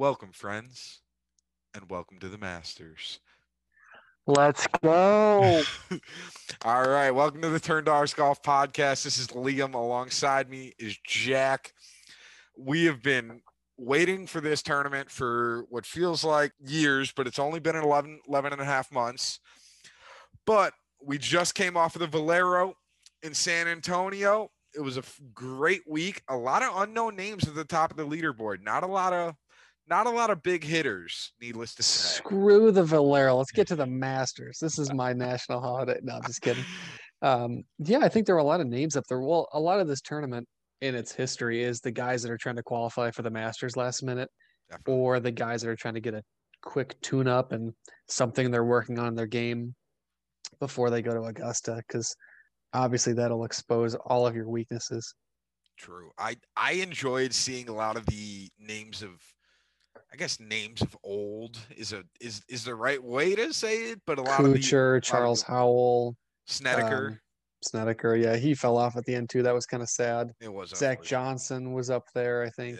Welcome, 0.00 0.32
friends, 0.32 1.02
and 1.74 1.90
welcome 1.90 2.18
to 2.20 2.30
the 2.30 2.38
Masters. 2.38 3.20
Let's 4.26 4.66
go. 4.82 5.62
All 6.64 6.88
right, 6.88 7.10
welcome 7.10 7.42
to 7.42 7.50
the 7.50 7.60
Turn 7.60 7.84
Dog 7.84 8.08
Golf 8.16 8.42
Podcast. 8.42 9.02
This 9.02 9.18
is 9.18 9.26
Liam. 9.26 9.74
Alongside 9.74 10.48
me 10.48 10.72
is 10.78 10.96
Jack. 11.06 11.74
We 12.56 12.86
have 12.86 13.02
been 13.02 13.42
waiting 13.76 14.26
for 14.26 14.40
this 14.40 14.62
tournament 14.62 15.10
for 15.10 15.66
what 15.68 15.84
feels 15.84 16.24
like 16.24 16.52
years, 16.64 17.12
but 17.14 17.26
it's 17.26 17.38
only 17.38 17.60
been 17.60 17.76
11, 17.76 18.20
11 18.26 18.54
and 18.54 18.62
a 18.62 18.64
half 18.64 18.90
months. 18.90 19.38
But 20.46 20.72
we 21.04 21.18
just 21.18 21.54
came 21.54 21.76
off 21.76 21.94
of 21.94 22.00
the 22.00 22.06
Valero 22.06 22.72
in 23.22 23.34
San 23.34 23.68
Antonio. 23.68 24.50
It 24.74 24.80
was 24.80 24.96
a 24.96 25.02
great 25.34 25.82
week. 25.86 26.22
A 26.30 26.36
lot 26.38 26.62
of 26.62 26.80
unknown 26.80 27.16
names 27.16 27.46
at 27.46 27.54
the 27.54 27.66
top 27.66 27.90
of 27.90 27.98
the 27.98 28.06
leaderboard. 28.06 28.62
Not 28.62 28.82
a 28.82 28.86
lot 28.86 29.12
of 29.12 29.34
not 29.90 30.06
a 30.06 30.10
lot 30.10 30.30
of 30.30 30.42
big 30.42 30.62
hitters, 30.62 31.32
needless 31.40 31.74
to 31.74 31.82
say. 31.82 32.18
Screw 32.18 32.70
the 32.70 32.84
Valero. 32.84 33.36
Let's 33.36 33.50
get 33.50 33.66
to 33.68 33.76
the 33.76 33.86
Masters. 34.06 34.58
This 34.60 34.78
is 34.78 34.92
my 34.94 35.12
national 35.12 35.60
holiday. 35.60 35.98
No, 36.02 36.14
I'm 36.14 36.22
just 36.22 36.40
kidding. 36.40 36.64
Um, 37.22 37.64
yeah, 37.78 37.98
I 37.98 38.08
think 38.08 38.26
there 38.26 38.36
are 38.36 38.38
a 38.38 38.44
lot 38.44 38.60
of 38.60 38.68
names 38.68 38.96
up 38.96 39.04
there. 39.08 39.20
Well, 39.20 39.48
a 39.52 39.60
lot 39.60 39.80
of 39.80 39.88
this 39.88 40.00
tournament 40.00 40.46
in 40.80 40.94
its 40.94 41.12
history 41.12 41.62
is 41.62 41.80
the 41.80 41.90
guys 41.90 42.22
that 42.22 42.30
are 42.30 42.38
trying 42.38 42.56
to 42.56 42.62
qualify 42.62 43.10
for 43.10 43.22
the 43.22 43.30
Masters 43.30 43.76
last 43.76 44.02
minute, 44.02 44.30
Definitely. 44.70 44.94
or 44.94 45.20
the 45.20 45.32
guys 45.32 45.60
that 45.62 45.68
are 45.68 45.76
trying 45.76 45.94
to 45.94 46.00
get 46.00 46.14
a 46.14 46.22
quick 46.62 46.98
tune 47.02 47.28
up 47.28 47.52
and 47.52 47.72
something 48.08 48.50
they're 48.50 48.64
working 48.64 48.98
on 48.98 49.08
in 49.08 49.14
their 49.14 49.26
game 49.26 49.74
before 50.60 50.88
they 50.88 51.02
go 51.02 51.12
to 51.12 51.22
Augusta, 51.24 51.82
because 51.86 52.14
obviously 52.72 53.12
that'll 53.12 53.44
expose 53.44 53.94
all 53.94 54.26
of 54.26 54.34
your 54.34 54.48
weaknesses. 54.48 55.14
True. 55.78 56.10
I 56.18 56.36
I 56.56 56.72
enjoyed 56.72 57.32
seeing 57.32 57.68
a 57.68 57.74
lot 57.74 57.96
of 57.96 58.06
the 58.06 58.48
names 58.58 59.02
of 59.02 59.10
I 60.12 60.16
guess 60.16 60.40
names 60.40 60.82
of 60.82 60.96
old 61.04 61.58
is 61.76 61.92
a 61.92 62.02
is 62.20 62.42
is 62.48 62.64
the 62.64 62.74
right 62.74 63.02
way 63.02 63.34
to 63.36 63.52
say 63.52 63.90
it, 63.90 64.00
but 64.06 64.18
a 64.18 64.22
lot 64.22 64.44
of 64.44 64.52
the 64.52 65.00
Charles 65.02 65.42
the- 65.42 65.52
Howell, 65.52 66.16
Snedeker. 66.46 67.08
um, 67.08 67.20
Snedeker. 67.62 68.16
Yeah, 68.16 68.36
he 68.36 68.54
fell 68.54 68.76
off 68.76 68.96
at 68.96 69.04
the 69.04 69.14
end 69.14 69.30
too. 69.30 69.42
That 69.42 69.54
was 69.54 69.66
kind 69.66 69.82
of 69.82 69.88
sad. 69.88 70.32
it 70.40 70.52
was 70.52 70.70
Zach. 70.70 71.02
Johnson 71.02 71.72
was 71.72 71.90
up 71.90 72.04
there, 72.14 72.42
I 72.42 72.50
think. 72.50 72.78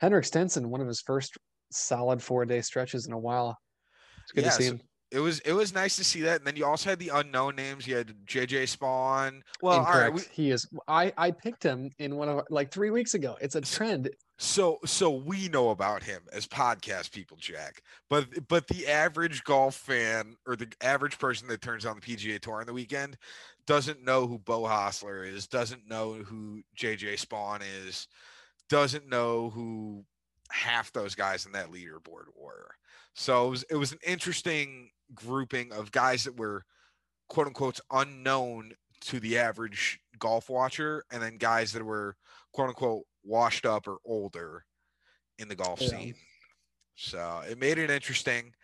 Henrik 0.00 0.24
Stenson, 0.24 0.70
one 0.70 0.80
of 0.80 0.86
his 0.86 1.02
first 1.02 1.36
solid 1.72 2.22
four 2.22 2.44
day 2.46 2.62
stretches 2.62 3.06
in 3.06 3.12
a 3.12 3.18
while. 3.18 3.56
It's 4.22 4.32
good 4.32 4.44
Yeah, 4.44 4.50
to 4.50 4.56
see 4.56 4.64
so- 4.68 4.72
him. 4.74 4.80
It 5.12 5.18
was 5.18 5.40
it 5.40 5.52
was 5.52 5.74
nice 5.74 5.96
to 5.96 6.04
see 6.04 6.20
that. 6.20 6.36
And 6.38 6.46
then 6.46 6.54
you 6.54 6.64
also 6.64 6.88
had 6.88 7.00
the 7.00 7.08
unknown 7.08 7.56
names. 7.56 7.84
You 7.84 7.96
had 7.96 8.14
JJ 8.26 8.76
Spaun. 8.76 9.40
Well, 9.60 9.80
all 9.80 9.92
right. 9.92 10.12
We, 10.14 10.20
he 10.30 10.52
is. 10.52 10.68
I 10.86 11.12
I 11.18 11.32
picked 11.32 11.64
him 11.64 11.90
in 11.98 12.14
one 12.14 12.28
of 12.28 12.42
like 12.48 12.70
three 12.70 12.90
weeks 12.90 13.14
ago. 13.14 13.36
It's 13.40 13.56
a 13.56 13.60
trend. 13.60 14.08
So 14.42 14.78
so 14.86 15.10
we 15.10 15.48
know 15.50 15.68
about 15.68 16.02
him 16.02 16.22
as 16.32 16.46
podcast 16.46 17.12
people, 17.12 17.36
Jack. 17.38 17.82
But 18.08 18.48
but 18.48 18.66
the 18.68 18.88
average 18.88 19.44
golf 19.44 19.74
fan 19.74 20.36
or 20.46 20.56
the 20.56 20.72
average 20.80 21.18
person 21.18 21.46
that 21.48 21.60
turns 21.60 21.84
on 21.84 21.96
the 21.96 22.00
PGA 22.00 22.40
Tour 22.40 22.60
on 22.60 22.66
the 22.66 22.72
weekend 22.72 23.18
doesn't 23.66 24.02
know 24.02 24.26
who 24.26 24.38
Beau 24.38 24.62
Hossler 24.62 25.30
is, 25.30 25.46
doesn't 25.46 25.86
know 25.86 26.14
who 26.14 26.62
JJ 26.74 27.22
Spaun 27.22 27.60
is, 27.86 28.08
doesn't 28.70 29.06
know 29.06 29.50
who 29.50 30.06
half 30.50 30.90
those 30.94 31.14
guys 31.14 31.44
in 31.44 31.52
that 31.52 31.70
leaderboard 31.70 32.28
were. 32.34 32.70
So 33.14 33.46
it 33.46 33.50
was 33.50 33.64
it 33.64 33.76
was 33.76 33.92
an 33.92 33.98
interesting 34.06 34.88
grouping 35.14 35.70
of 35.70 35.92
guys 35.92 36.24
that 36.24 36.38
were 36.38 36.64
quote 37.28 37.46
unquote 37.46 37.78
unknown 37.90 38.72
to 39.02 39.20
the 39.20 39.36
average 39.36 40.00
golf 40.18 40.48
watcher, 40.48 41.04
and 41.12 41.22
then 41.22 41.36
guys 41.36 41.74
that 41.74 41.84
were 41.84 42.16
quote 42.54 42.68
unquote 42.68 43.04
washed 43.22 43.66
up 43.66 43.86
or 43.86 43.98
older 44.04 44.64
in 45.38 45.48
the 45.48 45.54
golf 45.54 45.80
Yeah. 45.80 45.88
scene. 45.88 46.14
So 46.96 47.42
it 47.48 47.58
made 47.58 47.78
it 47.78 47.90
interesting. 47.90 48.54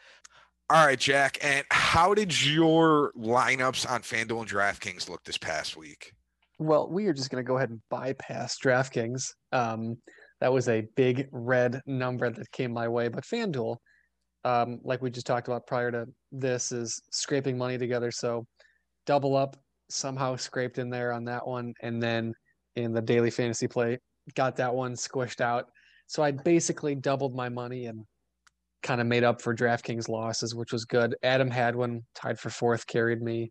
All 0.68 0.84
right, 0.84 0.98
Jack. 0.98 1.38
And 1.42 1.64
how 1.70 2.12
did 2.12 2.44
your 2.44 3.12
lineups 3.16 3.88
on 3.88 4.02
FanDuel 4.02 4.40
and 4.40 4.50
DraftKings 4.50 5.08
look 5.08 5.22
this 5.24 5.38
past 5.38 5.76
week? 5.76 6.12
Well, 6.58 6.88
we 6.90 7.06
are 7.06 7.12
just 7.12 7.30
going 7.30 7.42
to 7.42 7.46
go 7.46 7.56
ahead 7.56 7.70
and 7.70 7.80
bypass 7.88 8.58
DraftKings. 8.58 9.32
Um, 9.52 9.96
that 10.40 10.52
was 10.52 10.68
a 10.68 10.86
big 10.96 11.28
red 11.30 11.80
number 11.86 12.28
that 12.28 12.50
came 12.50 12.72
my 12.72 12.88
way. 12.88 13.08
But 13.08 13.24
FanDuel, 13.24 13.76
um, 14.44 14.80
like 14.82 15.00
we 15.02 15.10
just 15.10 15.26
talked 15.26 15.48
about 15.48 15.66
prior 15.66 15.90
to 15.92 16.06
this, 16.32 16.72
is 16.72 17.00
scraping 17.10 17.56
money 17.56 17.78
together. 17.78 18.10
So 18.10 18.46
double 19.06 19.36
up 19.36 19.56
somehow 19.88 20.36
scraped 20.36 20.78
in 20.78 20.90
there 20.90 21.12
on 21.12 21.24
that 21.26 21.46
one. 21.46 21.74
And 21.80 22.02
then 22.02 22.34
in 22.74 22.92
the 22.92 23.02
daily 23.02 23.30
fantasy 23.30 23.68
play, 23.68 23.98
got 24.34 24.56
that 24.56 24.74
one 24.74 24.94
squished 24.94 25.40
out. 25.40 25.66
So 26.06 26.22
I 26.22 26.30
basically 26.30 26.94
doubled 26.94 27.34
my 27.34 27.48
money 27.48 27.86
and 27.86 28.04
kind 28.82 29.00
of 29.00 29.06
made 29.06 29.24
up 29.24 29.40
for 29.40 29.54
DraftKings 29.54 30.08
losses, 30.08 30.54
which 30.54 30.72
was 30.72 30.84
good. 30.84 31.16
Adam 31.22 31.50
Hadwin 31.50 32.02
tied 32.14 32.38
for 32.38 32.50
fourth, 32.50 32.86
carried 32.86 33.20
me. 33.20 33.50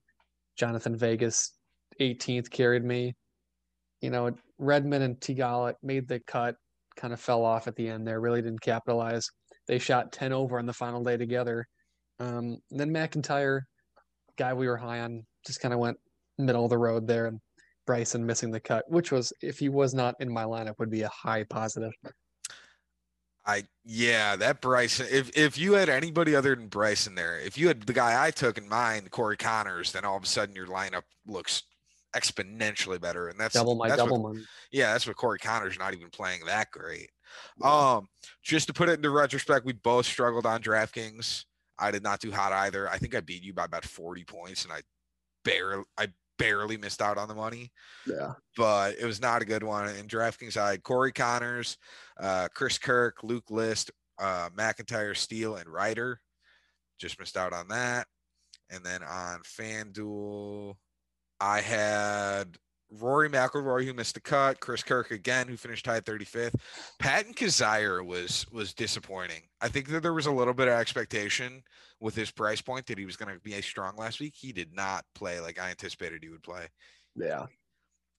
Jhonattan 0.60 0.96
Vegas 0.96 1.52
18th 2.00 2.50
carried 2.50 2.84
me. 2.84 3.14
You 4.02 4.10
know, 4.10 4.32
Redman 4.58 5.02
and 5.02 5.20
Theegala 5.20 5.74
made 5.84 6.08
the 6.08 6.22
cut, 6.28 6.56
kind 6.96 7.14
of 7.14 7.20
fell 7.20 7.44
off 7.44 7.68
at 7.68 7.76
the 7.76 7.90
end 7.90 8.08
there, 8.08 8.22
really 8.22 8.42
didn't 8.42 8.62
capitalize. 8.62 9.28
They 9.68 9.80
shot 9.80 10.12
10 10.12 10.32
over 10.32 10.60
on 10.60 10.66
the 10.66 10.74
final 10.74 11.04
day 11.04 11.18
together. 11.18 11.66
Um, 12.20 12.58
then 12.70 12.92
MacIntyre, 12.92 13.66
guy 14.38 14.54
we 14.54 14.68
were 14.68 14.78
high 14.78 15.02
on, 15.02 15.26
just 15.46 15.60
kind 15.60 15.74
of 15.74 15.80
went 15.80 15.98
middle 16.38 16.64
of 16.64 16.70
the 16.70 16.78
road 16.78 17.08
there. 17.08 17.26
And 17.26 17.40
Bryson 17.86 18.26
missing 18.26 18.52
the 18.52 18.60
cut, 18.60 18.90
which 18.90 19.12
was, 19.12 19.32
if 19.42 19.60
he 19.60 19.70
was 19.70 19.94
not 19.94 20.16
in 20.20 20.32
my 20.32 20.44
lineup, 20.44 20.80
would 20.80 20.90
be 20.90 21.04
a 21.04 21.10
high 21.10 21.44
positive. 21.44 21.94
I 23.46 23.64
yeah, 23.84 24.36
that 24.38 24.60
Bryson. 24.60 25.06
If 25.12 25.38
if 25.38 25.58
you 25.58 25.74
had 25.74 25.88
anybody 25.88 26.36
other 26.36 26.56
than 26.56 26.68
Bryson 26.68 27.14
there, 27.14 27.40
if 27.40 27.58
you 27.58 27.68
had 27.68 27.84
the 27.84 27.94
guy 27.94 28.26
I 28.26 28.32
took 28.32 28.58
in 28.58 28.68
mind, 28.68 29.12
Corey 29.12 29.38
Conners, 29.38 29.92
then 29.92 30.04
all 30.04 30.18
of 30.18 30.24
a 30.24 30.28
sudden 30.28 30.56
your 30.56 30.66
lineup 30.66 31.04
looks 31.28 31.62
exponentially 32.16 33.00
better. 33.00 33.28
And 33.28 33.40
that's 33.40 33.54
Double 33.54 33.76
my 33.76 33.90
that's 33.90 34.02
double 34.02 34.22
What, 34.24 34.34
money. 34.34 34.46
yeah, 34.72 34.94
that's 34.94 35.06
what 35.06 35.16
Corey 35.16 35.38
Conners 35.38 35.78
not 35.78 35.94
even 35.94 36.10
playing 36.10 36.46
that 36.46 36.72
great. 36.72 37.12
Um, 37.62 38.08
just 38.42 38.68
to 38.68 38.74
put 38.74 38.90
it 38.90 38.94
into 38.94 39.10
retrospect, 39.10 39.66
we 39.66 39.74
both 39.74 40.06
struggled 40.06 40.46
on 40.46 40.62
DraftKings. 40.62 41.44
I 41.78 41.92
did 41.92 42.02
not 42.04 42.22
do 42.22 42.32
hot 42.32 42.54
either. 42.54 42.90
I 42.90 42.98
think 42.98 43.14
I 43.14 43.20
beat 43.20 43.44
you 43.44 43.54
by 43.54 43.66
about 43.66 43.84
40 43.84 44.24
points, 44.24 44.64
and 44.64 44.72
I 44.74 44.82
barely 45.44 45.84
I 45.98 46.08
barely 46.38 46.78
missed 46.78 47.02
out 47.02 47.18
on 47.18 47.28
the 47.28 47.36
money 47.36 47.72
Yeah. 48.06 48.34
but 48.58 48.96
it 49.00 49.06
was 49.06 49.22
not 49.22 49.42
a 49.42 49.46
good 49.46 49.64
one. 49.64 49.88
And 49.90 50.10
DraftKings, 50.10 50.58
I 50.58 50.72
had 50.72 50.84
Corey 50.84 51.12
Conners, 51.14 51.78
uh, 52.20 52.48
Chris 52.54 52.78
Kirk, 52.78 53.24
Luke 53.24 53.50
List, 53.50 53.92
uh, 54.20 54.50
MacIntyre, 54.54 55.14
Steele, 55.16 55.56
and 55.58 55.68
Ryder. 55.70 56.20
Just 57.00 57.20
missed 57.20 57.38
out 57.38 57.54
on 57.54 57.68
that. 57.70 58.08
And 58.70 58.84
then 58.86 59.04
on 59.04 59.42
FanDuel, 59.42 60.76
I 61.40 61.62
had 61.62 62.58
Rory 63.00 63.30
McIlroy 63.30 63.86
who 63.86 63.94
missed 63.94 64.14
the 64.16 64.22
cut, 64.22 64.60
Chris 64.60 64.84
Kirk 64.84 65.12
again 65.12 65.48
who 65.48 65.58
finished 65.58 65.86
tied 65.86 66.06
35th. 66.06 66.56
Patton 67.00 67.34
Kizzire 67.34 68.06
was 68.06 68.46
was 68.52 68.74
disappointing. 68.74 69.42
I 69.62 69.68
think 69.68 69.88
that 69.90 70.02
there 70.04 70.14
was 70.14 70.26
a 70.28 70.32
little 70.32 70.54
bit 70.54 70.68
of 70.68 70.74
expectation 70.74 71.64
with 72.00 72.16
his 72.16 72.32
price 72.32 72.62
point 72.62 72.86
that 72.88 72.98
he 72.98 73.06
was 73.06 73.16
going 73.16 73.34
to 73.34 73.40
be 73.42 73.54
a 73.54 73.62
strong 73.62 73.96
last 73.98 74.20
week. 74.20 74.34
He 74.36 74.52
did 74.52 74.74
not 74.76 75.06
play 75.16 75.40
like 75.40 75.60
I 75.60 75.70
anticipated 75.70 76.24
he 76.24 76.30
would 76.30 76.44
play 76.44 76.68
Yeah. 77.16 77.46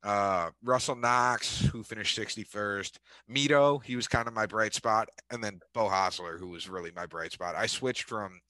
uh 0.03 0.51
Russell 0.63 0.97
Knox, 0.97 1.61
who 1.67 1.83
finished 1.83 2.19
61st, 2.19 2.99
Mito, 3.31 3.83
he 3.85 3.97
was 3.97 4.09
kind 4.09 4.29
of 4.29 4.35
my 4.35 4.47
bright 4.47 4.75
spot, 4.75 5.09
and 5.31 5.43
then 5.43 5.61
Beau 5.75 5.89
Hossler, 5.89 6.39
who 6.39 6.49
was 6.49 6.69
really 6.69 6.91
my 6.95 7.07
bright 7.07 7.33
spot. 7.33 7.55
I 7.57 7.67
switched 7.67 8.05
from 8.05 8.41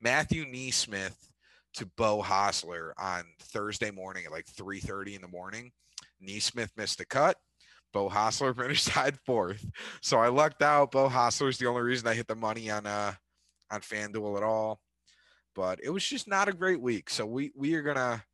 Matthew 0.00 0.44
NeSmith 0.44 1.16
to 1.74 1.86
Beau 1.96 2.22
Hossler 2.22 2.92
on 2.98 3.24
Thursday 3.40 3.90
morning 3.90 4.24
at 4.24 4.32
like 4.32 4.46
3:30 4.46 5.16
in 5.16 5.22
the 5.22 5.28
morning. 5.28 5.72
NeSmith 6.22 6.70
missed 6.76 6.98
the 6.98 7.04
cut. 7.04 7.36
Beau 7.92 8.08
Hossler 8.08 8.56
finished 8.60 8.88
tied 8.88 9.18
fourth. 9.26 9.64
So 10.02 10.18
I 10.18 10.28
lucked 10.28 10.62
out. 10.62 10.92
Beau 10.92 11.08
Hossler 11.08 11.48
is 11.48 11.58
the 11.58 11.66
only 11.66 11.82
reason 11.82 12.08
I 12.08 12.14
hit 12.14 12.26
the 12.26 12.34
money 12.34 12.70
on 12.70 12.86
uh 12.86 13.14
on 13.70 13.80
FanDuel 13.80 14.36
at 14.36 14.42
all. 14.42 14.80
But 15.54 15.80
it 15.82 15.90
was 15.90 16.04
just 16.04 16.28
not 16.28 16.48
a 16.48 16.52
great 16.52 16.80
week. 16.80 17.10
So 17.10 17.26
we 17.26 17.52
we 17.56 17.74
are 17.74 17.82
gonna 17.82 18.24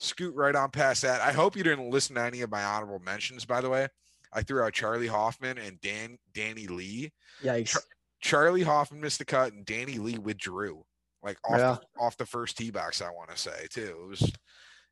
scoot 0.00 0.34
right 0.34 0.54
on 0.54 0.70
past 0.70 1.02
that. 1.02 1.20
I 1.20 1.32
hope 1.32 1.56
you 1.56 1.62
didn't 1.62 1.90
listen 1.90 2.16
to 2.16 2.22
any 2.22 2.42
of 2.42 2.50
my 2.50 2.64
honorable 2.64 3.00
mentions, 3.00 3.44
by 3.44 3.60
the 3.60 3.70
way. 3.70 3.88
I 4.32 4.42
threw 4.42 4.62
out 4.62 4.72
Charley 4.72 5.06
Hoffman 5.06 5.58
and 5.58 5.80
Dan 5.80 6.18
Danny 6.32 6.66
Lee. 6.66 7.12
Yikes. 7.42 7.76
Charley 8.20 8.62
Hoffman 8.62 9.00
missed 9.00 9.18
the 9.18 9.24
cut 9.24 9.52
and 9.52 9.64
Danny 9.64 9.98
Lee 9.98 10.18
withdrew. 10.18 10.84
Like 11.24 11.38
off 11.48 11.58
Yeah. 11.58 11.76
the, 11.80 12.00
off 12.02 12.16
the 12.16 12.26
first 12.26 12.56
tee 12.58 12.70
box, 12.70 13.00
I 13.00 13.10
want 13.10 13.30
to 13.30 13.36
say 13.38 13.66
too. 13.70 13.96
It 14.02 14.08
was 14.08 14.32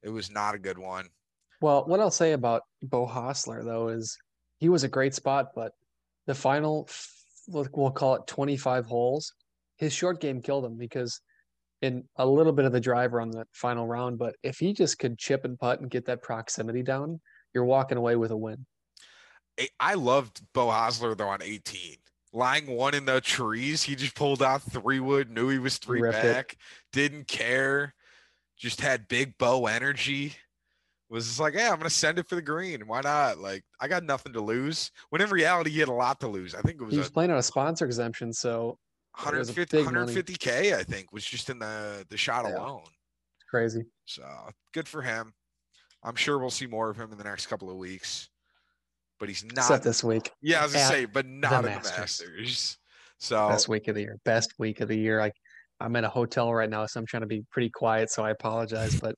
it 0.02 0.08
was 0.08 0.31
not 0.31 0.55
a 0.55 0.58
good 0.58 0.79
one. 0.79 1.08
Well, 1.61 1.84
what 1.87 2.00
I'll 2.00 2.11
say 2.11 2.32
about 2.32 2.62
Beau 2.82 3.06
Hossler 3.06 3.64
though 3.64 3.88
is 3.88 4.17
he 4.58 4.69
was 4.69 4.82
a 4.82 4.88
great 4.88 5.14
spot, 5.14 5.49
but 5.55 5.73
the 6.26 6.34
final, 6.34 6.88
we'll 7.49 7.90
call 7.90 8.14
it 8.17 8.26
25 8.26 8.87
holes, 8.87 9.32
his 9.76 9.93
short 9.93 10.20
game 10.20 10.40
killed 10.40 10.64
him 10.64 10.76
because 10.76 11.20
in 11.82 12.05
a 12.17 12.26
little 12.26 12.52
bit 12.52 12.64
of 12.64 12.73
the 12.73 12.81
driver 12.81 13.20
on 13.20 13.31
the 13.31 13.44
final 13.52 13.87
round, 13.87 14.19
but 14.19 14.37
if 14.43 14.58
he 14.58 14.73
just 14.73 14.99
could 14.99 15.19
chip 15.19 15.44
and 15.44 15.58
putt 15.58 15.81
and 15.81 15.90
get 15.90 16.06
that 16.06 16.23
proximity 16.23 16.82
down, 16.82 17.20
you're 17.52 17.64
walking 17.64 17.99
away 17.99 18.14
with 18.17 18.31
a 18.31 18.37
win. 18.37 18.64
I- 19.61 19.69
I 19.78 19.94
loved 19.94 20.40
Beau 20.55 20.69
Hossler 20.69 21.17
though 21.17 21.28
on 21.28 21.43
18. 21.43 21.96
Lying 22.32 22.67
one 22.67 22.94
in 22.94 23.05
the 23.05 23.20
trees. 23.20 23.82
He 23.82 23.94
just 23.94 24.14
pulled 24.14 24.43
out 24.43 24.62
three 24.62 25.00
wood, 25.00 25.31
knew 25.31 25.49
he 25.49 25.58
was 25.58 25.79
three 25.79 26.00
Ripped 26.00 26.19
it. 26.19 26.23
back, 26.23 26.56
didn't 26.93 27.29
care, 27.29 27.94
just 28.56 28.81
had 28.81 29.08
big 29.08 29.37
bow 29.38 29.67
energy. 29.67 30.34
Was 31.11 31.26
just 31.26 31.40
like, 31.40 31.52
yeah, 31.55 31.70
I'm 31.70 31.76
gonna 31.76 31.90
send 31.90 32.19
it 32.19 32.26
for 32.26 32.37
the 32.37 32.43
green. 32.43 32.87
Why 32.87 33.02
not? 33.02 33.37
Like, 33.38 33.64
I 33.79 33.87
got 33.87 34.02
nothing 34.02 34.32
to 34.32 34.40
lose. 34.40 34.90
When 35.11 35.20
in 35.20 35.29
reality, 35.29 35.69
he 35.70 35.79
had 35.81 35.88
a 35.88 35.93
lot 35.93 36.19
to 36.20 36.29
lose. 36.29 36.55
I 36.55 36.62
think 36.62 36.81
it 36.81 36.84
was 36.84 36.93
He 36.94 36.99
a 36.99 37.02
was 37.02 37.11
playing 37.11 37.31
on 37.31 37.37
a 37.37 37.43
sponsor 37.43 37.84
exemption, 37.84 38.32
so 38.32 38.78
it 39.19 39.35
was 39.35 39.50
a 39.50 39.52
150 39.52 39.76
big 39.76 39.85
money. 39.93 40.14
150k. 40.14 40.75
I 40.75 40.82
think 40.85 41.12
was 41.12 41.23
just 41.25 41.50
in 41.50 41.58
the 41.58 42.06
the 42.08 42.17
shot 42.17 42.46
Yeah. 42.46 42.56
alone. 42.56 42.85
it's 42.85 43.44
crazy. 43.50 43.85
So 44.06 44.23
good 44.73 44.88
for 44.88 45.02
him. 45.02 45.35
I'm 46.02 46.17
sure 46.17 46.38
we'll 46.38 46.49
see 46.50 46.67
more 46.67 46.88
of 46.88 46.96
him 46.99 47.12
in 47.12 47.19
the 47.19 47.25
next 47.25 47.46
couple 47.46 47.69
of 47.70 47.76
weeks. 47.76 48.31
But 49.23 49.29
he's 49.29 49.45
not. 49.45 49.59
Except 49.59 49.85
this 49.85 50.03
week, 50.03 50.33
yeah, 50.41 50.59
I 50.59 50.63
was 50.65 50.73
gonna 50.73 50.85
say, 50.87 51.05
but 51.05 51.27
not 51.27 51.59
in 51.59 51.63
the 51.63 51.69
Masters. 51.69 52.25
Masters. 52.27 52.79
So 53.19 53.47
best 53.47 53.69
week 53.69 53.87
of 53.87 53.95
the 53.95 54.01
year, 54.01 54.19
best 54.25 54.53
week 54.59 54.81
of 54.81 54.89
the 54.89 54.99
year. 54.99 55.21
Like 55.21 55.35
I'm 55.79 55.95
in 55.95 56.03
a 56.03 56.09
hotel 56.09 56.53
right 56.53 56.69
now, 56.69 56.85
so 56.87 56.99
I'm 56.99 57.07
trying 57.07 57.21
to 57.21 57.29
be 57.29 57.45
pretty 57.53 57.71
quiet. 57.71 58.11
So 58.11 58.25
I 58.25 58.31
apologize, 58.31 58.99
but 59.01 59.15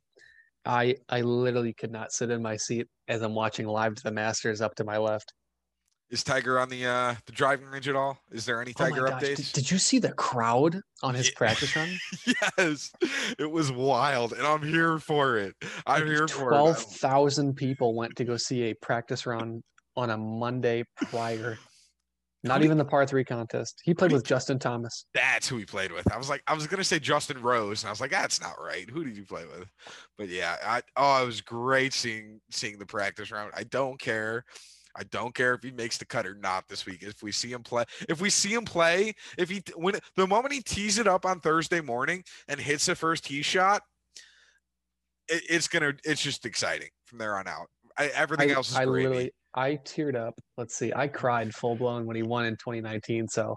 I 0.67 0.97
I 1.09 1.23
literally 1.23 1.73
could 1.73 1.91
not 1.91 2.13
sit 2.13 2.29
in 2.31 2.43
my 2.43 2.59
seat 2.59 2.87
as 3.09 3.23
I'm 3.23 3.35
watching 3.35 3.67
live 3.67 3.95
to 3.95 4.03
the 4.03 4.11
Masters 4.11 4.61
up 4.61 4.75
to 4.75 4.85
my 4.85 4.99
left. 4.99 5.33
is 6.11 6.23
Tiger 6.23 6.59
on 6.59 6.69
the 6.69 6.85
uh 6.85 7.15
the 7.25 7.33
driving 7.33 7.69
range 7.69 7.89
at 7.89 7.97
all? 7.97 8.19
Is 8.31 8.45
there 8.45 8.61
any 8.61 8.75
Oh 8.77 8.85
Tiger 8.85 9.07
gosh, 9.07 9.23
updates? 9.23 9.37
Did, 9.37 9.53
did 9.55 9.71
you 9.71 9.79
see 9.79 10.01
the 10.01 10.13
crowd 10.13 10.83
on 11.03 11.15
his 11.15 11.31
Yeah. 11.31 11.37
practice 11.39 11.75
run? 11.75 11.99
yes, 12.59 12.93
it 13.39 13.51
was 13.51 13.73
wild, 13.73 14.35
and 14.35 14.47
I'm 14.47 14.63
here 14.63 14.99
for 14.99 15.39
it. 15.39 15.55
I'm 15.87 16.07
here 16.07 16.29
for 16.29 16.43
it. 16.43 16.51
Twelve 16.51 16.79
thousand 16.79 17.55
people 17.55 17.95
went 17.97 18.17
to 18.17 18.25
go 18.25 18.37
see 18.37 18.65
a 18.65 18.75
practice 18.75 19.25
run 19.25 19.63
on 19.97 20.11
a 20.11 20.17
Monday 20.17 20.85
prior. 21.11 21.59
Not 22.45 22.63
even 22.63 22.77
the 22.77 22.85
par 22.85 23.07
three 23.07 23.25
contest. 23.25 23.81
He 23.85 23.95
played 23.95 24.13
with 24.13 24.23
Justin 24.23 24.59
Thomas. 24.59 25.07
That's 25.15 25.49
who 25.49 25.57
he 25.57 25.65
played 25.65 25.91
with. 25.91 26.13
I 26.13 26.19
was 26.19 26.29
like, 26.29 26.43
I 26.47 26.53
was 26.53 26.67
gonna 26.67 26.85
say 26.85 26.99
Justin 26.99 27.41
Rose, 27.41 27.83
and 27.83 27.89
I 27.89 27.91
was 27.91 28.03
like, 28.03 28.11
that's 28.11 28.39
not 28.39 28.57
right. 28.63 28.89
Who 28.91 29.03
did 29.03 29.17
you 29.17 29.25
play 29.25 29.45
with? 29.47 29.67
But 30.19 30.29
yeah, 30.29 30.57
I 30.63 30.83
oh, 30.97 31.23
it 31.23 31.27
was 31.27 31.41
great 31.41 31.95
seeing 31.95 32.43
seeing 32.51 32.79
the 32.79 32.85
practice 32.85 33.31
round. 33.31 33.53
I 33.57 33.65
don't 33.65 33.99
care. 33.99 34.45
I 34.95 35.05
don't 35.05 35.35
care 35.35 35.55
if 35.55 35.63
he 35.63 35.71
makes 35.71 35.97
the 35.97 36.05
cut 36.05 36.27
or 36.27 36.35
not 36.35 36.69
this 36.69 36.85
week. 36.85 37.03
If 37.03 37.23
we 37.23 37.33
see 37.33 37.51
him 37.51 37.63
play, 37.63 37.85
if 38.11 38.21
we 38.21 38.29
see 38.29 38.53
him 38.53 38.67
play, 38.67 39.15
if 39.39 39.49
he 39.49 39.63
when 39.77 39.95
the 40.15 40.27
moment 40.27 40.53
he 40.53 40.61
tees 40.61 40.99
it 40.99 41.09
up 41.09 41.25
on 41.25 41.41
Thursday 41.41 41.81
morning 41.81 42.23
and 42.49 42.61
hits 42.61 42.85
the 42.85 42.95
first 42.95 43.25
tee 43.25 43.41
shot, 43.41 43.81
it, 45.29 45.43
it's 45.49 45.67
gonna 45.67 45.95
it's 46.05 46.21
just 46.21 46.45
exciting 46.45 46.91
from 47.07 47.19
there 47.19 47.37
on 47.37 47.49
out. 47.49 47.69
I, 47.97 48.09
everything 48.09 48.51
I, 48.51 48.55
else 48.55 48.71
is 48.71 48.77
I 48.77 48.85
gravy. 48.85 49.09
literally 49.09 49.33
I 49.55 49.77
teared 49.77 50.17
up. 50.17 50.35
Let's 50.57 50.75
see. 50.75 50.93
I 50.95 51.07
cried 51.09 51.55
full 51.55 51.77
blown 51.77 52.07
when 52.07 52.17
he 52.17 52.23
won 52.23 52.45
in 52.45 52.55
2019. 52.55 53.29
So 53.29 53.57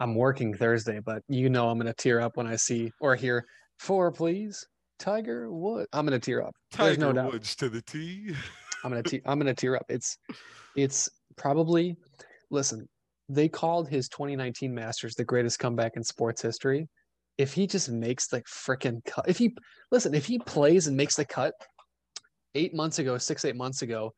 I'm 0.00 0.14
working 0.14 0.54
Thursday, 0.54 1.00
but 1.04 1.22
you 1.28 1.48
know 1.48 1.68
I'm 1.68 1.78
gonna 1.78 1.94
tear 1.94 2.20
up 2.20 2.36
when 2.36 2.46
I 2.46 2.56
see 2.56 2.90
or 3.00 3.14
hear 3.16 3.44
four, 3.78 4.10
please. 4.12 4.66
Tiger 4.98 5.52
Wood. 5.52 5.86
I'm 5.92 6.04
gonna 6.04 6.18
tear 6.18 6.42
up. 6.42 6.54
There's 6.72 6.96
Tiger 6.96 7.00
no 7.00 7.12
doubt. 7.12 7.32
Woods 7.32 7.54
to 7.56 7.68
the 7.68 7.82
tee. 7.82 8.34
I'm 8.84 8.90
gonna 8.90 9.02
te- 9.02 9.22
I'm 9.24 9.38
gonna 9.38 9.54
tear 9.54 9.76
up. 9.76 9.86
It's 9.88 10.18
it's 10.76 11.08
probably 11.36 11.96
listen, 12.50 12.88
they 13.28 13.48
called 13.48 13.88
his 13.88 14.08
2019 14.08 14.74
Masters 14.74 15.14
the 15.14 15.24
greatest 15.24 15.58
comeback 15.58 15.92
in 15.96 16.02
sports 16.02 16.42
history. 16.42 16.88
If 17.38 17.52
he 17.52 17.66
just 17.66 17.90
makes 17.90 18.28
the 18.28 18.42
freaking 18.42 19.04
cut, 19.04 19.28
if 19.28 19.38
he 19.38 19.54
listen, 19.90 20.14
if 20.14 20.26
he 20.26 20.38
plays 20.38 20.86
and 20.86 20.96
makes 20.96 21.16
the 21.16 21.24
cut, 21.24 21.54
eight 22.54 22.74
months 22.74 22.98
ago, 22.98 23.18
six, 23.18 23.44
eight 23.44 23.56
months 23.56 23.82
ago, 23.82 24.12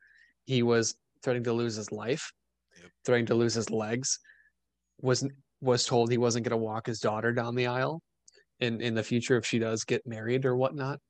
he 0.46 0.62
was 0.62 0.94
threatening 1.22 1.44
to 1.44 1.52
lose 1.52 1.76
his 1.76 1.92
life, 1.92 2.30
Yep. 2.80 2.90
threatening 3.04 3.26
to 3.26 3.34
lose 3.34 3.54
his 3.54 3.70
legs, 3.70 4.18
was 5.00 5.26
was 5.60 5.84
told 5.84 6.10
he 6.10 6.18
wasn't 6.18 6.44
gonna 6.44 6.56
walk 6.56 6.86
his 6.86 7.00
daughter 7.00 7.32
down 7.32 7.54
the 7.54 7.66
aisle 7.66 8.00
in, 8.60 8.80
in 8.80 8.94
the 8.94 9.02
future 9.02 9.36
if 9.36 9.44
she 9.44 9.58
does 9.58 9.84
get 9.84 10.06
married 10.06 10.44
or 10.44 10.56
whatnot. 10.56 11.00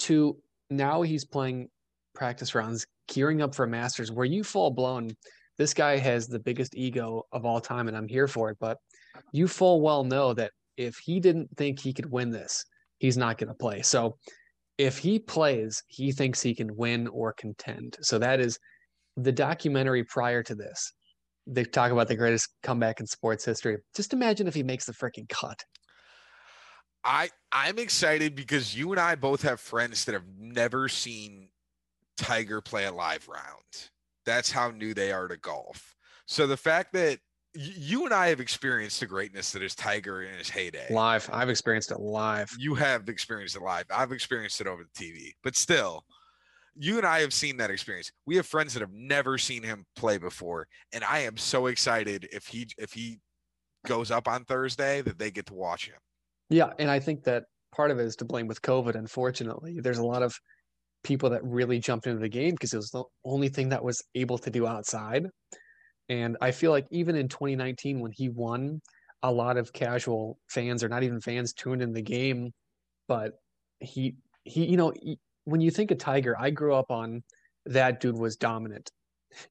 To 0.00 0.36
now 0.70 1.02
he's 1.02 1.24
playing 1.24 1.68
practice 2.14 2.54
rounds, 2.54 2.86
gearing 3.08 3.42
up 3.42 3.54
for 3.54 3.66
Masters, 3.66 4.10
where 4.10 4.26
you 4.26 4.42
full 4.44 4.70
blown. 4.70 5.10
This 5.56 5.74
guy 5.74 5.98
has 5.98 6.26
the 6.26 6.40
biggest 6.40 6.74
ego 6.76 7.22
of 7.30 7.44
all 7.44 7.60
time, 7.60 7.86
and 7.86 7.96
I'm 7.96 8.08
here 8.08 8.26
for 8.26 8.50
it. 8.50 8.56
But 8.58 8.78
you 9.32 9.46
full 9.46 9.80
well 9.80 10.02
know 10.02 10.34
that 10.34 10.50
if 10.76 10.96
he 10.96 11.20
didn't 11.20 11.48
think 11.56 11.78
he 11.78 11.92
could 11.92 12.10
win 12.10 12.30
this, 12.30 12.64
he's 12.98 13.16
not 13.16 13.38
going 13.38 13.48
to 13.48 13.54
play. 13.54 13.82
So 13.82 14.16
if 14.78 14.98
he 14.98 15.20
plays, 15.20 15.82
he 15.86 16.10
thinks 16.10 16.42
he 16.42 16.54
can 16.54 16.74
win 16.74 17.06
or 17.06 17.32
contend. 17.32 17.96
So 18.00 18.18
that 18.18 18.40
is 18.40 18.58
the 19.16 19.32
documentary 19.32 20.04
prior 20.04 20.42
to 20.42 20.54
this. 20.54 20.92
They 21.46 21.64
talk 21.64 21.92
about 21.92 22.08
the 22.08 22.16
greatest 22.16 22.48
comeback 22.62 23.00
in 23.00 23.06
sports 23.06 23.44
history. 23.44 23.76
Just 23.94 24.12
imagine 24.12 24.46
if 24.46 24.54
he 24.54 24.62
makes 24.62 24.86
the 24.86 24.92
freaking 24.92 25.28
cut. 25.28 25.62
I 27.04 27.28
I'm 27.52 27.78
excited 27.78 28.34
because 28.34 28.76
you 28.76 28.90
and 28.92 29.00
I 29.00 29.14
both 29.14 29.42
have 29.42 29.60
friends 29.60 30.06
that 30.06 30.12
have 30.14 30.24
never 30.38 30.88
seen 30.88 31.48
Tiger 32.16 32.60
play 32.60 32.84
a 32.84 32.92
live 32.92 33.28
round. 33.28 33.90
That's 34.24 34.50
how 34.50 34.70
new 34.70 34.94
they 34.94 35.12
are 35.12 35.28
to 35.28 35.36
golf. 35.36 35.94
So 36.26 36.46
the 36.46 36.56
fact 36.56 36.94
that 36.94 37.18
you 37.54 38.04
and 38.04 38.12
I 38.12 38.28
have 38.28 38.40
experienced 38.40 39.00
the 39.00 39.06
greatness 39.06 39.52
that 39.52 39.62
is 39.62 39.74
Tiger 39.74 40.22
in 40.22 40.36
his 40.36 40.50
heyday. 40.50 40.86
Live. 40.90 41.28
I've 41.32 41.50
experienced 41.50 41.92
it 41.92 42.00
live. 42.00 42.50
You 42.58 42.74
have 42.74 43.08
experienced 43.08 43.54
it 43.54 43.62
live. 43.62 43.84
I've 43.94 44.10
experienced 44.10 44.60
it 44.60 44.66
over 44.66 44.82
the 44.82 45.04
TV. 45.04 45.34
But 45.44 45.54
still, 45.54 46.04
you 46.76 46.98
and 46.98 47.06
I 47.06 47.20
have 47.20 47.32
seen 47.32 47.56
that 47.58 47.70
experience. 47.70 48.10
We 48.26 48.36
have 48.36 48.46
friends 48.46 48.74
that 48.74 48.80
have 48.80 48.92
never 48.92 49.38
seen 49.38 49.62
him 49.62 49.84
play 49.96 50.18
before, 50.18 50.66
and 50.92 51.04
I 51.04 51.20
am 51.20 51.36
so 51.36 51.66
excited 51.66 52.28
if 52.32 52.46
he 52.46 52.68
if 52.78 52.92
he 52.92 53.20
goes 53.86 54.10
up 54.10 54.28
on 54.28 54.44
Thursday 54.44 55.02
that 55.02 55.18
they 55.18 55.30
get 55.30 55.46
to 55.46 55.54
watch 55.54 55.86
him. 55.88 55.96
Yeah, 56.50 56.70
and 56.78 56.90
I 56.90 56.98
think 57.00 57.24
that 57.24 57.44
part 57.74 57.90
of 57.90 57.98
it 57.98 58.04
is 58.04 58.16
to 58.16 58.24
blame 58.24 58.46
with 58.46 58.62
COVID. 58.62 58.94
Unfortunately, 58.94 59.80
there's 59.80 59.98
a 59.98 60.06
lot 60.06 60.22
of 60.22 60.34
people 61.02 61.30
that 61.30 61.44
really 61.44 61.78
jumped 61.78 62.06
into 62.06 62.20
the 62.20 62.28
game 62.28 62.52
because 62.52 62.72
it 62.72 62.78
was 62.78 62.90
the 62.90 63.04
only 63.24 63.48
thing 63.48 63.68
that 63.68 63.84
was 63.84 64.02
able 64.14 64.38
to 64.38 64.50
do 64.50 64.66
outside. 64.66 65.26
And 66.08 66.36
I 66.40 66.50
feel 66.50 66.70
like 66.70 66.86
even 66.90 67.14
in 67.14 67.28
2019, 67.28 68.00
when 68.00 68.12
he 68.12 68.28
won, 68.28 68.80
a 69.22 69.32
lot 69.32 69.56
of 69.56 69.72
casual 69.72 70.38
fans 70.48 70.84
or 70.84 70.88
not 70.88 71.02
even 71.02 71.20
fans 71.20 71.54
tuned 71.54 71.82
in 71.82 71.92
the 71.92 72.02
game. 72.02 72.52
But 73.08 73.32
he, 73.80 74.16
he, 74.44 74.66
you 74.66 74.76
know, 74.76 74.92
when 75.44 75.60
you 75.60 75.70
think 75.70 75.90
of 75.90 75.98
Tiger, 75.98 76.36
I 76.38 76.50
grew 76.50 76.74
up 76.74 76.90
on 76.90 77.22
that 77.66 78.00
dude 78.00 78.18
was 78.18 78.36
dominant. 78.36 78.90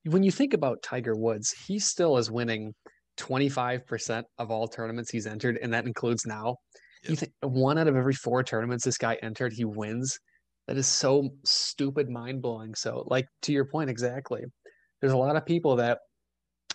When 0.05 0.23
you 0.23 0.31
think 0.31 0.53
about 0.53 0.81
Tiger 0.81 1.15
Woods, 1.15 1.53
he 1.67 1.79
still 1.79 2.17
is 2.17 2.31
winning 2.31 2.73
25% 3.17 4.23
of 4.37 4.49
all 4.49 4.67
tournaments 4.67 5.11
he's 5.11 5.27
entered, 5.27 5.57
and 5.61 5.73
that 5.73 5.85
includes 5.85 6.25
now. 6.25 6.55
You 7.03 7.15
think 7.17 7.33
one 7.41 7.77
out 7.77 7.87
of 7.87 7.95
every 7.95 8.13
four 8.13 8.43
tournaments 8.43 8.85
this 8.85 8.97
guy 8.97 9.17
entered, 9.21 9.53
he 9.53 9.65
wins. 9.65 10.17
That 10.67 10.77
is 10.77 10.87
so 10.87 11.29
stupid, 11.43 12.09
mind 12.09 12.41
blowing. 12.41 12.73
So, 12.75 13.03
like 13.07 13.25
to 13.41 13.51
your 13.51 13.65
point, 13.65 13.89
exactly. 13.89 14.41
There's 15.01 15.11
a 15.11 15.17
lot 15.17 15.35
of 15.35 15.45
people 15.45 15.75
that 15.75 15.99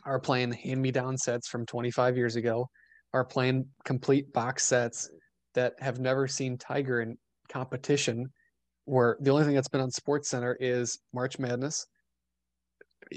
are 0.05 0.21
playing 0.21 0.53
hand 0.53 0.83
me 0.83 0.91
down 0.91 1.17
sets 1.17 1.49
from 1.49 1.65
25 1.65 2.17
years 2.17 2.37
ago, 2.37 2.69
are 3.15 3.25
playing 3.25 3.67
complete 3.85 4.33
box 4.35 4.65
sets 4.65 5.09
that 5.55 5.73
have 5.81 5.99
never 5.99 6.29
seen 6.29 6.59
Tiger 6.59 7.01
in 7.01 7.17
competition. 7.51 8.27
Where 8.89 9.19
the 9.21 9.31
only 9.31 9.45
thing 9.45 9.55
that's 9.55 9.69
been 9.69 9.83
on 9.83 9.91
Sports 9.91 10.31
Center 10.31 10.57
is 10.61 10.99
March 11.13 11.39
Madness, 11.39 11.87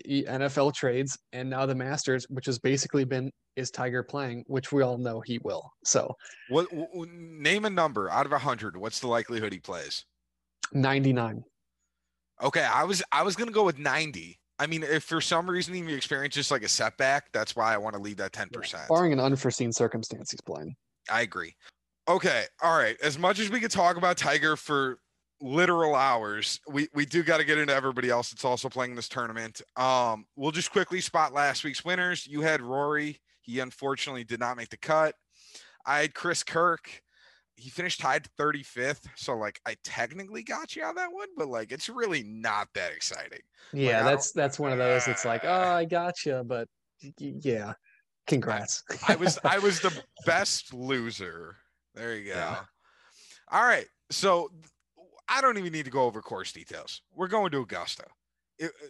NFL 0.06 0.74
trades, 0.74 1.18
and 1.32 1.50
now 1.50 1.66
the 1.66 1.74
Masters, 1.76 2.26
which 2.30 2.46
has 2.46 2.60
basically 2.60 3.06
been 3.06 3.32
is 3.56 3.72
Tiger 3.72 4.04
playing, 4.04 4.44
which 4.48 4.72
we 4.72 4.84
all 4.84 4.98
know 4.98 5.22
he 5.22 5.40
will. 5.44 5.72
So 5.86 6.14
What 6.50 6.68
name 6.74 7.64
a 7.66 7.70
number 7.70 8.10
out 8.10 8.26
of 8.26 8.34
a 8.34 8.38
hundred? 8.38 8.76
What's 8.76 9.00
the 9.00 9.08
likelihood 9.08 9.54
he 9.54 9.60
plays? 9.60 10.04
99. 10.74 11.44
Okay, 12.44 12.64
I 12.64 12.84
was 12.84 13.02
I 13.12 13.24
was 13.24 13.36
gonna 13.36 13.52
go 13.52 13.64
with 13.64 13.78
ninety. 13.78 14.40
I 14.60 14.68
mean, 14.68 14.84
if 14.84 15.04
for 15.04 15.22
some 15.22 15.50
reason 15.50 15.74
he 15.74 15.94
experiences 15.94 16.52
like 16.52 16.64
a 16.64 16.68
setback, 16.68 17.32
that's 17.32 17.56
why 17.56 17.74
I 17.74 17.78
want 17.78 17.96
to 17.96 18.02
leave 18.02 18.18
that 18.18 18.34
ten 18.34 18.50
percent. 18.50 18.90
Barring 18.90 19.14
an 19.14 19.20
unforeseen 19.20 19.72
circumstance, 19.72 20.32
he's 20.32 20.42
playing. 20.42 20.76
I 21.10 21.22
agree. 21.22 21.56
Okay, 22.10 22.46
all 22.64 22.78
right. 22.78 22.98
As 23.02 23.18
much 23.18 23.40
as 23.40 23.50
we 23.50 23.60
could 23.60 23.72
talk 23.72 23.96
about 23.96 24.18
Tiger 24.18 24.56
for 24.56 24.98
literal 25.42 25.96
hours, 25.96 26.60
we 26.68 26.88
we 26.94 27.06
do 27.06 27.24
got 27.24 27.38
to 27.38 27.44
get 27.44 27.58
into 27.58 27.74
everybody 27.74 28.10
else 28.10 28.30
that's 28.30 28.46
also 28.46 28.70
playing 28.70 28.96
this 28.96 29.10
tournament. 29.10 29.62
Um, 29.76 30.26
we'll 30.36 30.52
just 30.52 30.72
quickly 30.72 31.02
spot 31.02 31.34
last 31.34 31.64
week's 31.64 31.84
winners. 31.84 32.28
You 32.28 32.42
had 32.42 32.62
Rory. 32.62 33.20
He 33.42 33.60
unfortunately 33.60 34.24
did 34.24 34.40
not 34.40 34.58
make 34.58 34.70
the 34.70 34.78
cut. 34.78 35.16
I 35.86 36.02
had 36.02 36.14
Chris 36.14 36.44
Kirk. 36.44 37.02
He 37.56 37.70
finished 37.70 38.00
tied 38.00 38.28
35th. 38.40 39.08
So 39.16 39.36
like 39.36 39.60
I 39.66 39.76
technically 39.84 40.44
got 40.44 40.76
you 40.76 40.84
on 40.84 40.96
that 40.96 41.12
one, 41.12 41.28
but 41.38 41.48
like 41.48 41.72
it's 41.72 41.90
really 41.90 42.24
not 42.24 42.68
that 42.76 42.94
exciting. 42.94 43.42
Yeah, 43.74 44.02
I 44.02 44.04
that's 44.04 44.32
that's 44.32 44.60
one 44.60 44.72
of 44.72 44.78
those. 44.78 45.08
It's 45.08 45.26
like, 45.26 45.44
oh, 45.44 45.70
I 45.72 45.86
got 45.86 46.26
you, 46.26 46.44
but 46.46 46.68
yeah, 47.18 47.74
congrats. 48.28 48.84
I 49.08 49.16
was 49.16 49.40
I 49.44 49.60
was 49.60 49.80
the 49.80 49.94
best 50.26 50.74
loser. 50.74 51.58
There 51.96 52.16
you 52.16 52.32
go. 52.32 52.36
Yeah. 52.36 52.60
All 53.52 53.64
right. 53.64 53.88
So 54.12 54.50
I 55.32 55.40
don't 55.40 55.58
even 55.58 55.72
need 55.72 55.86
to 55.86 55.92
go 55.92 56.04
over 56.04 56.22
course 56.22 56.52
details. 56.52 57.02
We're 57.16 57.30
going 57.30 57.52
to 57.52 57.62
Augusta. 57.62 58.04
It- 58.60 58.74
uh, 58.84 58.88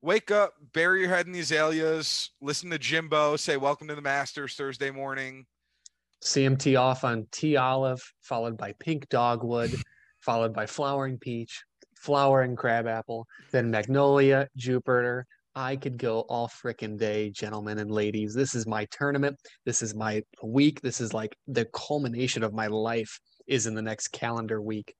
wake 0.00 0.30
up, 0.30 0.54
bury 0.72 1.00
your 1.00 1.08
head 1.08 1.26
in 1.26 1.32
the 1.32 1.40
azaleas, 1.40 2.30
listen 2.40 2.70
to 2.70 2.78
Jimbo 2.78 3.36
say 3.36 3.56
welcome 3.56 3.88
to 3.88 3.96
the 3.96 4.00
Masters 4.00 4.54
Thursday 4.54 4.92
morning. 4.92 5.46
CMT 6.22 6.78
off 6.78 7.02
on 7.02 7.26
tea 7.32 7.56
olive, 7.56 8.00
followed 8.20 8.56
by 8.56 8.72
pink 8.78 9.08
dogwood, 9.08 9.74
followed 10.20 10.54
by 10.54 10.64
flowering 10.64 11.18
peach, 11.18 11.60
flowering 11.96 12.54
crabapple, 12.54 13.26
then 13.50 13.68
magnolia, 13.68 14.46
Juniper. 14.56 15.26
I 15.56 15.74
could 15.74 15.98
go 15.98 16.20
all 16.28 16.48
frickin' 16.48 16.98
day, 16.98 17.30
gentlemen 17.30 17.80
and 17.80 17.90
ladies. 17.90 18.32
This 18.32 18.54
is 18.54 18.64
my 18.64 18.86
tournament. 18.92 19.36
This 19.66 19.82
is 19.82 19.96
my 19.96 20.22
week. 20.40 20.80
This 20.82 21.00
is 21.00 21.12
like 21.12 21.36
the 21.48 21.64
culmination 21.74 22.44
of 22.44 22.54
my 22.54 22.68
life 22.68 23.18
is 23.48 23.66
in 23.66 23.74
the 23.74 23.82
next 23.82 24.08
calendar 24.08 24.62
week. 24.62 24.94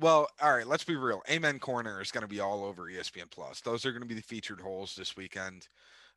Well, 0.00 0.28
all 0.42 0.54
right, 0.54 0.66
let's 0.66 0.84
be 0.84 0.96
real. 0.96 1.22
Amen 1.30 1.58
Corner 1.58 2.00
is 2.00 2.10
going 2.10 2.22
to 2.22 2.28
be 2.28 2.40
all 2.40 2.64
over 2.64 2.84
ESPN 2.84 3.30
Plus. 3.30 3.60
Those 3.60 3.86
are 3.86 3.92
going 3.92 4.02
to 4.02 4.08
be 4.08 4.14
the 4.14 4.22
featured 4.22 4.60
holes 4.60 4.94
this 4.94 5.16
weekend. 5.16 5.68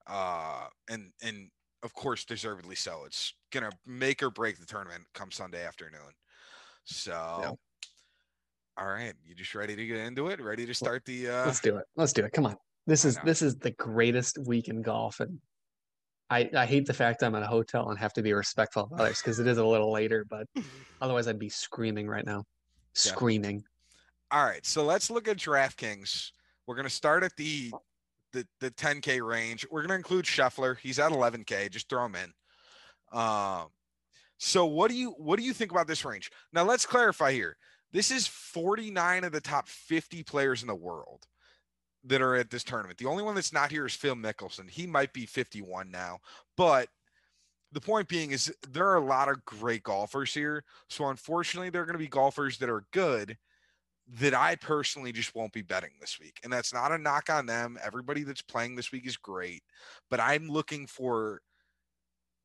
Uh 0.07 0.65
and 0.89 1.11
and 1.21 1.49
of 1.83 1.93
course 1.93 2.25
deservedly 2.25 2.75
so. 2.75 3.03
It's 3.05 3.33
going 3.51 3.69
to 3.69 3.77
make 3.85 4.23
or 4.23 4.31
break 4.31 4.59
the 4.59 4.65
tournament 4.65 5.03
come 5.13 5.31
Sunday 5.31 5.65
afternoon. 5.65 6.13
So 6.85 7.11
Yeah. 7.41 7.51
All 8.77 8.87
right, 8.87 9.13
you 9.25 9.35
just 9.35 9.53
ready 9.55 9.75
to 9.75 9.85
get 9.85 9.97
into 9.97 10.29
it? 10.29 10.41
Ready 10.41 10.65
to 10.65 10.73
start 10.73 11.03
the 11.05 11.29
uh 11.29 11.45
Let's 11.45 11.59
do 11.59 11.77
it. 11.77 11.85
Let's 11.95 12.13
do 12.13 12.23
it. 12.23 12.31
Come 12.31 12.45
on. 12.45 12.55
This 12.87 13.05
is 13.05 13.17
this 13.23 13.41
is 13.41 13.55
the 13.57 13.71
greatest 13.71 14.37
week 14.47 14.67
in 14.67 14.81
golf, 14.81 15.19
and 15.19 15.39
I 16.29 16.49
I 16.55 16.65
hate 16.65 16.85
the 16.85 16.93
fact 16.93 17.21
I'm 17.21 17.35
at 17.35 17.43
a 17.43 17.47
hotel 17.47 17.89
and 17.89 17.99
have 17.99 18.13
to 18.13 18.23
be 18.23 18.33
respectful 18.33 18.83
of 18.83 18.99
others 18.99 19.21
because 19.21 19.39
it 19.39 19.47
is 19.47 19.57
a 19.57 19.65
little 19.65 19.91
later, 19.91 20.25
but 20.27 20.47
otherwise 21.01 21.27
I'd 21.27 21.37
be 21.37 21.49
screaming 21.49 22.07
right 22.07 22.25
now. 22.25 22.45
Screaming. 22.99 23.63
All 24.31 24.45
right, 24.45 24.65
so 24.65 24.83
let's 24.83 25.09
look 25.09 25.27
at 25.27 25.37
DraftKings. 25.37 26.31
We're 26.67 26.75
gonna 26.75 26.89
start 26.89 27.23
at 27.23 27.35
the 27.35 27.71
the 28.31 28.45
the 28.59 28.71
10k 28.71 29.25
range. 29.25 29.65
We're 29.71 29.81
gonna 29.81 29.95
include 29.95 30.25
Scheffler. 30.25 30.77
He's 30.77 30.99
at 30.99 31.11
11k. 31.11 31.71
Just 31.71 31.89
throw 31.89 32.05
him 32.05 32.15
in. 32.15 33.19
Um, 33.19 33.67
so 34.37 34.65
what 34.65 34.89
do 34.89 34.95
you 34.95 35.11
what 35.17 35.39
do 35.39 35.45
you 35.45 35.53
think 35.53 35.71
about 35.71 35.87
this 35.87 36.05
range? 36.05 36.31
Now 36.53 36.63
let's 36.63 36.85
clarify 36.85 37.31
here. 37.31 37.57
This 37.91 38.11
is 38.11 38.27
49 38.27 39.23
of 39.23 39.31
the 39.31 39.41
top 39.41 39.67
50 39.67 40.23
players 40.23 40.61
in 40.61 40.67
the 40.67 40.75
world 40.75 41.25
that 42.05 42.21
are 42.21 42.35
at 42.35 42.49
this 42.49 42.63
tournament. 42.63 42.99
The 42.99 43.07
only 43.07 43.23
one 43.23 43.35
that's 43.35 43.51
not 43.51 43.71
here 43.71 43.85
is 43.85 43.93
Phil 43.93 44.15
Mickelson. 44.15 44.69
He 44.69 44.85
might 44.87 45.11
be 45.11 45.25
51 45.25 45.89
now, 45.89 46.19
but 46.55 46.87
the 47.71 47.81
point 47.81 48.07
being 48.07 48.31
is 48.31 48.53
there 48.69 48.87
are 48.87 48.97
a 48.97 49.05
lot 49.05 49.29
of 49.29 49.43
great 49.45 49.83
golfers 49.83 50.33
here. 50.33 50.63
So 50.89 51.09
unfortunately, 51.09 51.69
there 51.69 51.81
are 51.81 51.85
going 51.85 51.93
to 51.93 51.99
be 51.99 52.07
golfers 52.07 52.57
that 52.57 52.69
are 52.69 52.85
good 52.91 53.37
that 54.17 54.33
I 54.33 54.55
personally 54.55 55.11
just 55.11 55.35
won't 55.35 55.53
be 55.53 55.61
betting 55.61 55.91
this 56.01 56.19
week. 56.19 56.39
And 56.43 56.51
that's 56.51 56.73
not 56.73 56.91
a 56.91 56.97
knock 56.97 57.29
on 57.29 57.45
them. 57.45 57.77
Everybody 57.83 58.23
that's 58.23 58.41
playing 58.41 58.75
this 58.75 58.91
week 58.91 59.05
is 59.05 59.17
great, 59.17 59.61
but 60.09 60.19
I'm 60.19 60.47
looking 60.47 60.87
for 60.87 61.41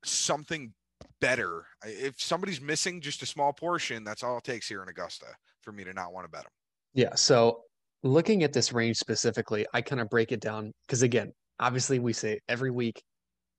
something 0.03 0.73
better. 1.19 1.65
If 1.83 2.21
somebody's 2.21 2.61
missing 2.61 3.01
just 3.01 3.23
a 3.23 3.25
small 3.25 3.51
portion, 3.51 4.03
that's 4.03 4.23
all 4.23 4.37
it 4.37 4.43
takes 4.43 4.67
here 4.67 4.83
in 4.83 4.89
Augusta 4.89 5.25
for 5.61 5.71
me 5.71 5.83
to 5.83 5.93
not 5.93 6.13
want 6.13 6.25
to 6.25 6.31
bet 6.31 6.43
them. 6.43 6.51
Yeah. 6.93 7.15
So 7.15 7.61
looking 8.03 8.43
at 8.43 8.53
this 8.53 8.71
range 8.71 8.97
specifically, 8.97 9.65
I 9.73 9.81
kind 9.81 9.99
of 9.99 10.09
break 10.09 10.31
it 10.31 10.41
down 10.41 10.71
because 10.85 11.01
again, 11.01 11.33
obviously 11.59 11.97
we 11.97 12.13
say 12.13 12.39
every 12.47 12.69
week 12.69 13.01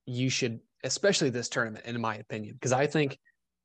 you 0.06 0.30
should, 0.30 0.60
especially 0.84 1.30
this 1.30 1.48
tournament, 1.48 1.84
in 1.86 2.00
my 2.00 2.16
opinion, 2.16 2.54
because 2.54 2.72
I 2.72 2.86
think 2.86 3.18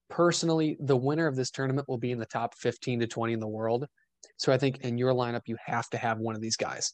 personally 0.09 0.77
the 0.79 0.97
winner 0.97 1.27
of 1.27 1.35
this 1.35 1.51
tournament 1.51 1.87
will 1.87 1.97
be 1.97 2.11
in 2.11 2.19
the 2.19 2.25
top 2.25 2.55
15 2.57 2.99
to 2.99 3.07
20 3.07 3.33
in 3.33 3.39
the 3.39 3.47
world. 3.47 3.87
So 4.37 4.51
I 4.51 4.57
think 4.57 4.79
in 4.79 4.97
your 4.97 5.13
lineup 5.13 5.41
you 5.45 5.57
have 5.65 5.89
to 5.89 5.97
have 5.97 6.19
one 6.19 6.35
of 6.35 6.41
these 6.41 6.57
guys. 6.57 6.93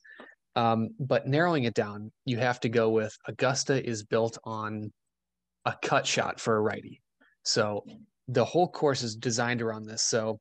Um, 0.55 0.89
but 0.99 1.27
narrowing 1.27 1.65
it 1.65 1.73
down, 1.73 2.11
you 2.25 2.37
have 2.37 2.59
to 2.61 2.69
go 2.69 2.89
with 2.89 3.15
Augusta 3.27 3.87
is 3.87 4.03
built 4.03 4.37
on 4.43 4.91
a 5.65 5.75
cut 5.81 6.07
shot 6.07 6.39
for 6.39 6.55
a 6.55 6.61
righty. 6.61 7.01
So 7.43 7.85
the 8.27 8.45
whole 8.45 8.67
course 8.67 9.03
is 9.03 9.15
designed 9.15 9.61
around 9.61 9.85
this. 9.85 10.03
So 10.03 10.39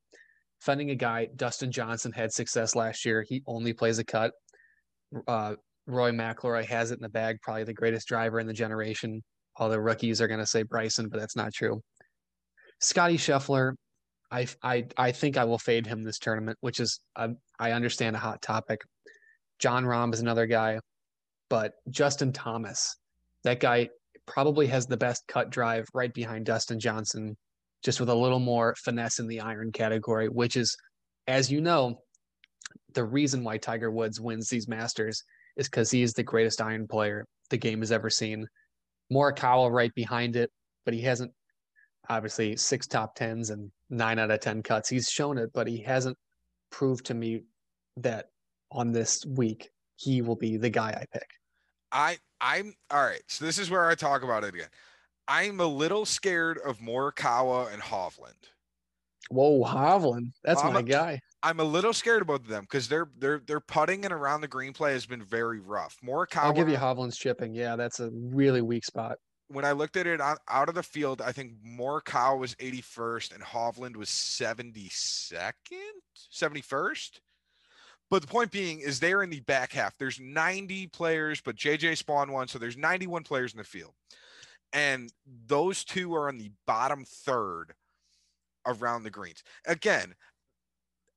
finding 0.61 0.91
a 0.91 0.95
guy, 0.95 1.29
Dustin 1.37 1.71
Johnson 1.71 2.13
had 2.13 2.33
success 2.33 2.75
last 2.75 3.05
year. 3.05 3.25
He 3.29 3.43
only 3.47 3.73
plays 3.73 3.99
a 3.99 4.05
cut. 4.05 4.33
Uh, 5.29 5.55
Rory 5.87 6.13
McIlroy 6.13 6.65
has 6.65 6.91
it 6.91 6.99
in 6.99 7.03
the 7.03 7.09
bag, 7.09 7.41
probably 7.43 7.65
the 7.65 7.75
greatest 7.75 8.09
driver 8.09 8.41
in 8.41 8.47
the 8.47 8.53
generation. 8.53 9.23
All 9.59 9.69
the 9.69 9.81
rookies 9.81 10.21
are 10.21 10.29
going 10.29 10.41
to 10.41 10.47
say 10.47 10.63
Bryson, 10.63 11.09
but 11.09 11.19
that's 11.19 11.37
not 11.37 11.53
true. 11.53 11.81
Scotty 12.81 13.17
Scheffler, 13.17 13.75
I, 14.31 14.47
I, 14.63 14.87
I 14.97 15.13
think 15.13 15.37
I 15.37 15.45
will 15.45 15.59
fade 15.59 15.87
him 15.87 16.03
this 16.03 16.19
tournament, 16.19 16.59
which 16.61 16.81
is, 16.81 17.01
I, 17.17 17.29
I 17.59 17.73
understand 17.73 18.17
a 18.17 18.21
hot 18.21 18.43
topic. 18.43 18.83
Jon 19.59 19.85
Rahm 19.85 20.13
is 20.13 20.21
another 20.21 20.47
guy, 20.47 20.81
but 21.49 21.73
Justin 21.91 22.33
Thomas, 22.33 22.97
that 23.45 23.61
guy 23.61 23.89
probably 24.27 24.67
has 24.67 24.87
the 24.87 24.97
best 24.97 25.27
cut 25.29 25.51
drive 25.51 25.87
right 25.95 26.13
behind 26.13 26.45
Dustin 26.45 26.79
Johnson, 26.79 27.37
just 27.83 28.01
with 28.01 28.09
a 28.09 28.15
little 28.15 28.41
more 28.41 28.75
finesse 28.85 29.21
in 29.21 29.27
the 29.27 29.41
iron 29.41 29.73
category, 29.73 30.29
which 30.29 30.57
is, 30.57 30.77
as 31.29 31.51
you 31.51 31.61
know, 31.61 32.03
the 32.93 33.05
reason 33.05 33.45
why 33.45 33.57
Tiger 33.57 33.91
Woods 33.91 34.21
wins 34.21 34.49
these 34.49 34.69
Masters 34.69 35.23
is 35.57 35.69
because 35.69 35.91
he 35.91 36.03
is 36.03 36.13
the 36.13 36.23
greatest 36.23 36.61
iron 36.61 36.87
player 36.87 37.27
the 37.51 37.57
game 37.57 37.81
has 37.81 37.93
ever 37.93 38.11
seen. 38.11 38.47
Morikawa 39.13 39.71
right 39.71 39.95
behind 39.95 40.37
it, 40.37 40.51
but 40.85 40.95
he 40.95 41.01
hasn't 41.03 41.33
obviously 42.09 42.57
six 42.57 42.87
top 42.87 43.15
tens 43.15 43.51
and 43.51 43.71
nine 43.91 44.19
out 44.19 44.31
of 44.31 44.41
ten 44.41 44.63
cuts. 44.63 44.89
He's 44.89 45.09
shown 45.09 45.39
it, 45.39 45.51
but 45.53 45.67
he 45.67 45.79
hasn't 45.79 46.17
proved 46.71 47.07
to 47.07 47.15
me 47.15 47.43
that 47.99 48.27
on 48.71 48.93
this 48.93 49.25
week 49.25 49.71
he 49.97 50.23
will 50.23 50.37
be 50.37 50.57
the 50.57 50.71
guy 50.71 50.91
I 50.91 51.05
pick. 51.13 51.29
I 51.93 52.19
I'm 52.41 52.75
all 52.91 53.03
right. 53.03 53.23
So 53.29 53.45
this 53.45 53.59
is 53.59 53.71
where 53.71 53.89
I 53.89 53.95
talk 53.95 54.23
about 54.23 54.45
it 54.45 54.55
again. 54.55 54.69
I'm 55.29 55.61
a 55.61 55.67
little 55.67 56.05
scared 56.05 56.59
of 56.65 56.79
Morikawa 56.79 57.73
and 57.73 57.83
Hovland. 57.83 58.51
Whoa, 59.31 59.65
Hovland, 59.65 60.33
that's 60.45 60.63
I'm 60.63 60.73
my 60.75 60.81
a- 60.81 60.83
guy. 60.83 61.21
I'm 61.43 61.61
a 61.61 61.65
little 61.65 61.93
scared 61.93 62.23
about 62.23 62.47
them 62.47 62.63
because 62.63 62.89
their 62.89 63.09
their 63.19 63.41
their 63.47 63.61
putting 63.61 64.05
and 64.05 64.13
around 64.13 64.41
the 64.41 64.49
green 64.49 64.73
play 64.73 64.93
has 64.93 65.07
been 65.07 65.23
very 65.23 65.61
rough. 65.61 65.97
Morikawa, 66.05 66.45
I'll 66.45 66.53
give 66.53 66.69
you 66.69 66.77
Hovland's 66.77 67.17
chipping. 67.17 67.55
Yeah, 67.55 67.77
that's 67.77 68.01
a 68.01 68.11
really 68.13 68.63
weak 68.63 68.85
spot. 68.85 69.19
when 69.49 69.65
I 69.65 69.71
looked 69.73 69.97
at 69.97 70.07
it 70.09 70.21
out, 70.21 70.39
out 70.49 70.69
of 70.69 70.75
the 70.75 70.83
field, 70.83 71.21
I 71.23 71.31
think 71.33 71.53
Morikawa 71.65 72.37
was 72.39 72.55
81st 72.57 73.33
and 73.35 73.45
Hovland 73.45 73.95
was 73.97 74.09
72nd, 74.09 75.53
71st. 76.33 77.21
But 78.11 78.23
the 78.23 78.29
point 78.29 78.51
being 78.53 78.81
is 78.81 79.01
they're 79.01 79.23
in 79.23 79.31
the 79.31 79.41
back 79.41 79.73
half. 79.73 79.97
There's 79.99 80.21
90 80.21 80.89
players, 80.89 81.41
but 81.41 81.57
JJ 81.57 81.97
spawned 81.97 82.33
one, 82.33 82.49
so 82.49 82.59
there's 82.59 82.77
91 82.77 83.25
players 83.25 83.53
in 83.53 83.59
the 83.59 83.65
field. 83.65 83.93
And 84.73 85.11
those 85.47 85.85
two 85.85 86.15
are 86.15 86.29
in 86.29 86.39
the 86.39 86.51
bottom 86.67 87.05
third 87.05 87.73
around 88.67 89.03
the 89.03 89.11
greens. 89.11 89.43
Again, 89.67 90.15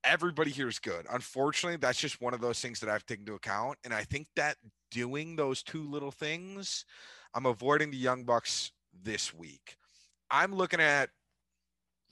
everybody 0.04 0.52
here 0.52 0.68
is 0.68 0.80
good. 0.80 1.06
Unfortunately, 1.12 1.78
that's 1.78 2.00
just 2.00 2.22
one 2.22 2.34
of 2.34 2.42
those 2.42 2.60
things 2.60 2.80
that 2.80 2.90
I've 2.90 3.06
taken 3.06 3.24
into 3.24 3.36
account. 3.36 3.78
And 3.84 3.94
I 3.94 4.04
think 4.04 4.28
that 4.36 4.58
doing 4.92 5.36
those 5.36 5.64
two 5.64 5.90
little 5.90 6.12
things, 6.12 6.86
I'm 7.34 7.46
avoiding 7.46 7.92
the 7.92 7.98
Young 7.98 8.24
Bucks 8.24 8.72
this 9.04 9.34
week. 9.34 9.76
I'm 10.32 10.54
looking 10.54 10.80
at 10.80 11.10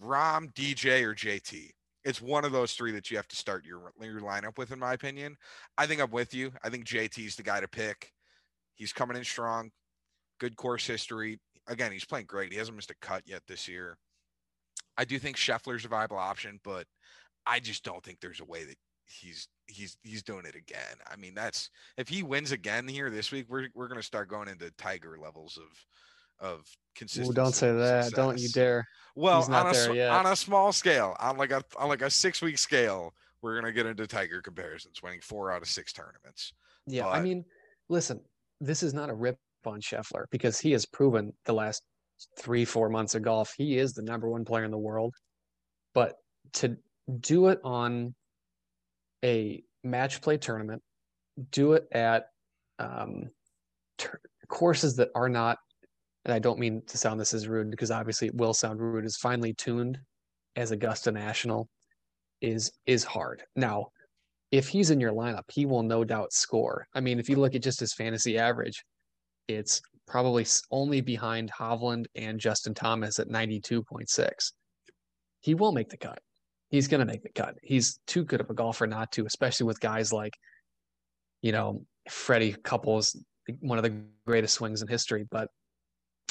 Rahm, 0.01 0.53
DJ, 0.53 1.03
or 1.03 1.13
JT. 1.13 1.72
It's 2.03 2.22
one 2.22 2.46
of 2.46 2.51
those 2.51 2.74
three 2.74 2.91
that 2.94 3.12
you 3.12 3.17
have 3.17 3.27
to 3.27 3.36
start 3.36 3.65
your 3.65 3.91
your 4.01 4.22
lineup 4.22 4.58
with, 4.58 4.72
in 4.72 4.79
my 4.79 4.94
opinion. 4.94 5.36
I 5.77 5.88
think 5.88 6.01
I'm 6.01 6.12
with 6.12 6.34
you. 6.34 6.51
I 6.63 6.70
think 6.70 6.86
JT's 6.86 7.36
the 7.36 7.44
guy 7.44 7.60
to 7.60 7.67
pick. 7.67 8.12
He's 8.75 8.94
coming 8.94 9.17
in 9.17 9.24
strong, 9.24 9.72
good 10.39 10.56
course 10.56 10.86
history. 10.88 11.39
Again, 11.67 11.91
he's 11.91 12.06
playing 12.06 12.27
great. 12.27 12.51
He 12.51 12.58
hasn't 12.60 12.77
missed 12.77 12.91
a 12.91 12.96
cut 13.01 13.24
yet 13.25 13.41
this 13.48 13.67
year. 13.67 13.98
I 14.98 15.06
do 15.06 15.20
think 15.20 15.38
Scheffler's 15.38 15.86
a 15.86 15.89
viable 15.89 16.18
option, 16.18 16.60
but 16.63 16.86
I 17.46 17.60
just 17.60 17.84
don't 17.84 18.04
think 18.04 18.20
there's 18.20 18.39
a 18.39 18.46
way 18.46 18.63
that 18.66 18.77
he's 19.06 19.48
he's 19.68 19.98
he's 20.04 20.24
doing 20.24 20.46
it 20.46 20.56
again. 20.56 20.98
I 21.10 21.16
mean, 21.16 21.34
that's 21.34 21.70
if 21.98 22.08
he 22.08 22.24
wins 22.24 22.51
again 22.51 22.88
here 22.88 23.10
this 23.10 23.32
week, 23.32 23.46
we're 23.50 23.68
we're 23.74 23.88
gonna 23.88 24.04
start 24.04 24.30
going 24.30 24.48
into 24.48 24.72
Tiger 24.72 25.18
levels 25.22 25.58
of 25.58 26.48
of 26.50 26.60
Ooh, 26.60 26.63
consistency. 26.96 27.34
don't 27.34 27.54
say 27.54 27.72
that. 27.72 28.12
Don't 28.12 28.39
you 28.39 28.50
dare. 28.50 28.88
Well, 29.16 29.44
on 29.51 29.75
a 29.75 30.10
on 30.10 30.25
a 30.27 30.36
small 30.36 30.72
scale, 30.72 31.16
on 31.20 31.38
like 31.38 31.51
a 31.51 31.63
on 31.77 31.89
like 31.89 32.01
a 32.01 32.10
six 32.10 32.42
week 32.42 32.58
scale, 32.58 33.13
we're 33.42 33.60
gonna 33.60 33.74
get 33.74 33.86
into 33.86 34.08
Tiger 34.08 34.42
comparisons, 34.42 35.01
winning 35.01 35.22
four 35.22 35.51
out 35.51 35.62
of 35.62 35.68
six 35.68 35.94
tournaments. 35.94 36.54
Yeah, 36.86 37.08
I 37.08 37.22
mean, 37.22 37.46
listen, 37.89 38.22
this 38.62 38.84
is 38.84 38.94
not 38.94 39.10
a 39.10 39.13
rip 39.13 39.38
on 39.66 39.82
Scheffler 39.82 40.25
because 40.32 40.60
he 40.60 40.72
has 40.72 40.86
proven 40.86 41.34
the 41.46 41.54
last 41.54 41.84
three, 42.38 42.66
four 42.66 42.90
months 42.90 43.16
of 43.16 43.22
golf 43.22 43.54
he 43.58 43.78
is 43.78 43.94
the 43.94 44.02
number 44.02 44.30
one 44.30 44.46
player 44.46 44.64
in 44.64 44.72
the 44.72 44.78
world. 44.78 45.14
But 45.94 46.16
to 46.54 46.78
do 47.20 47.48
it 47.48 47.60
on 47.64 48.14
a 49.24 49.64
match 49.84 50.22
play 50.22 50.38
tournament, 50.38 50.82
do 51.52 51.74
it 51.74 51.88
at 51.92 52.26
um, 52.80 53.30
tur 53.98 54.20
courses 54.48 54.96
that 54.96 55.10
are 55.16 55.30
not, 55.30 55.58
and 56.26 56.34
I 56.34 56.40
don't 56.40 56.60
mean 56.60 56.82
to 56.88 56.98
sound 56.98 57.20
this 57.20 57.34
as 57.34 57.48
rude 57.48 57.72
because 57.72 57.92
obviously 57.92 58.28
it 58.28 58.36
will 58.36 58.54
sound 58.54 58.80
rude, 58.80 59.06
is 59.06 59.18
finely 59.18 59.54
tuned 59.54 60.00
as 60.56 60.72
Augusta 60.72 61.12
National 61.12 61.70
is 62.42 62.72
is 62.86 63.04
hard. 63.04 63.44
Now, 63.56 63.88
if 64.52 64.68
he's 64.68 64.92
in 64.92 65.00
your 65.00 65.12
lineup, 65.12 65.44
he 65.52 65.66
will 65.66 65.84
no 65.84 66.04
doubt 66.04 66.34
score. 66.34 66.88
I 66.94 67.02
mean, 67.02 67.20
if 67.20 67.30
you 67.30 67.36
look 67.36 67.56
at 67.56 67.64
just 67.64 67.80
his 67.80 67.94
fantasy 67.94 68.38
average, 68.38 68.84
it's 69.48 69.82
probably 70.08 70.46
only 70.72 71.02
behind 71.02 71.52
Hovland 71.52 72.06
and 72.16 72.40
Justin 72.40 72.74
Thomas 72.74 73.20
at 73.20 73.28
92.6. 73.28 74.52
He 75.42 75.54
will 75.54 75.72
make 75.72 75.90
the 75.90 75.98
cut. 75.98 76.20
He's 76.70 76.88
going 76.88 77.00
to 77.00 77.06
make 77.06 77.24
the 77.24 77.30
cut. 77.30 77.56
He's 77.62 78.00
too 78.08 78.24
good 78.24 78.42
of 78.42 78.50
a 78.50 78.54
golfer 78.54 78.88
not 78.88 79.12
to, 79.14 79.26
especially 79.26 79.66
with 79.66 79.80
guys 79.80 80.12
like, 80.12 80.34
you 81.42 81.52
know, 81.52 81.86
Freddie 82.10 82.56
Couples, 82.64 83.16
one 83.60 83.78
of 83.78 83.84
the 83.84 84.02
greatest 84.26 84.56
swings 84.56 84.82
in 84.82 84.88
history. 84.88 85.26
But 85.30 85.50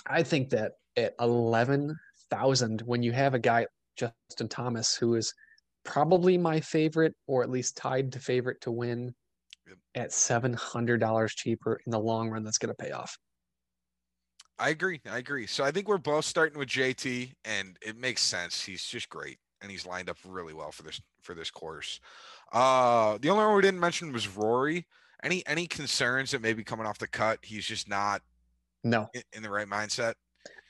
I 0.07 0.23
think 0.23 0.51
that 0.51 0.73
at 0.97 1.15
11,000, 1.21 2.83
when 2.83 3.03
you 3.03 3.13
have 3.13 3.35
a 3.35 3.39
guy, 3.39 3.67
Justin 3.97 4.49
Thomas, 4.49 4.95
who 4.95 5.15
is 5.15 5.33
probably 5.85 6.37
my 6.37 6.61
favorite, 6.61 7.15
or 7.27 7.43
at 7.43 7.51
least 7.51 7.77
tied 7.77 8.13
to 8.13 8.19
favorite 8.19 8.61
to 8.63 8.71
win 8.71 9.15
at 9.95 10.11
$700 10.11 11.31
cheaper 11.31 11.81
in 11.87 11.93
the 11.93 11.99
long 11.99 12.29
run, 12.29 12.45
that's 12.45 12.59
going 12.59 12.75
to 12.75 12.85
pay 12.85 12.91
off. 12.91 13.17
I 14.59 14.71
agree. 14.71 15.01
I 15.11 15.19
agree. 15.19 15.47
So 15.47 15.65
I 15.65 15.71
think 15.71 15.89
we're 15.89 15.99
both 15.99 16.25
starting 16.25 16.59
with 16.59 16.69
JT, 16.69 17.33
and 17.45 17.77
it 17.83 17.97
makes 17.97 18.23
sense. 18.23 18.65
He's 18.65 18.85
just 18.85 19.09
great, 19.09 19.39
and 19.61 19.71
he's 19.71 19.87
lined 19.87 20.09
up 20.09 20.17
really 20.27 20.55
well 20.55 20.73
for 20.73 20.83
this 20.83 21.01
for 21.23 21.35
this 21.35 21.51
course. 21.51 22.01
Uh, 22.53 23.19
the 23.21 23.29
only 23.29 23.45
one 23.45 23.57
we 23.57 23.63
didn't 23.63 23.81
mention 23.81 24.13
was 24.13 24.29
Rory. 24.29 24.87
Any 25.23 25.47
any 25.47 25.67
concerns 25.67 26.31
that 26.31 26.41
maybe 26.41 26.65
coming 26.65 26.87
off 26.87 26.99
the 26.99 27.09
cut, 27.09 27.39
he's 27.43 27.67
just 27.67 27.89
not 27.89 28.23
no 28.83 29.09
in, 29.13 29.23
in 29.35 29.43
the 29.43 29.51
right 29.51 29.69
mindset. 29.69 30.15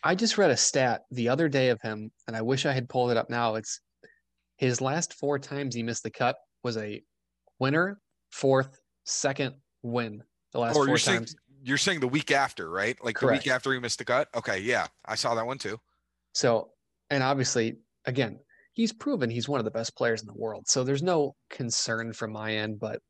I 0.03 0.15
just 0.15 0.39
read 0.39 0.51
a 0.51 0.57
stat 0.57 1.03
the 1.11 1.29
other 1.29 1.49
day 1.49 1.69
of 1.69 1.81
him, 1.81 2.11
and 2.27 2.37
I 2.37 2.43
wish 2.43 2.67
I 2.67 2.73
had 2.73 2.89
pulled 2.89 3.11
it 3.11 3.17
up 3.17 3.31
now. 3.31 3.55
It's 3.55 3.81
his 4.57 4.81
last 4.81 5.15
four 5.15 5.39
times 5.39 5.75
he 5.75 5.83
missed 5.83 6.03
the 6.03 6.11
cut 6.11 6.37
was 6.63 6.77
a 6.77 7.03
winner, 7.59 8.01
fourth, 8.31 8.81
second 9.05 9.55
win. 9.83 10.23
The 10.53 10.61
last 10.61 10.77
oh, 10.77 10.87
four 10.87 10.99
times. 10.99 11.03
Saying, 11.03 11.27
you're 11.67 11.79
saying 11.79 11.99
the 11.99 12.09
week 12.09 12.31
after, 12.31 12.71
right? 12.71 12.97
Like 13.05 13.17
Correct. 13.17 13.43
the 13.43 13.49
week 13.49 13.55
after 13.55 13.73
he 13.73 13.81
missed 13.81 13.99
the 13.99 14.05
cut. 14.05 14.29
Okay, 14.37 14.61
yeah, 14.61 14.87
I 15.05 15.17
saw 15.17 15.35
that 15.35 15.45
one 15.45 15.59
too. 15.59 15.79
So, 16.33 16.71
and 17.11 17.25
obviously, 17.25 17.79
again, 18.05 18.39
he's 18.73 18.93
proven 18.93 19.29
he's 19.31 19.49
one 19.49 19.59
of 19.59 19.65
the 19.65 19.73
best 19.73 19.97
players 19.97 20.21
in 20.21 20.29
the 20.29 20.35
world. 20.35 20.69
So 20.69 20.85
there's 20.85 21.03
no 21.03 21.35
concern 21.51 22.13
from 22.13 22.33
my 22.33 22.55
end, 22.55 22.79
but 22.79 23.01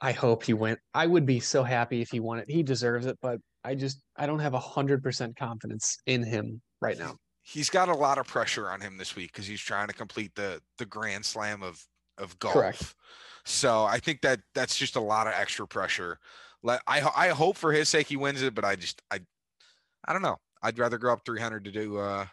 I 0.00 0.12
hope 0.12 0.44
he 0.44 0.54
went. 0.54 0.78
I 0.94 1.06
would 1.06 1.26
be 1.26 1.40
so 1.40 1.62
happy 1.62 2.00
if 2.00 2.10
he 2.10 2.20
won 2.20 2.38
it. 2.38 2.46
He 2.48 2.62
deserves 2.62 3.04
it, 3.04 3.18
but 3.20 3.38
I 3.64 3.74
just 3.74 4.00
I 4.16 4.26
don't 4.26 4.38
have 4.38 4.54
a 4.54 4.60
hundred 4.60 5.02
percent 5.02 5.36
confidence 5.36 5.98
in 6.06 6.24
him 6.24 6.62
right 6.80 6.98
now. 6.98 7.16
He's 7.42 7.68
got 7.68 7.90
a 7.90 7.94
lot 7.94 8.16
of 8.16 8.26
pressure 8.26 8.70
on 8.70 8.80
him 8.80 8.96
this 8.96 9.14
week 9.14 9.32
because 9.32 9.46
he's 9.46 9.60
trying 9.60 9.88
to 9.88 9.94
complete 9.94 10.34
the 10.34 10.62
the 10.78 10.86
Grand 10.86 11.26
Slam 11.26 11.62
of 11.62 11.84
of 12.16 12.38
golf. 12.38 12.54
Correct. 12.54 12.94
So 13.48 13.84
I 13.84 13.98
think 13.98 14.20
that 14.20 14.40
that's 14.54 14.76
just 14.76 14.96
a 14.96 15.00
lot 15.00 15.26
of 15.26 15.32
extra 15.32 15.66
pressure. 15.66 16.18
Let 16.62 16.82
I 16.86 17.00
I 17.16 17.28
hope 17.28 17.56
for 17.56 17.72
his 17.72 17.88
sake 17.88 18.06
he 18.06 18.16
wins 18.16 18.42
it, 18.42 18.54
but 18.54 18.64
I 18.64 18.76
just 18.76 19.00
I 19.10 19.20
I 20.04 20.12
don't 20.12 20.22
know. 20.22 20.36
I'd 20.62 20.78
rather 20.78 20.98
go 20.98 21.10
up 21.10 21.24
300 21.24 21.64
to 21.64 21.70
do 21.70 21.98
uh 21.98 22.26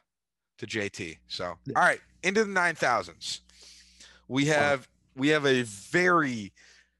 to 0.57 0.67
JT. 0.67 1.17
So 1.27 1.45
all 1.45 1.57
right, 1.75 2.01
into 2.23 2.43
the 2.43 2.51
9000s. 2.51 3.39
We 4.27 4.45
have 4.47 4.87
we 5.15 5.29
have 5.29 5.45
a 5.45 5.61
very 5.63 6.51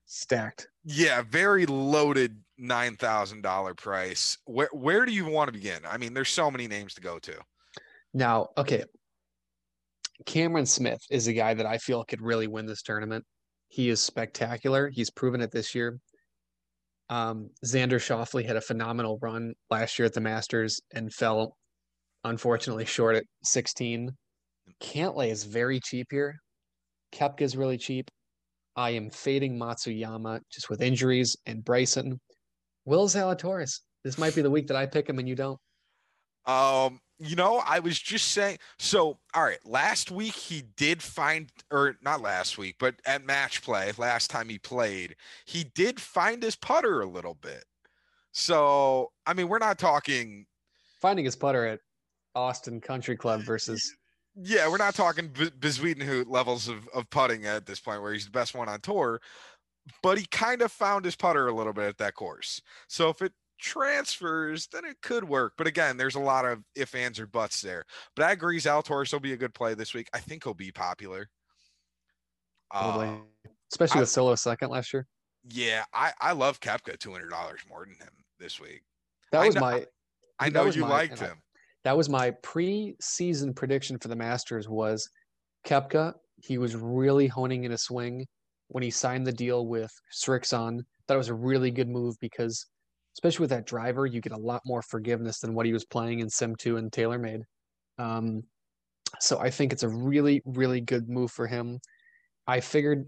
stacked. 0.05 0.69
Yeah, 0.85 1.21
very 1.29 1.65
loaded 1.65 2.37
nine 2.57 2.95
thousand 2.95 3.41
dollar 3.41 3.73
price. 3.73 4.37
Where 4.45 4.69
where 4.71 5.05
do 5.05 5.11
you 5.11 5.25
want 5.25 5.49
to 5.49 5.53
begin? 5.53 5.79
I 5.85 5.97
mean, 5.97 6.13
there's 6.13 6.29
so 6.29 6.49
many 6.49 6.67
names 6.67 6.93
to 6.93 7.01
go 7.01 7.19
to. 7.19 7.33
Now, 8.13 8.47
okay. 8.57 8.85
Cameron 10.25 10.65
Smith 10.65 11.01
is 11.09 11.27
a 11.27 11.33
guy 11.33 11.53
that 11.53 11.65
I 11.65 11.79
feel 11.79 12.05
could 12.05 12.21
really 12.21 12.47
win 12.47 12.65
this 12.65 12.81
tournament. 12.81 13.25
He 13.67 13.89
is 13.89 14.01
spectacular. 14.01 14.89
He's 14.89 15.09
proven 15.09 15.41
it 15.41 15.51
this 15.51 15.75
year. 15.75 15.99
Um, 17.09 17.49
Xander 17.63 17.99
Schauffele 17.99 18.45
had 18.45 18.55
a 18.55 18.61
phenomenal 18.61 19.19
run 19.21 19.53
last 19.69 19.99
year 19.99 20.05
at 20.05 20.13
the 20.13 20.21
Masters 20.21 20.81
and 20.93 21.13
fell 21.13 21.55
unfortunately 22.23 22.85
short 22.85 23.15
at 23.15 23.25
16. 23.43 24.11
Cantlay 24.81 25.29
is 25.29 25.43
very 25.43 25.79
cheap 25.79 26.07
here. 26.09 26.35
Koepka 27.13 27.41
is 27.41 27.55
really 27.55 27.77
cheap. 27.77 28.09
I 28.75 28.91
am 28.91 29.09
fading 29.09 29.57
Matsuyama 29.57 30.39
just 30.51 30.69
with 30.69 30.81
injuries 30.81 31.37
and 31.45 31.63
Bryson. 31.63 32.19
Will 32.85 33.07
Zalatoris. 33.07 33.81
This 34.03 34.17
might 34.17 34.35
be 34.35 34.41
the 34.41 34.51
week 34.51 34.67
that 34.67 34.77
I 34.77 34.85
pick 34.85 35.09
him 35.09 35.19
and 35.19 35.27
you 35.27 35.35
don't. 35.35 35.59
Um, 36.45 36.99
you 37.19 37.35
know, 37.35 37.61
I 37.65 37.79
was 37.79 37.99
just 37.99 38.29
saying. 38.29 38.57
So, 38.77 39.17
all 39.33 39.43
right, 39.43 39.65
last 39.65 40.11
week 40.11 40.33
he 40.33 40.63
did 40.75 41.01
find, 41.01 41.49
or 41.71 41.97
not 42.01 42.21
last 42.21 42.57
week, 42.57 42.75
but 42.79 42.95
at 43.05 43.25
match 43.25 43.61
play, 43.61 43.91
last 43.97 44.29
time 44.29 44.49
he 44.49 44.59
played, 44.59 45.15
he 45.45 45.63
did 45.63 45.99
find 45.99 46.43
his 46.43 46.55
putter 46.55 47.01
a 47.01 47.05
little 47.05 47.35
bit. 47.35 47.65
So, 48.31 49.11
I 49.25 49.33
mean, 49.33 49.47
we're 49.47 49.59
not 49.59 49.79
talking 49.79 50.45
finding 50.99 51.25
his 51.25 51.35
putter 51.35 51.65
at 51.65 51.79
Austin 52.35 52.81
Country 52.81 53.15
Club 53.15 53.41
versus. 53.41 53.95
Yeah, 54.35 54.67
we're 54.67 54.77
not 54.77 54.95
talking 54.95 55.29
B- 55.29 56.23
levels 56.27 56.67
of, 56.67 56.87
of 56.93 57.09
putting 57.09 57.45
at 57.45 57.65
this 57.65 57.79
point 57.79 58.01
where 58.01 58.11
he's 58.11 58.25
the 58.25 58.31
best 58.31 58.53
one 58.53 58.67
on 58.67 58.81
tour, 58.81 59.21
but 60.03 60.17
he 60.17 60.25
kind 60.25 60.61
of 60.61 60.71
found 60.71 61.05
his 61.05 61.15
putter 61.15 61.47
a 61.47 61.53
little 61.53 61.71
bit 61.71 61.85
at 61.85 61.97
that 61.99 62.15
course. 62.15 62.61
So 62.89 63.09
if 63.09 63.21
it 63.21 63.31
transfers, 63.59 64.67
then 64.71 64.85
it 64.85 64.97
could 65.01 65.23
work. 65.23 65.53
But 65.57 65.67
again, 65.67 65.97
there's 65.97 66.15
a 66.15 66.19
lot 66.19 66.45
of 66.45 66.63
if, 66.75 66.95
ands, 66.95 67.19
or 67.19 67.27
buts 67.27 67.61
there. 67.61 67.85
But 68.15 68.25
I 68.25 68.31
agree, 68.31 68.59
Zalatoris 68.59 69.11
will 69.11 69.19
be 69.19 69.33
a 69.33 69.37
good 69.37 69.53
play 69.53 69.73
this 69.73 69.93
week. 69.93 70.09
I 70.13 70.19
think 70.19 70.43
he'll 70.43 70.53
be 70.53 70.71
popular. 70.71 71.29
Probably. 72.71 73.07
Uh, 73.07 73.49
Especially 73.71 74.01
with 74.01 74.09
Solo 74.09 74.35
second 74.35 74.69
last 74.69 74.93
year. 74.93 75.07
Yeah, 75.49 75.83
I, 75.93 76.11
I 76.19 76.31
love 76.31 76.59
Koepka 76.59 76.97
$200 76.97 77.29
more 77.69 77.85
than 77.85 77.95
him 77.95 78.13
this 78.39 78.59
week. 78.59 78.81
That 79.31 79.45
was 79.45 79.55
I 79.55 79.59
know, 79.59 79.65
my. 79.65 79.85
I 80.39 80.49
know 80.49 80.65
you 80.65 80.81
my, 80.81 80.89
liked 80.89 81.19
him. 81.19 81.37
that 81.83 81.95
was 81.95 82.09
my 82.09 82.31
pre-season 82.43 83.53
prediction 83.53 83.97
for 83.99 84.07
the 84.07 84.15
Masters 84.15 84.67
was 84.67 85.09
Koepka. 85.65 86.13
He 86.37 86.57
was 86.57 86.75
really 86.75 87.27
honing 87.27 87.63
in 87.63 87.71
a 87.71 87.77
swing 87.77 88.25
when 88.67 88.83
he 88.83 88.91
signed 88.91 89.25
the 89.25 89.31
deal 89.31 89.67
with 89.67 89.91
Srixon. 90.13 90.81
That 91.07 91.17
was 91.17 91.29
a 91.29 91.33
really 91.33 91.71
good 91.71 91.87
move 91.87 92.15
because 92.19 92.65
especially 93.15 93.43
with 93.43 93.49
that 93.51 93.65
driver, 93.65 94.05
you 94.05 94.21
get 94.21 94.33
a 94.33 94.37
lot 94.37 94.61
more 94.65 94.81
forgiveness 94.81 95.39
than 95.39 95.53
what 95.53 95.65
he 95.65 95.73
was 95.73 95.85
playing 95.85 96.19
in 96.19 96.29
Sim 96.29 96.55
2 96.55 96.77
and 96.77 96.91
TaylorMade. 96.91 97.41
Um, 97.97 98.43
so 99.19 99.39
I 99.39 99.49
think 99.49 99.71
it's 99.71 99.83
a 99.83 99.89
really, 99.89 100.41
really 100.45 100.81
good 100.81 101.09
move 101.09 101.31
for 101.31 101.47
him. 101.47 101.79
I 102.47 102.59
figured 102.59 103.05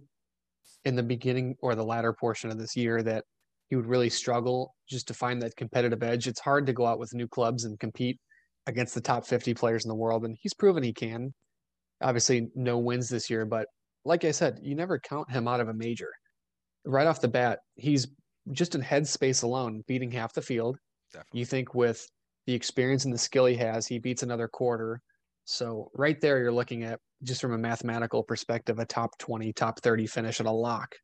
in 0.85 0.95
the 0.95 1.03
beginning 1.03 1.55
or 1.61 1.75
the 1.75 1.83
latter 1.83 2.13
portion 2.13 2.49
of 2.49 2.57
this 2.57 2.75
year 2.75 3.03
that 3.03 3.25
he 3.69 3.75
would 3.75 3.85
really 3.85 4.09
struggle 4.09 4.73
just 4.89 5.07
to 5.09 5.13
find 5.13 5.41
that 5.41 5.55
competitive 5.57 6.01
edge. 6.01 6.27
It's 6.27 6.39
hard 6.39 6.65
to 6.67 6.73
go 6.73 6.85
out 6.85 6.99
with 6.99 7.13
new 7.13 7.27
clubs 7.27 7.65
and 7.65 7.77
compete 7.79 8.17
against 8.65 8.95
the 8.95 9.01
top 9.01 9.25
50 9.25 9.53
players 9.53 9.83
in 9.83 9.89
the 9.89 9.95
world, 9.95 10.25
and 10.25 10.37
he's 10.39 10.53
proven 10.53 10.83
he 10.83 10.93
can. 10.93 11.33
Obviously, 12.01 12.49
no 12.55 12.77
wins 12.77 13.09
this 13.09 13.29
year, 13.29 13.45
but 13.45 13.67
like 14.05 14.23
I 14.23 14.31
said, 14.31 14.59
you 14.61 14.75
never 14.75 14.99
count 14.99 15.29
him 15.29 15.47
out 15.47 15.59
of 15.59 15.67
a 15.67 15.73
major. 15.73 16.11
Right 16.85 17.07
off 17.07 17.19
the 17.19 17.27
bat, 17.27 17.59
he's 17.75 18.07
just 18.51 18.75
in 18.75 18.81
headspace 18.81 19.43
alone, 19.43 19.83
beating 19.87 20.11
half 20.11 20.33
the 20.33 20.41
field. 20.41 20.77
Definitely. 21.13 21.39
You 21.39 21.45
think 21.45 21.73
with 21.73 22.07
the 22.45 22.53
experience 22.53 23.05
and 23.05 23.13
the 23.13 23.17
skill 23.17 23.45
he 23.45 23.55
has, 23.55 23.87
he 23.87 23.99
beats 23.99 24.23
another 24.23 24.47
quarter. 24.47 25.01
So 25.45 25.91
right 25.93 26.19
there, 26.19 26.39
you're 26.39 26.51
looking 26.51 26.83
at 26.83 26.99
just 27.23 27.41
from 27.41 27.53
a 27.53 27.57
mathematical 27.57 28.23
perspective, 28.23 28.79
a 28.79 28.85
top 28.85 29.17
20, 29.17 29.53
top 29.53 29.79
30 29.81 30.07
finish 30.07 30.39
at 30.39 30.45
a 30.45 30.51
lock. 30.51 30.95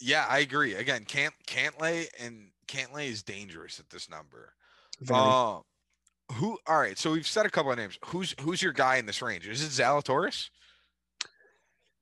Yeah, 0.00 0.26
I 0.28 0.40
agree. 0.40 0.74
Again, 0.74 1.04
can't 1.04 1.34
Cantlay 1.46 2.06
and 2.20 2.50
Cantlay 2.68 3.08
is 3.08 3.22
dangerous 3.22 3.80
at 3.80 3.88
this 3.88 4.10
number. 4.10 4.52
Very. 5.00 5.20
Uh, 5.20 5.60
who? 6.32 6.58
All 6.66 6.78
right. 6.78 6.98
So 6.98 7.12
we've 7.12 7.26
said 7.26 7.46
a 7.46 7.50
couple 7.50 7.72
of 7.72 7.78
names. 7.78 7.98
Who's 8.06 8.34
who's 8.40 8.60
your 8.60 8.72
guy 8.72 8.96
in 8.96 9.06
this 9.06 9.22
range? 9.22 9.46
Is 9.48 9.62
it 9.62 9.82
Zalatoris? 9.82 10.50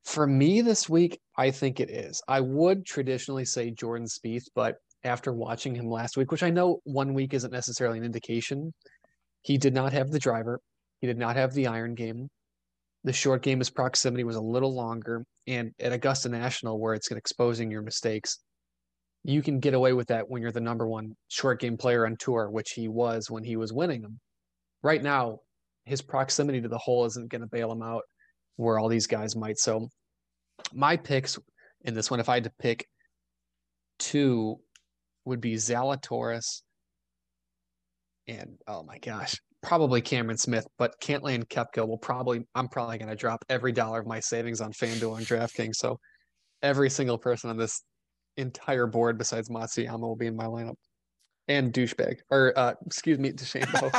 For 0.05 0.27
me 0.27 0.61
this 0.61 0.89
week, 0.89 1.21
I 1.37 1.51
think 1.51 1.81
it 1.81 1.91
is. 1.91 2.23
I 2.29 2.41
would 2.41 2.85
traditionally 2.85 3.45
say 3.45 3.71
Jordan 3.71 4.07
Spieth, 4.07 4.45
but 4.55 4.77
after 5.03 5.33
watching 5.33 5.75
him 5.75 5.89
last 5.89 6.17
week, 6.17 6.31
which 6.31 6.43
I 6.43 6.51
know 6.51 6.81
one 6.85 7.15
week 7.15 7.35
isn't 7.35 7.53
necessarily 7.53 7.99
an 7.99 8.05
indication, 8.05 8.73
he 9.43 9.59
did 9.59 9.75
not 9.75 9.93
have 9.93 10.11
the 10.11 10.19
driver. 10.19 10.61
He 11.01 11.07
did 11.07 11.19
not 11.19 11.37
have 11.37 11.53
the 11.53 11.67
iron 11.67 11.95
game. 11.95 12.29
The 13.05 13.13
short 13.13 13.43
game, 13.43 13.59
his 13.59 13.71
proximity 13.71 14.25
was 14.25 14.37
a 14.37 14.41
little 14.41 14.75
longer. 14.75 15.25
And 15.47 15.73
at 15.79 15.93
Augusta 15.93 16.29
National, 16.29 16.79
where 16.79 16.95
it's 16.95 17.11
exposing 17.11 17.71
your 17.71 17.83
mistakes, 17.83 18.39
you 19.25 19.43
can 19.43 19.61
get 19.61 19.75
away 19.75 19.93
with 19.93 20.09
that 20.09 20.29
when 20.29 20.41
you're 20.41 20.53
the 20.53 20.61
number 20.61 20.87
one 20.87 21.15
short 21.29 21.61
game 21.61 21.77
player 21.77 22.07
on 22.07 22.17
tour, 22.19 22.51
which 22.51 22.73
he 22.73 22.89
was 22.89 23.31
when 23.31 23.45
he 23.45 23.57
was 23.57 23.73
winning 23.73 24.03
them. 24.03 24.21
Right 24.83 25.03
now, 25.03 25.41
his 25.85 26.01
proximity 26.03 26.61
to 26.63 26.69
the 26.69 26.79
hole 26.79 27.05
isn't 27.07 27.31
going 27.31 27.43
to 27.43 27.49
bail 27.49 27.73
him 27.73 27.83
out 27.83 28.05
where 28.57 28.79
all 28.79 28.89
these 28.89 29.07
guys 29.07 29.37
might. 29.37 29.59
So 29.59 29.89
my 30.73 30.97
picks 30.97 31.39
in 31.85 31.95
this 31.95 32.11
one, 32.11 32.21
if 32.21 32.29
I 32.29 32.35
had 32.35 32.45
to 32.45 32.53
pick 32.59 32.87
two, 33.99 34.57
would 35.25 35.41
be 35.41 35.55
Zalatoris 35.55 36.63
and 38.27 38.57
oh 38.67 38.83
my 38.83 38.99
gosh, 38.99 39.37
probably 39.63 40.01
Cameron 40.01 40.39
Smith, 40.39 40.67
but 40.79 40.95
Cantlay 41.01 41.35
and 41.35 41.49
Koepka 41.49 41.87
will 41.87 41.99
probably 41.99 42.47
I'm 42.55 42.69
probably 42.69 42.99
going 42.99 43.09
to 43.09 43.17
drop 43.17 43.45
every 43.49 43.73
dollar 43.73 44.01
of 44.01 44.07
my 44.07 44.21
savings 44.21 44.61
on 44.61 44.73
FanDuel 44.73 45.19
and 45.19 45.27
DraftKings. 45.27 45.77
So 45.77 45.99
every 46.63 46.91
single 46.91 47.19
person 47.19 47.51
on 47.51 47.57
this 47.57 47.83
entire 48.37 48.87
board 48.87 49.19
besides 49.19 49.49
Matsuyama 49.49 50.01
will 50.01 50.17
be 50.17 50.27
in 50.27 50.37
my 50.37 50.47
lineup. 50.47 50.77
And 51.47 51.75
douchebag, 51.75 52.21
or 52.31 52.55
uh, 52.57 52.73
excuse 52.87 53.19
me, 53.19 53.31
DeChambeau. 53.31 53.93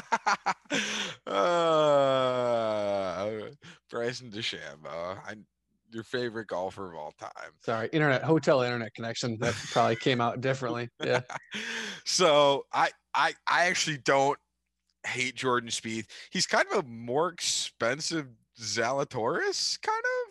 uh, 1.27 3.29
Bryson 3.89 4.31
DeChambeau, 4.31 5.19
I, 5.23 5.35
your 5.91 6.03
favorite 6.03 6.47
golfer 6.47 6.91
of 6.91 6.97
all 6.97 7.13
time. 7.19 7.51
Sorry, 7.61 7.87
internet 7.93 8.23
hotel 8.23 8.61
internet 8.61 8.95
connection 8.95 9.37
that 9.39 9.53
probably 9.71 9.95
came 9.95 10.21
out 10.21 10.41
differently. 10.41 10.89
Yeah. 11.03 11.21
so 12.05 12.65
I 12.73 12.89
I 13.13 13.33
I 13.47 13.67
actually 13.67 13.97
don't 13.97 14.39
hate 15.05 15.35
Jordan 15.35 15.69
Spieth. 15.69 16.07
He's 16.31 16.47
kind 16.47 16.65
of 16.71 16.83
a 16.83 16.87
more 16.87 17.29
expensive 17.29 18.27
Zalatoris, 18.59 19.79
kind 19.81 20.03
of. 20.03 20.24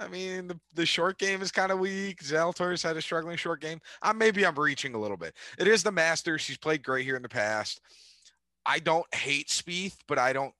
I 0.00 0.08
mean, 0.08 0.48
the, 0.48 0.58
the 0.74 0.86
short 0.86 1.18
game 1.18 1.42
is 1.42 1.52
kind 1.52 1.70
of 1.70 1.78
weak. 1.78 2.22
Zalatoris 2.22 2.82
had 2.82 2.96
a 2.96 3.02
struggling 3.02 3.36
short 3.36 3.60
game. 3.60 3.80
Uh, 4.00 4.14
maybe 4.14 4.46
I'm 4.46 4.58
reaching 4.58 4.94
a 4.94 4.98
little 4.98 5.18
bit. 5.18 5.34
It 5.58 5.68
is 5.68 5.82
the 5.82 5.92
Masters. 5.92 6.46
He's 6.46 6.56
played 6.56 6.82
great 6.82 7.04
here 7.04 7.16
in 7.16 7.22
the 7.22 7.28
past. 7.28 7.80
I 8.64 8.78
don't 8.78 9.06
hate 9.14 9.48
Spieth, 9.48 9.96
but 10.08 10.18
I 10.18 10.32
don't 10.32 10.54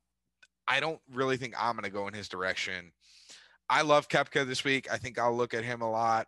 I 0.68 0.79
don't 0.79 1.00
really 1.12 1.37
think 1.37 1.55
I'm 1.59 1.74
going 1.74 1.85
to 1.85 1.90
go 1.90 2.07
in 2.07 2.14
his 2.14 2.29
direction. 2.29 2.92
I 3.68 3.83
love 3.83 4.09
Koepka 4.09 4.46
this 4.46 4.62
week. 4.62 4.87
I 4.92 4.98
think 4.98 5.18
I'll 5.18 5.37
look 5.37 5.55
at 5.55 5.64
him 5.64 5.81
a 5.81 5.90
lot. 5.90 6.26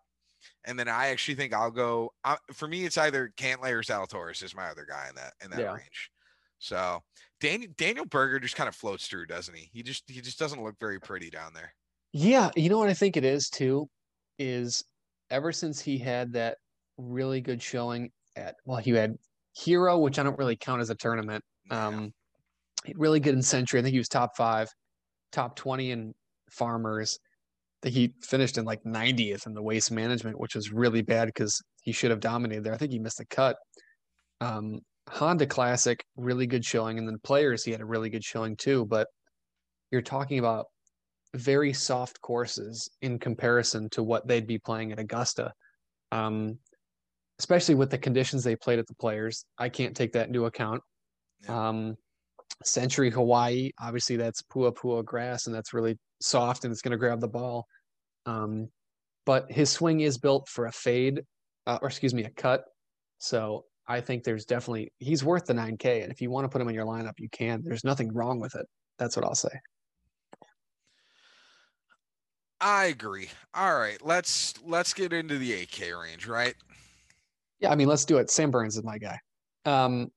And 0.65 0.79
then 0.79 0.89
I 0.89 1.09
actually 1.09 1.37
think 1.37 1.55
I'll 1.55 1.71
go. 1.71 2.13
Uh, 2.25 2.37
for 2.53 2.67
me, 2.67 2.85
it's 2.85 2.99
either 2.99 3.33
Cantlay 3.37 3.71
or 3.71 3.83
Zalatoris 3.83 4.43
is 4.43 4.57
my 4.57 4.69
other 4.69 4.87
guy 4.89 5.07
in 5.09 5.15
that 5.15 5.33
in 5.45 5.51
that 5.51 5.61
yeah. 5.61 5.75
range. 5.75 6.11
So 6.59 7.01
Daniel 7.41 7.71
Daniel 7.77 8.07
Berger 8.07 8.41
just 8.41 8.57
kind 8.57 8.69
of 8.69 8.75
floats 8.75 9.07
through, 9.07 9.27
doesn't 9.27 9.57
he? 9.57 9.71
He 9.73 9.83
just 9.83 10.05
he 10.09 10.21
just 10.21 10.39
doesn't 10.39 10.63
look 10.63 10.79
very 10.81 11.01
pretty 11.01 11.31
down 11.31 11.53
there. 11.55 11.75
Yeah, 12.13 12.51
you 12.57 12.69
know 12.69 12.79
what 12.79 12.91
I 12.91 12.95
think 12.95 13.17
it 13.17 13.25
is 13.25 13.49
too 13.49 13.89
is 14.39 14.85
ever 15.31 15.53
since 15.53 15.81
he 15.81 15.99
had 15.99 16.33
that 16.35 16.59
really 16.99 17.41
good 17.41 17.63
showing 17.63 18.11
at 18.37 18.57
well, 18.65 18.79
he 18.79 18.91
had 18.93 19.17
Hero, 19.55 19.99
which 19.99 20.19
I 20.19 20.23
don't 20.23 20.39
really 20.39 20.57
count 20.57 20.81
as 20.83 20.91
a 20.91 20.95
tournament. 20.95 21.43
Um 21.71 22.13
really 22.97 23.21
good 23.21 23.35
in 23.35 23.43
Sentry. 23.43 23.81
I 23.81 23.83
think 23.83 23.93
he 23.93 23.99
was 23.99 24.09
top 24.09 24.37
five, 24.37 24.69
top 25.33 25.57
20 25.57 25.91
in 25.93 26.15
farmers. 26.51 27.19
That 27.83 27.93
he 27.93 28.15
finished 28.23 28.59
in 28.59 28.65
like 28.65 28.85
90th 28.85 29.47
in 29.47 29.55
the 29.55 29.63
waste 29.63 29.91
management, 29.93 30.39
which 30.39 30.55
was 30.55 30.73
really 30.73 31.03
bad 31.03 31.27
because 31.27 31.61
he 31.83 31.93
should 31.93 32.11
have 32.13 32.21
dominated 32.21 32.65
there. 32.65 32.75
I 32.75 32.77
think 32.79 32.93
he 32.93 33.01
missed 33.01 33.21
a 33.21 33.27
cut. 33.27 33.57
Um, 34.41 34.81
Honda 35.11 35.47
Classic, 35.47 36.05
really 36.17 36.47
good 36.47 36.65
showing, 36.65 36.99
and 36.99 37.09
then 37.09 37.19
players 37.25 37.65
he 37.65 37.73
had 37.73 37.81
a 37.81 37.87
really 37.87 38.11
good 38.11 38.25
showing 38.25 38.57
too. 38.57 38.87
But 38.87 39.09
you're 39.91 40.03
talking 40.03 40.39
about 40.39 40.67
very 41.35 41.73
soft 41.73 42.21
courses 42.21 42.91
in 43.01 43.19
comparison 43.19 43.89
to 43.91 44.03
what 44.03 44.27
they'd 44.27 44.47
be 44.47 44.59
playing 44.59 44.93
at 44.93 44.99
Augusta. 44.99 45.53
Um, 46.11 46.59
especially 47.39 47.75
with 47.75 47.91
the 47.91 47.99
conditions 47.99 48.45
they 48.45 48.55
played 48.55 48.79
at 48.79 48.87
the 48.87 48.95
players. 48.95 49.45
I 49.59 49.69
can't 49.69 49.97
take 49.97 50.13
that 50.13 50.29
into 50.29 50.47
account. 50.47 50.83
Yeah. 51.43 51.69
Um, 51.69 51.97
Sentry 52.63 53.11
Hawaii, 53.11 53.71
obviously 53.81 54.17
that's 54.17 54.43
Pua 54.43 54.73
Pua 54.73 55.05
grass 55.05 55.47
and 55.47 55.55
that's 55.55 55.73
really 55.73 55.99
soft 56.21 56.65
and 56.65 56.71
it's 56.71 56.83
going 56.83 56.93
to 56.93 56.99
grab 56.99 57.21
the 57.21 57.29
ball. 57.29 57.67
Um, 58.27 58.69
but 59.27 59.51
his 59.51 59.71
swing 59.71 60.01
is 60.01 60.19
built 60.19 60.49
for 60.49 60.67
a 60.67 60.73
fade, 60.73 61.23
uh, 61.67 61.79
or 61.83 61.89
excuse 61.89 62.15
me, 62.15 62.25
a 62.25 62.31
cut. 62.31 62.65
So 63.19 63.65
I 63.89 64.01
think 64.01 64.25
there's 64.25 64.45
definitely 64.45 64.93
he's 64.99 65.25
worth 65.25 65.47
the 65.47 65.55
9K, 65.55 66.03
and 66.03 66.13
if 66.13 66.21
you 66.21 66.31
want 66.31 66.45
to 66.45 66.49
put 66.49 66.61
him 66.61 66.69
in 66.69 66.75
your 66.75 66.87
lineup, 66.87 67.15
you 67.19 67.29
can. 67.31 67.63
There's 67.65 67.85
nothing 67.85 68.13
wrong 68.13 68.41
with 68.41 68.55
it. 68.55 68.67
That's 68.99 69.17
what 69.17 69.25
I'll 69.25 69.35
say. 69.35 69.51
I 72.63 72.85
agree. 72.87 73.29
All 73.55 73.77
right, 73.77 74.01
let's 74.03 74.55
let's 74.65 74.95
get 74.95 75.13
into 75.13 75.37
the 75.37 75.51
8K 75.51 76.01
range, 76.01 76.29
right? 76.29 76.55
Yeah, 77.59 77.73
I 77.73 77.75
mean, 77.75 77.89
let's 77.89 78.05
do 78.05 78.19
it. 78.19 78.31
Sam 78.31 78.53
Burns 78.53 78.77
is 78.77 78.85
my 78.85 78.99
guy. 78.99 79.19
Um, 79.65 80.13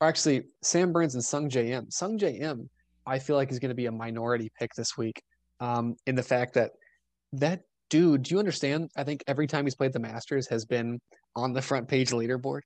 or 0.00 0.08
actually, 0.08 0.42
Sam 0.62 0.92
Burns 0.92 1.14
and 1.14 1.22
Sungjae 1.22 1.70
Im. 1.70 1.86
Sungjae 1.86 2.40
Im, 2.40 2.68
I 3.06 3.20
feel 3.20 3.36
like 3.36 3.52
is 3.52 3.60
going 3.60 3.70
to 3.70 3.76
be 3.76 3.86
a 3.86 3.92
minority 3.92 4.50
pick 4.58 4.74
this 4.74 4.98
week. 4.98 5.22
Um, 5.60 5.94
in 6.06 6.16
the 6.16 6.22
fact 6.24 6.54
that 6.54 6.72
that 7.34 7.60
dude, 7.88 8.24
do 8.24 8.34
you 8.34 8.40
understand? 8.40 8.90
I 8.96 9.04
think 9.04 9.22
every 9.28 9.46
time 9.46 9.64
he's 9.64 9.76
played 9.76 9.92
the 9.92 10.00
Masters 10.00 10.48
has 10.48 10.64
been 10.64 11.00
on 11.36 11.52
the 11.52 11.62
front 11.62 11.86
page 11.86 12.10
leaderboard. 12.10 12.62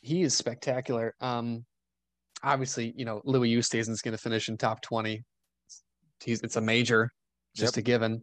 He 0.00 0.22
is 0.22 0.34
spectacular. 0.34 1.14
Um, 1.20 1.66
obviously, 2.42 2.94
you 2.96 3.04
know, 3.04 3.20
Louis 3.24 3.54
Oosthuizen 3.54 3.90
is 3.90 4.00
going 4.00 4.16
to 4.16 4.22
finish 4.22 4.48
in 4.48 4.56
top 4.56 4.80
20. 4.80 5.22
He's, 6.20 6.40
it's 6.40 6.56
a 6.56 6.60
major 6.60 7.12
just 7.54 7.76
yep. 7.76 7.82
a 7.82 7.84
given. 7.84 8.22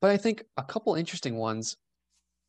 But 0.00 0.10
I 0.10 0.16
think 0.16 0.42
a 0.56 0.62
couple 0.62 0.94
interesting 0.94 1.36
ones. 1.36 1.76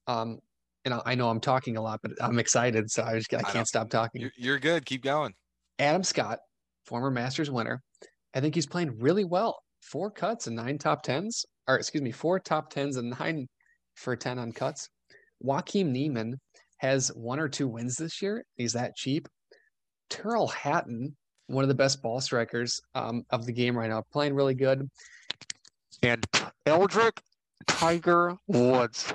Um, 0.07 0.39
and 0.85 1.01
I 1.05 1.15
know 1.15 1.29
I'm 1.29 1.41
talking 1.41 1.75
a 1.75 1.81
lot, 1.81 1.99
but 2.01 2.11
I'm 2.21 2.39
excited, 2.39 2.89
so 2.89 3.03
I 3.03 3.17
just 3.17 3.33
I 3.33 3.41
can't 3.41 3.57
I 3.57 3.63
stop 3.63 3.89
talking. 3.89 4.21
You're, 4.21 4.31
you're 4.37 4.59
good. 4.59 4.85
Keep 4.85 5.03
going. 5.03 5.33
Adam 5.79 6.03
Scott, 6.03 6.39
former 6.85 7.11
Masters 7.11 7.51
winner. 7.51 7.81
I 8.33 8.39
think 8.39 8.55
he's 8.55 8.67
playing 8.67 8.97
really 8.99 9.25
well. 9.25 9.59
Four 9.81 10.11
cuts 10.11 10.47
and 10.47 10.55
nine 10.55 10.77
top 10.77 11.03
tens, 11.03 11.45
or 11.67 11.75
excuse 11.75 12.01
me, 12.01 12.11
four 12.11 12.39
top 12.39 12.69
tens 12.69 12.95
and 12.95 13.13
nine 13.19 13.47
for 13.95 14.15
ten 14.15 14.39
on 14.39 14.53
cuts. 14.53 14.87
Joaquin 15.41 15.91
Niemann 15.91 16.39
has 16.77 17.09
one 17.09 17.39
or 17.39 17.49
two 17.49 17.67
wins 17.67 17.95
this 17.95 18.21
year. 18.21 18.45
He's 18.55 18.73
that 18.73 18.95
cheap. 18.95 19.27
Tyrrell 20.09 20.47
Hatton, 20.47 21.15
one 21.47 21.63
of 21.63 21.67
the 21.67 21.75
best 21.75 22.01
ball 22.01 22.21
strikers 22.21 22.79
um, 22.95 23.23
of 23.29 23.45
the 23.45 23.53
game 23.53 23.77
right 23.77 23.89
now, 23.89 24.03
playing 24.13 24.33
really 24.33 24.55
good 24.55 24.87
and 26.03 26.25
Eldrick 26.65 27.19
Tiger 27.67 28.37
Woods. 28.47 29.13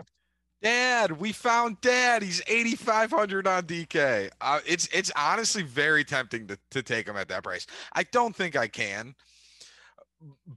Dad, 0.63 1.13
we 1.21 1.33
found 1.33 1.81
Dad. 1.81 2.23
He's 2.23 2.41
8,500 2.47 3.47
on 3.49 3.65
DK. 3.65 4.31
Uh, 4.41 4.61
it's 4.65 4.87
it's 4.93 5.11
honestly 5.17 5.63
very 5.63 6.05
tempting 6.05 6.47
to, 6.47 6.59
to 6.71 6.83
take 6.83 7.09
him 7.09 7.17
at 7.17 7.29
that 7.29 7.43
price. 7.43 7.67
I 7.95 8.05
don't 8.05 8.35
think 8.35 8.55
I 8.55 8.69
can, 8.69 9.15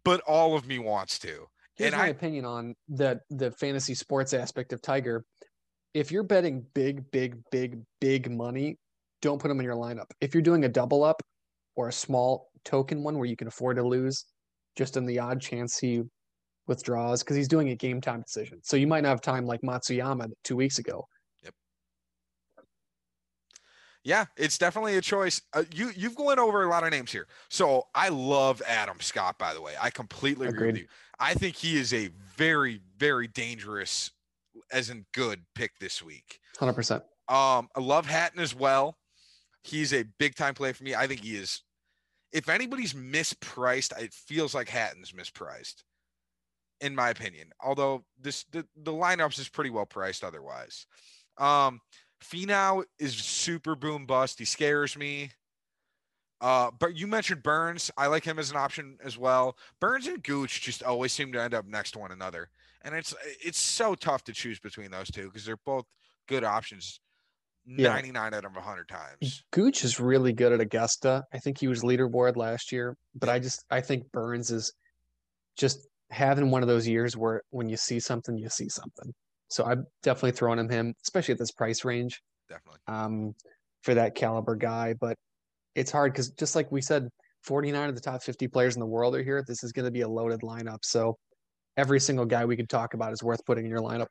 but 0.03 0.21
all 0.21 0.55
of 0.55 0.67
me 0.67 0.77
wants 0.77 1.17
to. 1.19 1.47
Here's 1.75 1.91
and 1.91 1.99
my 1.99 2.05
I, 2.05 2.09
opinion 2.09 2.45
on 2.45 2.75
the 2.87 3.19
the 3.31 3.49
fantasy 3.51 3.95
sports 3.95 4.33
aspect 4.33 4.73
of 4.73 4.81
Tiger. 4.81 5.25
If 5.95 6.11
you're 6.11 6.23
betting 6.23 6.65
big, 6.73 7.09
big, 7.09 7.37
big, 7.51 7.81
big 7.99 8.29
money, 8.29 8.77
don't 9.21 9.41
put 9.41 9.49
him 9.49 9.59
in 9.59 9.65
your 9.65 9.75
lineup. 9.75 10.11
If 10.21 10.35
you're 10.35 10.43
doing 10.43 10.65
a 10.65 10.69
double 10.69 11.03
up 11.03 11.23
or 11.75 11.87
a 11.87 11.93
small 11.93 12.49
token 12.63 13.01
one 13.01 13.17
where 13.17 13.27
you 13.27 13.35
can 13.35 13.47
afford 13.47 13.77
to 13.77 13.83
lose, 13.83 14.25
just 14.75 14.97
in 14.97 15.05
the 15.05 15.19
odd 15.19 15.41
chance 15.41 15.77
he 15.77 16.03
withdraws 16.67 17.23
because 17.23 17.35
he's 17.35 17.47
doing 17.47 17.69
a 17.69 17.75
game 17.75 18.01
time 18.01 18.21
decision. 18.21 18.59
So 18.63 18.77
you 18.77 18.87
might 18.87 19.01
not 19.01 19.09
have 19.09 19.21
time 19.21 19.45
like 19.45 19.61
Matsuyama 19.61 20.31
two 20.43 20.55
weeks 20.55 20.79
ago. 20.79 21.07
Yep. 21.43 21.53
Yeah, 24.03 24.25
it's 24.37 24.57
definitely 24.57 24.97
a 24.97 25.01
choice. 25.01 25.41
Uh, 25.53 25.63
you 25.73 25.91
you've 25.95 26.15
gone 26.15 26.39
over 26.39 26.63
a 26.63 26.69
lot 26.69 26.83
of 26.83 26.91
names 26.91 27.11
here. 27.11 27.27
So 27.49 27.87
I 27.93 28.09
love 28.09 28.61
Adam 28.67 28.99
Scott. 28.99 29.37
By 29.39 29.53
the 29.53 29.61
way, 29.61 29.73
I 29.81 29.89
completely 29.89 30.47
Agreed. 30.47 30.57
agree 30.57 30.67
with 30.67 30.77
you. 30.81 30.87
I 31.19 31.33
think 31.33 31.55
he 31.55 31.77
is 31.77 31.93
a 31.93 32.09
very 32.35 32.81
very 32.97 33.27
dangerous, 33.27 34.11
as 34.71 34.89
in 34.89 35.05
good 35.13 35.41
pick 35.55 35.77
this 35.79 36.03
week. 36.03 36.39
Hundred 36.59 36.73
percent. 36.73 37.03
Um, 37.27 37.69
I 37.75 37.79
love 37.79 38.05
Hatton 38.05 38.39
as 38.39 38.53
well. 38.55 38.97
He's 39.63 39.93
a 39.93 40.03
big 40.19 40.35
time 40.35 40.53
play 40.53 40.73
for 40.73 40.83
me. 40.83 40.93
I 40.93 41.07
think 41.07 41.21
he 41.23 41.35
is. 41.35 41.61
If 42.35 42.49
anybody's 42.49 42.93
mispriced, 42.93 43.97
it 43.99 44.13
feels 44.13 44.53
like 44.53 44.67
Hatton's 44.67 45.13
mispriced 45.13 45.83
in 46.81 46.93
my 46.93 47.09
opinion. 47.09 47.49
Although 47.63 48.03
this 48.19 48.43
the, 48.51 48.65
the 48.75 48.91
lineups 48.91 49.39
is 49.39 49.47
pretty 49.47 49.69
well 49.69 49.85
priced 49.85 50.23
otherwise. 50.23 50.85
Um 51.37 51.79
Finau 52.23 52.83
is 52.99 53.15
super 53.15 53.75
boom 53.75 54.05
bust. 54.05 54.39
He 54.39 54.45
scares 54.45 54.97
me. 54.97 55.31
Uh, 56.41 56.69
but 56.79 56.95
you 56.95 57.07
mentioned 57.07 57.43
Burns. 57.43 57.91
I 57.97 58.07
like 58.07 58.23
him 58.23 58.39
as 58.39 58.51
an 58.51 58.57
option 58.57 58.97
as 59.03 59.17
well. 59.17 59.57
Burns 59.79 60.07
and 60.07 60.21
Gooch 60.21 60.61
just 60.61 60.83
always 60.83 61.13
seem 61.13 61.31
to 61.33 61.41
end 61.41 61.53
up 61.53 61.65
next 61.65 61.91
to 61.91 61.99
one 61.99 62.11
another, 62.11 62.49
and 62.83 62.93
it's 62.93 63.15
it's 63.43 63.59
so 63.59 63.95
tough 63.95 64.23
to 64.25 64.33
choose 64.33 64.59
between 64.59 64.91
those 64.91 65.09
two 65.09 65.25
because 65.27 65.45
they're 65.45 65.57
both 65.65 65.85
good 66.27 66.43
options. 66.43 66.99
Yeah. 67.65 67.89
99 67.89 68.33
out 68.33 68.45
of 68.45 68.53
100 68.53 68.87
times. 68.87 69.43
Gooch 69.51 69.83
is 69.83 69.99
really 69.99 70.33
good 70.33 70.51
at 70.51 70.59
Augusta. 70.59 71.23
I 71.33 71.39
think 71.39 71.59
he 71.59 71.67
was 71.67 71.81
leaderboard 71.81 72.35
last 72.35 72.71
year, 72.71 72.95
but 73.15 73.29
I 73.29 73.39
just 73.39 73.63
I 73.71 73.81
think 73.81 74.11
Burns 74.11 74.51
is 74.51 74.71
just 75.57 75.87
having 76.11 76.51
one 76.51 76.61
of 76.61 76.67
those 76.67 76.87
years 76.87 77.17
where 77.17 77.41
when 77.49 77.67
you 77.67 77.77
see 77.77 77.99
something, 77.99 78.37
you 78.37 78.49
see 78.49 78.69
something. 78.69 79.11
So 79.49 79.65
I'm 79.65 79.85
definitely 80.03 80.33
throwing 80.33 80.59
him 80.59 80.69
him, 80.69 80.93
especially 81.03 81.33
at 81.33 81.39
this 81.39 81.51
price 81.51 81.83
range. 81.83 82.21
Definitely. 82.49 82.79
Um, 82.87 83.35
for 83.83 83.93
that 83.95 84.15
caliber 84.15 84.55
guy, 84.55 84.93
but 84.99 85.15
it's 85.75 85.91
hard 85.91 86.11
because 86.11 86.29
just 86.31 86.55
like 86.55 86.71
we 86.71 86.81
said, 86.81 87.07
49 87.43 87.89
of 87.89 87.95
the 87.95 88.01
top 88.01 88.23
50 88.23 88.47
players 88.47 88.75
in 88.75 88.79
the 88.79 88.85
world 88.85 89.15
are 89.15 89.23
here. 89.23 89.43
This 89.47 89.63
is 89.63 89.71
going 89.71 89.85
to 89.85 89.91
be 89.91 90.01
a 90.01 90.07
loaded 90.07 90.41
lineup. 90.41 90.79
So 90.81 91.17
every 91.77 91.99
single 91.99 92.25
guy 92.25 92.45
we 92.45 92.55
could 92.55 92.69
talk 92.69 92.95
about 92.95 93.13
is 93.13 93.21
worth 93.21 93.45
putting 93.45 93.65
in 93.65 93.69
your 93.69 93.81
lineup. 93.81 94.07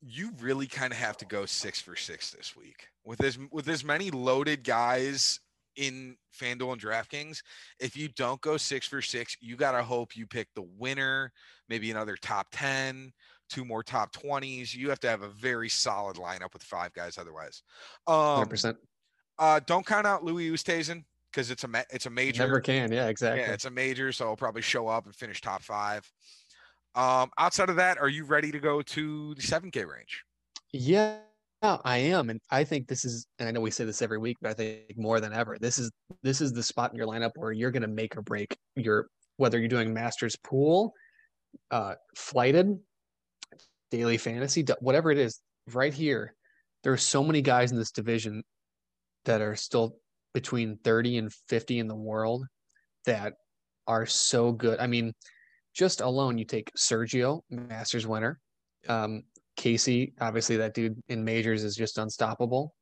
You 0.00 0.30
really 0.40 0.66
kind 0.66 0.92
of 0.92 0.98
have 0.98 1.16
to 1.18 1.26
go 1.26 1.44
six 1.44 1.80
for 1.80 1.96
six 1.96 2.30
this 2.30 2.56
week 2.56 2.88
with 3.04 3.22
as 3.22 3.38
with 3.50 3.68
as 3.68 3.84
many 3.84 4.10
loaded 4.10 4.64
guys 4.64 5.40
in 5.76 6.16
FanDuel 6.34 6.72
and 6.72 6.80
DraftKings, 6.80 7.42
if 7.78 7.96
you 7.96 8.08
don't 8.08 8.40
go 8.40 8.56
six 8.56 8.86
for 8.86 9.02
six, 9.02 9.36
you 9.40 9.56
gotta 9.56 9.82
hope 9.82 10.16
you 10.16 10.26
pick 10.26 10.48
the 10.54 10.66
winner, 10.78 11.30
maybe 11.68 11.90
another 11.90 12.16
top 12.16 12.46
10, 12.52 13.12
two 13.50 13.64
more 13.64 13.82
top 13.82 14.14
20s. 14.14 14.74
You 14.74 14.88
have 14.88 15.00
to 15.00 15.08
have 15.08 15.20
a 15.20 15.28
very 15.28 15.68
solid 15.68 16.16
lineup 16.16 16.54
with 16.54 16.62
five 16.62 16.94
guys 16.94 17.18
otherwise. 17.18 17.62
Um 18.06 18.46
100%. 18.46 18.76
uh 19.38 19.60
don't 19.66 19.84
count 19.84 20.06
out 20.06 20.24
Louis 20.24 20.50
Oosthuizen 20.50 21.04
because 21.30 21.50
it's 21.50 21.64
a 21.64 21.68
ma- 21.68 21.82
it's 21.90 22.06
a 22.06 22.10
major. 22.10 22.44
Never 22.44 22.60
can. 22.60 22.90
Yeah, 22.90 23.08
exactly. 23.08 23.42
Yeah, 23.42 23.52
it's 23.52 23.66
a 23.66 23.70
major, 23.70 24.12
so 24.12 24.28
I'll 24.28 24.36
probably 24.36 24.62
show 24.62 24.88
up 24.88 25.04
and 25.04 25.14
finish 25.14 25.42
top 25.42 25.62
five. 25.62 26.10
Um, 26.96 27.30
outside 27.38 27.68
of 27.68 27.76
that, 27.76 27.98
are 27.98 28.08
you 28.08 28.24
ready 28.24 28.50
to 28.50 28.58
go 28.58 28.80
to 28.80 29.34
the 29.34 29.42
7K 29.42 29.86
range? 29.86 30.24
Yeah, 30.72 31.18
I 31.62 31.98
am, 31.98 32.30
and 32.30 32.40
I 32.50 32.64
think 32.64 32.88
this 32.88 33.04
is. 33.04 33.26
And 33.38 33.48
I 33.48 33.52
know 33.52 33.60
we 33.60 33.70
say 33.70 33.84
this 33.84 34.02
every 34.02 34.18
week, 34.18 34.38
but 34.40 34.50
I 34.50 34.54
think 34.54 34.96
more 34.96 35.20
than 35.20 35.32
ever, 35.32 35.58
this 35.60 35.78
is 35.78 35.90
this 36.22 36.40
is 36.40 36.52
the 36.52 36.62
spot 36.62 36.90
in 36.90 36.96
your 36.96 37.06
lineup 37.06 37.32
where 37.36 37.52
you're 37.52 37.70
going 37.70 37.82
to 37.82 37.88
make 37.88 38.16
or 38.16 38.22
break 38.22 38.56
your 38.74 39.08
whether 39.36 39.58
you're 39.58 39.68
doing 39.68 39.92
Masters 39.92 40.36
pool, 40.36 40.94
uh, 41.70 41.94
flighted, 42.16 42.78
daily 43.90 44.16
fantasy, 44.16 44.64
whatever 44.80 45.10
it 45.10 45.18
is. 45.18 45.40
Right 45.72 45.92
here, 45.92 46.34
there 46.82 46.92
are 46.92 46.98
so 46.98 47.22
many 47.22 47.42
guys 47.42 47.72
in 47.72 47.78
this 47.78 47.90
division 47.90 48.42
that 49.24 49.40
are 49.40 49.56
still 49.56 49.96
between 50.32 50.78
30 50.84 51.18
and 51.18 51.32
50 51.48 51.78
in 51.78 51.88
the 51.88 51.96
world 51.96 52.46
that 53.04 53.34
are 53.86 54.06
so 54.06 54.52
good. 54.52 54.78
I 54.78 54.86
mean, 54.86 55.12
just 55.76 56.00
alone, 56.00 56.38
you 56.38 56.44
take 56.44 56.72
Sergio, 56.74 57.42
Masters 57.50 58.06
winner, 58.06 58.40
um, 58.88 59.22
Casey, 59.56 60.14
obviously 60.20 60.56
that 60.56 60.74
dude 60.74 61.02
in 61.08 61.24
majors 61.24 61.64
is 61.64 61.76
just 61.76 61.98
unstoppable. 61.98 62.74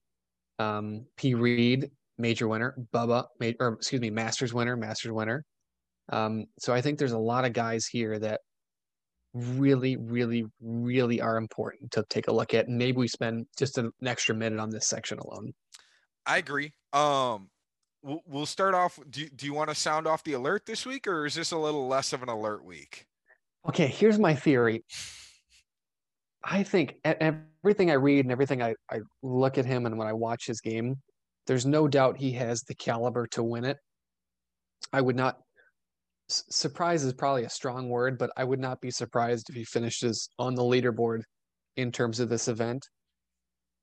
Um, 0.59 1.07
P. 1.17 1.35
Reed, 1.35 1.91
major 2.19 2.49
winner. 2.49 2.77
Bubba, 2.93 3.27
ma- 3.41 3.53
or 3.61 3.75
excuse 3.75 4.01
me, 4.01 4.11
Masters 4.11 4.55
winner, 4.55 4.77
Masters 4.77 5.13
winner. 5.13 5.45
Um, 6.11 6.47
so 6.59 6.73
I 6.73 6.81
think 6.81 6.99
there's 6.99 7.13
a 7.13 7.19
lot 7.19 7.45
of 7.45 7.53
guys 7.53 7.87
here 7.87 8.19
that 8.19 8.41
really, 9.33 9.97
really, 9.97 10.45
really 10.61 11.21
are 11.21 11.37
important 11.37 11.91
to 11.93 12.05
take 12.09 12.29
a 12.29 12.33
look 12.33 12.55
at. 12.55 12.69
Maybe 12.69 12.99
we 12.99 13.09
spend 13.09 13.47
just 13.59 13.79
an 13.79 13.91
extra 14.05 14.35
minute 14.35 14.61
on 14.61 14.71
this 14.71 14.87
section 14.87 15.19
alone. 15.19 15.53
I 16.27 16.39
agree. 16.39 16.73
Um, 16.93 17.49
we'll, 18.27 18.47
start 18.47 18.75
off. 18.75 18.99
Do, 19.11 19.29
do 19.29 19.47
you 19.47 19.55
want 19.55 19.71
to 19.71 19.75
sound 19.75 20.07
off 20.07 20.23
the 20.25 20.35
alert 20.35 20.67
this 20.67 20.85
week, 20.85 21.07
or 21.07 21.27
is 21.27 21.35
this 21.35 21.53
a 21.53 21.59
little 21.59 21.89
less 21.89 22.13
of 22.13 22.23
an 22.23 22.29
alert 22.29 22.65
week? 22.65 23.07
Okay, 23.69 23.87
here's 23.87 24.19
my 24.19 24.35
theory. 24.35 24.85
I 26.45 26.63
think 26.63 26.97
everything 27.05 27.91
I 27.91 27.95
read 27.95 28.27
and 28.27 28.33
everything 28.33 28.63
I, 28.63 28.75
I 28.91 29.01
look 29.23 29.57
at 29.57 29.65
him 29.65 29.87
and 29.87 29.97
when 29.97 30.07
I 30.07 30.13
watch 30.13 30.47
his 30.47 30.61
game, 30.61 30.97
there's 31.47 31.65
no 31.65 31.89
doubt 31.89 32.19
he 32.19 32.33
has 32.33 32.63
the 32.63 32.75
caliber 32.75 33.27
to 33.29 33.43
win 33.43 33.65
it. 33.65 33.79
I 34.93 35.01
would 35.01 35.17
not, 35.17 35.39
surprise 36.29 37.05
is 37.05 37.15
probably 37.15 37.45
a 37.45 37.51
strong 37.51 37.89
word, 37.89 38.19
but 38.19 38.31
I 38.37 38.45
would 38.45 38.61
not 38.61 38.83
be 38.83 38.91
surprised 38.91 39.49
if 39.49 39.57
he 39.57 39.65
finishes 39.65 40.29
on 40.39 40.55
the 40.55 40.63
leaderboard 40.63 41.23
in 41.77 41.91
terms 41.91 42.21
of 42.21 42.29
this 42.29 42.49
event. 42.49 42.87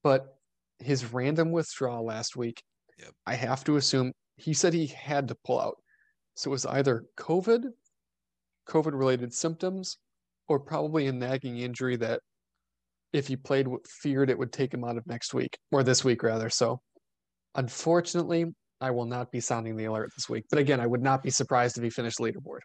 But 0.04 0.36
his 0.80 1.12
random 1.12 1.52
withdrawal 1.52 2.06
last 2.06 2.36
week, 2.36 2.62
Yep. 3.02 3.14
I 3.26 3.36
have 3.36 3.64
to 3.66 3.78
assume 3.78 4.12
he 4.38 4.54
said 4.54 4.74
he 4.74 4.88
had 4.88 5.28
to 5.28 5.36
pull 5.46 5.60
out. 5.60 5.78
So 6.36 6.50
it 6.50 6.54
was 6.54 6.66
either 6.66 7.06
COVID, 7.18 7.66
COVID 8.70 8.98
related 8.98 9.34
symptoms, 9.34 9.98
or 10.48 10.60
probably 10.60 11.08
a 11.08 11.12
nagging 11.12 11.58
injury 11.58 11.96
that 11.98 12.22
if 13.14 13.28
he 13.28 13.36
played 13.36 13.68
feared 13.88 14.30
it 14.30 14.38
would 14.38 14.52
take 14.52 14.74
him 14.74 14.84
out 14.84 14.98
of 14.98 15.06
next 15.06 15.34
week 15.34 15.58
or 15.72 15.84
this 15.84 16.04
week 16.04 16.24
rather. 16.24 16.50
So 16.50 16.80
unfortunately, 17.56 18.46
I 18.80 18.92
will 18.92 19.06
not 19.06 19.32
be 19.32 19.40
sounding 19.40 19.76
the 19.76 19.86
alert 19.86 20.12
this 20.16 20.30
week. 20.30 20.46
But 20.50 20.60
again, 20.60 20.80
I 20.80 20.88
would 20.88 21.02
not 21.02 21.22
be 21.22 21.30
surprised 21.30 21.78
if 21.78 21.84
he 21.84 21.90
finished 21.90 22.20
leaderboard. 22.20 22.60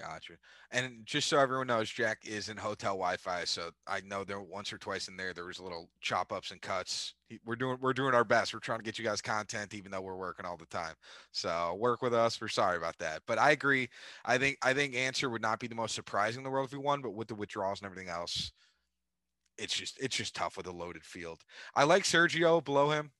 Gotcha. 0.00 0.34
And 0.70 1.04
just 1.04 1.28
so 1.28 1.38
everyone 1.38 1.66
knows, 1.66 1.90
Jack 1.90 2.20
is 2.24 2.48
in 2.48 2.56
hotel 2.56 2.92
Wi-Fi, 2.92 3.44
so 3.44 3.70
I 3.86 4.00
know 4.00 4.24
there 4.24 4.40
once 4.40 4.72
or 4.72 4.78
twice 4.78 5.08
in 5.08 5.16
there 5.16 5.34
there 5.34 5.44
was 5.44 5.58
a 5.58 5.62
little 5.62 5.90
chop 6.00 6.32
ups 6.32 6.52
and 6.52 6.62
cuts. 6.62 7.14
We're 7.44 7.56
doing 7.56 7.76
we're 7.82 7.92
doing 7.92 8.14
our 8.14 8.24
best. 8.24 8.54
We're 8.54 8.60
trying 8.60 8.78
to 8.78 8.84
get 8.84 8.98
you 8.98 9.04
guys 9.04 9.20
content, 9.20 9.74
even 9.74 9.90
though 9.90 10.00
we're 10.00 10.16
working 10.16 10.46
all 10.46 10.56
the 10.56 10.64
time. 10.66 10.94
So 11.32 11.76
work 11.78 12.00
with 12.00 12.14
us. 12.14 12.40
We're 12.40 12.48
sorry 12.48 12.78
about 12.78 12.96
that, 12.98 13.22
but 13.26 13.38
I 13.38 13.50
agree. 13.50 13.90
I 14.24 14.38
think 14.38 14.56
I 14.62 14.72
think 14.72 14.94
answer 14.94 15.28
would 15.28 15.42
not 15.42 15.60
be 15.60 15.66
the 15.66 15.74
most 15.74 15.94
surprising 15.94 16.40
in 16.40 16.44
the 16.44 16.50
world 16.50 16.66
if 16.66 16.72
he 16.72 16.78
won, 16.78 17.02
but 17.02 17.14
with 17.14 17.28
the 17.28 17.34
withdrawals 17.34 17.80
and 17.82 17.86
everything 17.90 18.08
else, 18.08 18.52
it's 19.58 19.74
just 19.74 19.98
it's 20.00 20.16
just 20.16 20.34
tough 20.34 20.56
with 20.56 20.66
a 20.66 20.72
loaded 20.72 21.04
field. 21.04 21.42
I 21.74 21.84
like 21.84 22.04
Sergio 22.04 22.64
below 22.64 22.90
him. 22.90 23.10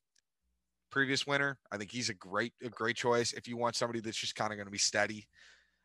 Previous 0.91 1.25
winner, 1.25 1.59
I 1.71 1.77
think 1.77 1.93
he's 1.93 2.09
a 2.09 2.15
great 2.15 2.53
a 2.65 2.69
great 2.69 2.97
choice 2.97 3.33
if 3.33 3.47
you 3.47 3.57
want 3.57 3.77
somebody 3.77 4.01
that's 4.01 4.17
just 4.17 4.35
kind 4.35 4.53
of 4.53 4.57
going 4.57 4.67
to 4.67 4.73
be 4.73 4.79
steady. 4.79 5.29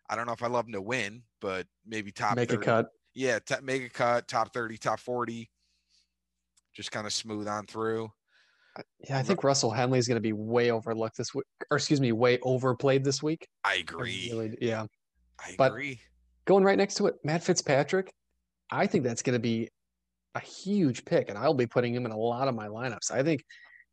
I 0.10 0.16
don't 0.16 0.26
know 0.28 0.34
if 0.34 0.44
I 0.44 0.48
love 0.48 0.68
him 0.68 0.74
to 0.74 0.82
win, 0.82 1.24
but 1.42 1.68
maybe 1.86 2.12
top 2.12 2.36
Make 2.36 2.50
30. 2.50 2.62
a 2.62 2.66
cut. 2.66 2.86
Yeah, 3.14 3.40
t- 3.40 3.56
make 3.64 3.84
a 3.84 3.90
cut, 3.90 4.28
top 4.28 4.54
30, 4.54 4.78
top 4.78 5.00
40. 5.00 5.50
Just 6.76 6.92
kind 6.92 7.08
of 7.08 7.14
smooth 7.14 7.48
on 7.48 7.66
through. 7.66 8.10
Yeah, 9.08 9.18
I 9.18 9.24
think 9.24 9.44
Russell 9.44 9.72
Henley 9.72 10.00
is 10.00 10.08
going 10.08 10.18
to 10.18 10.22
be 10.22 10.34
way 10.34 10.70
overlooked 10.70 11.16
this 11.18 11.34
week, 11.34 11.46
or 11.72 11.78
excuse 11.78 12.02
me, 12.02 12.12
way 12.12 12.40
overplayed 12.44 13.06
this 13.06 13.24
week. 13.24 13.48
I 13.64 13.72
I 13.72 13.76
agree. 13.76 14.30
really- 14.32 14.58
yeah. 14.62 14.86
I 15.40 15.56
but- 15.58 15.72
agree. 15.72 16.00
Going 16.46 16.64
right 16.64 16.78
next 16.78 16.96
to 16.96 17.08
it, 17.08 17.16
Matt 17.24 17.44
Fitzpatrick. 17.44 18.14
I 18.70 18.86
think 18.86 19.04
that's 19.04 19.24
going 19.24 19.34
to 19.34 19.40
be 19.40 19.70
a 20.36 20.40
huge 20.40 21.04
pick, 21.06 21.30
and 21.30 21.38
I'll 21.40 21.56
be 21.56 21.66
putting 21.66 21.96
him 21.96 22.06
in 22.06 22.12
a 22.12 22.18
lot 22.18 22.48
of 22.48 22.54
my 22.54 22.68
lineups. 22.68 23.10
I 23.10 23.24
think 23.24 23.44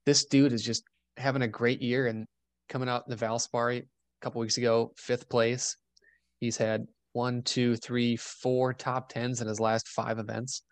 this 0.04 0.26
dude 0.26 0.52
is 0.52 0.62
just 0.62 0.82
having 1.16 1.40
a 1.42 1.48
great 1.48 1.80
year 1.80 2.08
and 2.08 2.26
coming 2.68 2.90
out 2.90 3.04
in 3.06 3.16
the 3.16 3.24
Valspar 3.24 3.78
a 3.78 3.84
couple 4.20 4.40
weeks 4.42 4.58
ago, 4.58 4.92
fifth 4.96 5.28
place. 5.30 5.76
He's 6.42 6.56
had 6.56 6.88
one, 7.12 7.42
two, 7.42 7.76
three, 7.76 8.16
four 8.16 8.74
top 8.74 9.08
tens 9.08 9.40
in 9.40 9.46
his 9.46 9.60
last 9.60 9.86
five 9.86 10.18
events. 10.18 10.62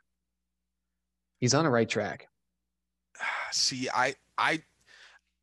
He's 1.38 1.54
on 1.54 1.62
the 1.62 1.70
right 1.70 1.88
track. 1.88 2.26
See, 3.52 3.88
I 3.94 4.16
I 4.36 4.62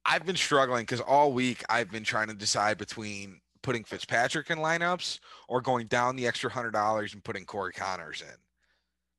I've 0.06 0.26
been 0.26 0.36
struggling 0.36 0.82
because 0.82 1.00
all 1.00 1.32
week 1.32 1.63
I've 1.70 1.90
been 1.90 2.04
trying 2.04 2.28
to 2.28 2.34
decide 2.34 2.78
between 2.78 3.40
putting 3.63 3.86
Fitzpatrick 3.86 4.50
in 4.50 4.58
lineups 4.58 5.20
or 5.48 5.62
going 5.62 5.88
down 5.88 6.18
the 6.18 6.28
extra 6.28 6.52
hundred 6.52 6.72
dollars 6.72 7.13
and 7.13 7.24
putting 7.24 7.46
Corey 7.46 7.72
Conners 7.72 8.22
in. 8.22 8.36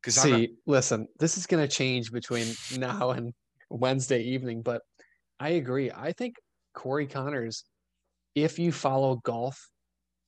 Because 0.02 0.16
See, 0.16 0.56
listen, 0.66 1.08
this 1.18 1.38
is 1.38 1.46
going 1.46 1.66
to 1.66 1.74
change 1.74 2.12
between 2.12 2.48
now 2.76 3.12
and 3.12 3.32
Wednesday 3.70 4.20
evening, 4.24 4.60
but 4.60 4.82
I 5.40 5.50
agree. 5.50 5.90
I 5.90 6.12
think 6.12 6.36
Corey 6.74 7.06
Conners, 7.06 7.64
if 8.34 8.58
you 8.58 8.72
follow 8.72 9.16
golf 9.24 9.70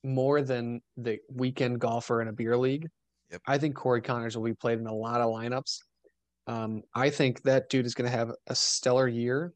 more 0.03 0.41
than 0.41 0.81
the 0.97 1.19
weekend 1.29 1.79
golfer 1.79 2.21
in 2.21 2.27
a 2.27 2.33
beer 2.33 2.57
league, 2.57 2.87
Yep. 3.29 3.41
I 3.47 3.57
think 3.57 3.75
Corey 3.75 4.01
Conners 4.01 4.35
will 4.35 4.43
be 4.43 4.55
played 4.55 4.79
in 4.79 4.87
a 4.87 4.93
lot 4.95 5.21
of 5.21 5.29
lineups. 5.29 5.79
Um, 6.47 6.83
I 6.95 7.09
think 7.09 7.43
that 7.43 7.69
dude 7.69 7.85
is 7.85 7.93
going 7.95 8.09
to 8.11 8.17
have 8.17 8.31
a 8.47 8.55
stellar 8.55 9.07
year, 9.07 9.53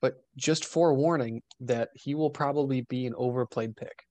but 0.00 0.16
just 0.36 0.64
forewarning 0.64 1.42
that 1.60 1.90
he 1.94 2.14
will 2.14 2.30
probably 2.30 2.82
be 2.82 3.06
an 3.06 3.14
overplayed 3.16 3.76
pick. 3.76 4.04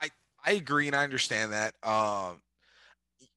I 0.00 0.10
I 0.44 0.52
agree 0.52 0.86
and 0.86 0.96
I 0.96 1.04
understand 1.04 1.52
that. 1.52 1.74
Um, 1.86 2.42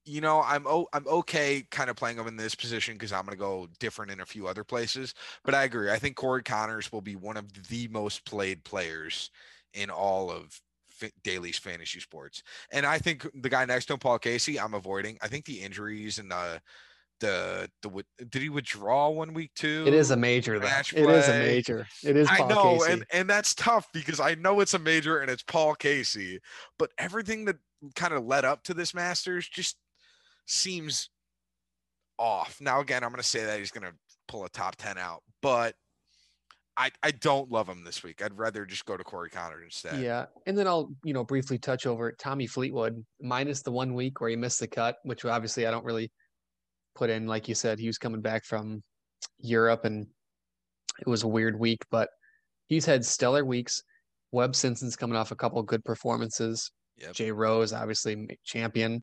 you 0.04 0.20
know, 0.20 0.42
I'm 0.42 0.66
o- 0.66 0.88
I'm 0.92 1.06
okay 1.08 1.62
kind 1.70 1.90
of 1.90 1.96
playing 1.96 2.18
him 2.18 2.26
in 2.26 2.36
this 2.36 2.54
position 2.54 2.94
because 2.94 3.12
I'm 3.12 3.24
going 3.24 3.36
to 3.36 3.38
go 3.38 3.68
different 3.78 4.12
in 4.12 4.20
a 4.20 4.26
few 4.26 4.46
other 4.46 4.64
places. 4.64 5.14
But 5.44 5.54
I 5.54 5.64
agree. 5.64 5.90
I 5.90 5.98
think 5.98 6.16
Corey 6.16 6.42
Conners 6.42 6.92
will 6.92 7.00
be 7.00 7.16
one 7.16 7.36
of 7.36 7.68
the 7.68 7.88
most 7.88 8.24
played 8.24 8.64
players 8.64 9.30
in 9.72 9.90
all 9.90 10.30
of 10.30 10.60
Daly's 11.22 11.58
fantasy 11.58 12.00
sports. 12.00 12.42
And 12.72 12.86
I 12.86 12.98
think 12.98 13.26
the 13.34 13.48
guy 13.48 13.64
next 13.64 13.86
to 13.86 13.94
him, 13.94 13.98
Paul 13.98 14.18
Casey, 14.18 14.58
I'm 14.58 14.74
avoiding. 14.74 15.18
I 15.22 15.28
think 15.28 15.44
the 15.44 15.60
injuries 15.60 16.18
and 16.18 16.30
the 16.30 16.60
the 17.20 17.70
the 17.82 18.04
did 18.28 18.42
he 18.42 18.48
withdraw 18.48 19.08
one 19.08 19.34
week 19.34 19.52
too? 19.54 19.84
It 19.86 19.94
is 19.94 20.10
a 20.10 20.16
major, 20.16 20.58
though. 20.58 20.66
Match 20.66 20.92
It 20.92 21.08
is 21.08 21.28
a 21.28 21.38
major. 21.38 21.86
It 22.02 22.16
is 22.16 22.28
I 22.30 22.46
know, 22.46 22.78
Casey. 22.78 22.92
and 22.92 23.06
and 23.12 23.30
that's 23.30 23.54
tough 23.54 23.88
because 23.92 24.20
I 24.20 24.34
know 24.34 24.60
it's 24.60 24.74
a 24.74 24.78
major 24.78 25.18
and 25.20 25.30
it's 25.30 25.42
Paul 25.42 25.74
Casey, 25.74 26.40
but 26.78 26.90
everything 26.98 27.44
that 27.46 27.56
kind 27.94 28.14
of 28.14 28.24
led 28.24 28.44
up 28.44 28.62
to 28.64 28.74
this 28.74 28.94
Masters 28.94 29.48
just 29.48 29.76
seems 30.46 31.10
off. 32.18 32.58
Now 32.60 32.80
again, 32.80 33.04
I'm 33.04 33.10
going 33.10 33.22
to 33.22 33.28
say 33.28 33.44
that 33.44 33.58
he's 33.58 33.70
going 33.70 33.90
to 33.90 33.94
pull 34.28 34.44
a 34.44 34.48
top 34.48 34.76
10 34.76 34.98
out, 34.98 35.22
but 35.42 35.74
I 36.76 36.90
I 37.02 37.10
don't 37.12 37.50
love 37.50 37.68
him 37.68 37.84
this 37.84 38.02
week. 38.02 38.22
I'd 38.22 38.36
rather 38.36 38.64
just 38.64 38.84
go 38.84 38.96
to 38.96 39.04
Corey 39.04 39.30
Conner 39.30 39.62
instead. 39.62 40.00
Yeah, 40.00 40.26
and 40.46 40.58
then 40.58 40.66
I'll 40.66 40.90
you 41.04 41.14
know 41.14 41.24
briefly 41.24 41.58
touch 41.58 41.86
over 41.86 42.12
Tommy 42.12 42.46
Fleetwood 42.46 43.04
minus 43.20 43.62
the 43.62 43.70
one 43.70 43.94
week 43.94 44.20
where 44.20 44.30
he 44.30 44.36
missed 44.36 44.60
the 44.60 44.66
cut, 44.66 44.96
which 45.04 45.24
obviously 45.24 45.66
I 45.66 45.70
don't 45.70 45.84
really 45.84 46.10
put 46.94 47.10
in. 47.10 47.26
Like 47.26 47.48
you 47.48 47.54
said, 47.54 47.78
he 47.78 47.86
was 47.86 47.98
coming 47.98 48.20
back 48.20 48.44
from 48.44 48.82
Europe, 49.38 49.84
and 49.84 50.06
it 51.00 51.06
was 51.06 51.22
a 51.22 51.28
weird 51.28 51.58
week, 51.58 51.84
but 51.90 52.08
he's 52.66 52.84
had 52.84 53.04
stellar 53.04 53.44
weeks. 53.44 53.82
Webb 54.32 54.56
Simpson's 54.56 54.96
coming 54.96 55.16
off 55.16 55.30
a 55.30 55.36
couple 55.36 55.60
of 55.60 55.66
good 55.66 55.84
performances. 55.84 56.72
Yep. 56.98 57.12
Jay 57.12 57.30
Rose, 57.30 57.72
obviously 57.72 58.38
champion. 58.44 59.02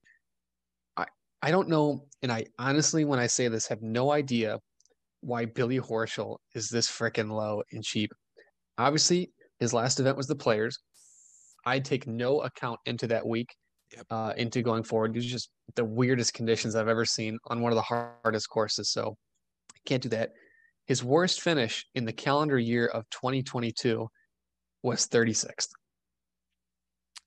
I 0.97 1.05
I 1.41 1.51
don't 1.51 1.69
know, 1.69 2.07
and 2.21 2.31
I 2.31 2.45
honestly, 2.59 3.05
when 3.05 3.19
I 3.19 3.27
say 3.27 3.47
this, 3.47 3.67
have 3.67 3.81
no 3.81 4.11
idea 4.11 4.59
why 5.21 5.45
Billy 5.45 5.79
Horschel 5.79 6.37
is 6.53 6.69
this 6.69 6.89
freaking 6.89 7.31
low 7.31 7.63
and 7.71 7.83
cheap. 7.83 8.11
Obviously, 8.77 9.31
his 9.59 9.73
last 9.73 9.99
event 9.99 10.17
was 10.17 10.27
the 10.27 10.35
Players. 10.35 10.77
I 11.65 11.79
take 11.79 12.07
no 12.07 12.41
account 12.41 12.79
into 12.85 13.07
that 13.07 13.25
week, 13.25 13.55
Yep. 13.93 14.05
uh, 14.09 14.33
into 14.37 14.61
going 14.61 14.83
forward. 14.83 15.15
It's 15.15 15.25
just 15.25 15.51
the 15.75 15.85
weirdest 15.85 16.33
conditions 16.33 16.75
I've 16.75 16.87
ever 16.87 17.05
seen 17.05 17.37
on 17.45 17.61
one 17.61 17.71
of 17.71 17.75
the 17.75 17.81
hardest 17.81 18.49
courses. 18.49 18.89
So 18.91 19.15
I 19.73 19.77
can't 19.85 20.01
do 20.01 20.09
that. 20.09 20.31
His 20.87 21.03
worst 21.03 21.41
finish 21.41 21.85
in 21.93 22.05
the 22.05 22.13
calendar 22.13 22.57
year 22.57 22.87
of 22.87 23.07
2022 23.11 24.07
was 24.81 25.07
36th. 25.07 25.69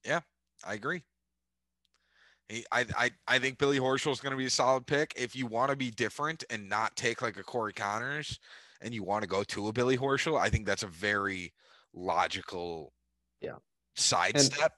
Yeah, 0.05 0.21
I 0.65 0.75
agree. 0.75 1.05
He, 2.49 2.65
I, 2.71 2.85
I, 2.97 3.11
I 3.27 3.39
think 3.39 3.59
Billy 3.59 3.79
Horschel 3.79 4.13
is 4.13 4.21
going 4.21 4.33
to 4.33 4.37
be 4.37 4.47
a 4.47 4.51
solid 4.51 4.87
pick. 4.87 5.13
If 5.17 5.35
you 5.35 5.47
want 5.47 5.71
to 5.71 5.77
be 5.77 5.91
different 5.91 6.45
and 6.51 6.69
not 6.69 6.95
take 6.97 7.23
like 7.23 7.39
a 7.39 7.43
Corey 7.43 7.73
Conners 7.73 8.39
and 8.83 8.93
you 8.93 9.03
want 9.03 9.23
to 9.23 9.29
go 9.29 9.43
to 9.45 9.69
a 9.69 9.73
Billy 9.73 9.97
Horschel, 9.97 10.39
I 10.39 10.51
think 10.51 10.67
that's 10.67 10.83
a 10.83 10.89
very 10.89 11.53
logical 11.95 12.93
Yeah. 13.41 13.57
sidestep. 13.97 14.73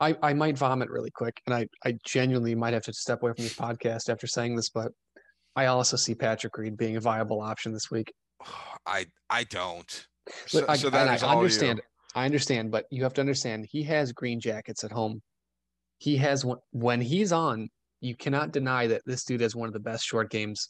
I, 0.00 0.16
I 0.22 0.34
might 0.34 0.58
vomit 0.58 0.90
really 0.90 1.10
quick, 1.10 1.40
and 1.46 1.54
I, 1.54 1.68
I 1.84 1.96
genuinely 2.04 2.54
might 2.54 2.74
have 2.74 2.82
to 2.84 2.92
step 2.92 3.22
away 3.22 3.32
from 3.34 3.44
this 3.44 3.54
podcast 3.54 4.08
after 4.08 4.26
saying 4.26 4.56
this, 4.56 4.68
but 4.70 4.90
I 5.56 5.66
also 5.66 5.96
see 5.96 6.14
Patrick 6.14 6.56
Reed 6.58 6.76
being 6.76 6.96
a 6.96 7.00
viable 7.00 7.40
option 7.40 7.72
this 7.72 7.90
week. 7.90 8.12
I, 8.86 9.06
I 9.30 9.44
don't. 9.44 10.06
So, 10.46 10.64
I, 10.68 10.76
so 10.76 10.88
I 10.90 11.16
all 11.18 11.34
you. 11.34 11.38
understand. 11.38 11.80
I 12.14 12.24
understand, 12.24 12.70
but 12.70 12.86
you 12.90 13.02
have 13.02 13.14
to 13.14 13.20
understand 13.20 13.66
he 13.70 13.82
has 13.84 14.12
green 14.12 14.40
jackets 14.40 14.84
at 14.84 14.92
home. 14.92 15.20
He 16.04 16.18
has 16.18 16.44
when 16.72 17.00
he's 17.00 17.32
on. 17.32 17.70
You 18.02 18.14
cannot 18.14 18.52
deny 18.52 18.88
that 18.88 19.00
this 19.06 19.24
dude 19.24 19.40
has 19.40 19.56
one 19.56 19.68
of 19.68 19.72
the 19.72 19.80
best 19.80 20.04
short 20.04 20.30
games 20.30 20.68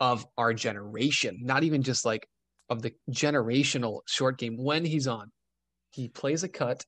of 0.00 0.26
our 0.36 0.52
generation. 0.52 1.38
Not 1.40 1.64
even 1.64 1.82
just 1.82 2.04
like 2.04 2.28
of 2.68 2.82
the 2.82 2.92
generational 3.10 4.00
short 4.06 4.36
game. 4.36 4.58
When 4.58 4.84
he's 4.84 5.06
on, 5.06 5.30
he 5.92 6.08
plays 6.08 6.44
a 6.44 6.48
cut, 6.50 6.84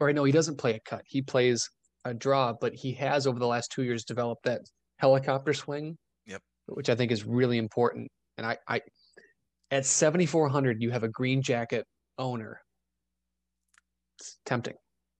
or 0.00 0.12
no, 0.12 0.24
he 0.24 0.32
doesn't 0.32 0.58
play 0.58 0.74
a 0.74 0.80
cut. 0.80 1.02
He 1.06 1.22
plays 1.22 1.70
a 2.04 2.12
draw, 2.12 2.52
but 2.60 2.74
he 2.74 2.94
has 2.94 3.28
over 3.28 3.38
the 3.38 3.46
last 3.46 3.70
two 3.70 3.84
years 3.84 4.04
developed 4.04 4.42
that 4.46 4.62
helicopter 4.96 5.54
swing. 5.54 5.96
Yep. 6.26 6.42
Which 6.66 6.90
I 6.90 6.96
think 6.96 7.12
is 7.12 7.24
really 7.24 7.58
important. 7.58 8.08
And 8.38 8.44
I, 8.44 8.58
I 8.66 8.80
at 9.70 9.86
7400 9.86 10.82
you 10.82 10.90
have 10.90 11.04
a 11.04 11.08
green 11.08 11.42
jacket 11.42 11.86
owner 12.18 12.60
it's 14.18 14.38
tempting 14.44 14.74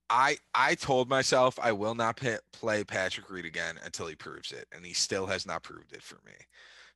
I 0.09 0.37
I 0.55 0.75
told 0.75 1.09
myself 1.09 1.59
I 1.61 1.71
will 1.71 1.95
not 1.95 2.17
pa 2.17 2.37
play 2.51 2.83
Patrick 2.83 3.29
Reed 3.29 3.45
again 3.45 3.75
until 3.85 4.07
he 4.07 4.15
proves 4.15 4.51
it, 4.51 4.67
and 4.71 4.85
he 4.85 4.93
still 4.93 5.25
has 5.27 5.45
not 5.45 5.63
proved 5.63 5.93
it 5.93 6.01
for 6.03 6.19
me. 6.25 6.33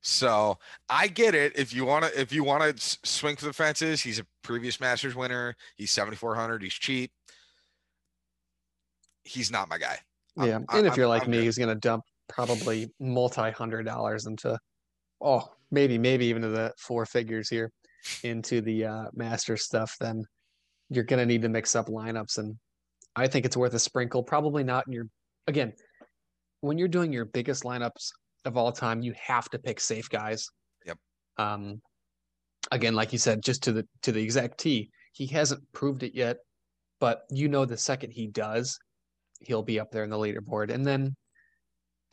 So 0.02 0.58
I 0.88 1.06
get 1.08 1.34
it. 1.34 1.56
If 1.58 1.72
you 1.72 1.84
want 1.84 2.04
to, 2.04 2.20
if 2.20 2.32
you 2.32 2.44
want 2.44 2.76
to 2.76 2.98
swing 3.04 3.36
for 3.36 3.46
the 3.46 3.52
fences, 3.52 4.02
he's 4.02 4.18
a 4.18 4.26
previous 4.42 4.80
Masters 4.80 5.14
winner. 5.14 5.56
He's 5.76 5.90
seventy 5.90 6.16
four 6.16 6.34
hundred. 6.34 6.62
He's 6.62 6.74
cheap. 6.74 7.10
He's 9.24 9.50
not 9.50 9.68
my 9.68 9.78
guy. 9.78 9.98
I'm- 10.36 10.48
yeah 10.48 10.58
I- 10.68 10.78
and 10.78 10.86
if 10.86 10.92
I'm- 10.92 10.98
you're 10.98 11.08
like 11.08 11.24
I'm 11.24 11.30
me 11.30 11.38
good. 11.38 11.44
he's 11.44 11.56
going 11.58 11.68
to 11.68 11.74
dump 11.76 12.04
probably 12.28 12.92
multi-hundred 12.98 13.84
dollars 13.84 14.26
into 14.26 14.58
oh 15.20 15.48
maybe 15.70 15.96
maybe 15.98 16.26
even 16.26 16.42
to 16.42 16.48
the 16.48 16.72
four 16.78 17.06
figures 17.06 17.48
here 17.48 17.70
into 18.24 18.60
the 18.62 18.84
uh 18.84 19.04
master 19.14 19.56
stuff 19.56 19.94
then 20.00 20.24
you're 20.90 21.04
going 21.04 21.20
to 21.20 21.26
need 21.26 21.42
to 21.42 21.48
mix 21.48 21.76
up 21.76 21.86
lineups 21.86 22.38
and 22.38 22.56
i 23.16 23.26
think 23.26 23.44
it's 23.44 23.56
worth 23.56 23.74
a 23.74 23.78
sprinkle 23.78 24.22
probably 24.22 24.64
not 24.64 24.86
in 24.86 24.92
your 24.92 25.06
again 25.46 25.72
when 26.60 26.78
you're 26.78 26.88
doing 26.88 27.12
your 27.12 27.24
biggest 27.24 27.64
lineups 27.64 28.10
of 28.44 28.56
all 28.56 28.72
time 28.72 29.02
you 29.02 29.14
have 29.20 29.48
to 29.50 29.58
pick 29.58 29.80
safe 29.80 30.08
guys 30.08 30.48
Yep. 30.86 30.98
um 31.38 31.80
again 32.70 32.94
like 32.94 33.12
you 33.12 33.18
said 33.18 33.42
just 33.42 33.62
to 33.64 33.72
the 33.72 33.86
to 34.02 34.12
the 34.12 34.22
exact 34.22 34.58
t 34.58 34.90
he 35.12 35.26
hasn't 35.26 35.62
proved 35.72 36.02
it 36.02 36.14
yet 36.14 36.38
but 37.00 37.22
you 37.30 37.48
know 37.48 37.64
the 37.64 37.76
second 37.76 38.10
he 38.10 38.26
does 38.26 38.78
he'll 39.40 39.62
be 39.62 39.78
up 39.78 39.90
there 39.90 40.04
in 40.04 40.10
the 40.10 40.16
leaderboard 40.16 40.70
and 40.72 40.84
then 40.84 41.14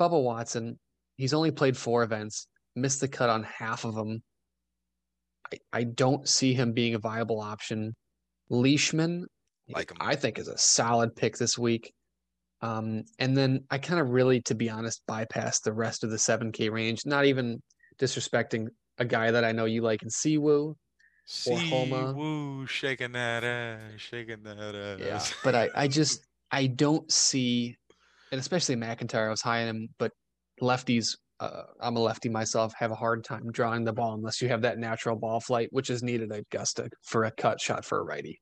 Bubba 0.02 0.22
Watson, 0.22 0.80
he's 1.18 1.34
only 1.34 1.52
played 1.52 1.78
four 1.78 2.02
events, 2.02 2.48
missed 2.76 3.02
the 3.02 3.08
cut 3.08 3.30
on 3.30 3.44
half 3.44 3.86
of 3.86 3.94
them. 3.94 4.24
I, 5.54 5.58
I 5.72 5.84
don't 5.84 6.28
see 6.28 6.56
him 6.56 6.74
being 6.74 6.96
a 6.96 7.00
viable 7.00 7.40
option. 7.40 7.94
Leishman, 8.50 9.28
Like 9.74 9.92
him. 9.92 9.98
I 10.00 10.16
think, 10.16 10.40
is 10.40 10.48
a 10.48 10.58
solid 10.58 11.16
pick 11.16 11.38
this 11.38 11.58
week. 11.58 11.94
Um, 12.62 13.04
and 13.18 13.36
then 13.36 13.64
I 13.72 13.80
kind 13.80 14.00
of 14.00 14.10
really, 14.10 14.42
to 14.42 14.56
be 14.56 14.70
honest, 14.70 15.02
bypassed 15.10 15.64
the 15.64 15.74
rest 15.74 16.04
of 16.04 16.12
the 16.12 16.18
7K 16.18 16.72
range, 16.72 17.06
not 17.06 17.26
even 17.26 17.62
disrespecting 18.00 18.68
a 18.98 19.06
guy 19.06 19.32
that 19.32 19.44
I 19.44 19.52
know 19.52 19.66
you 19.66 19.82
like 19.82 20.04
in 20.04 20.10
Siwoo. 20.10 20.76
See, 21.26 21.56
Homa. 21.70 22.68
shaking 22.68 23.14
that 23.14 23.44
ass, 23.44 23.80
shaking 23.98 24.44
that 24.44 24.76
ass. 24.76 25.00
Yeah. 25.00 25.38
But 25.44 25.56
I, 25.56 25.70
I 25.76 25.88
just, 25.88 26.26
I 26.52 26.68
don't 26.68 27.10
see, 27.12 27.78
and 28.32 28.40
especially 28.40 28.76
MacIntyre, 28.76 29.28
I 29.28 29.30
was 29.30 29.42
high 29.42 29.64
on 29.64 29.70
him, 29.70 29.90
but 29.98 30.12
lefties, 30.62 31.18
uh, 31.40 31.64
I'm 31.80 31.96
a 31.96 32.00
lefty 32.00 32.30
myself, 32.30 32.74
have 32.78 32.92
a 32.92 32.96
hard 32.96 33.24
time 33.24 33.52
drawing 33.52 33.86
the 33.86 33.94
ball 33.94 34.14
unless 34.14 34.42
you 34.42 34.50
have 34.50 34.62
that 34.62 34.78
natural 34.78 35.16
ball 35.16 35.40
flight, 35.40 35.70
which 35.72 35.90
is 35.90 36.04
needed 36.04 36.32
at 36.32 36.40
Augusta 36.40 36.90
for 37.04 37.24
a 37.24 37.32
cut 37.32 37.60
shot 37.60 37.86
for 37.86 38.00
a 38.00 38.04
righty. 38.04 38.40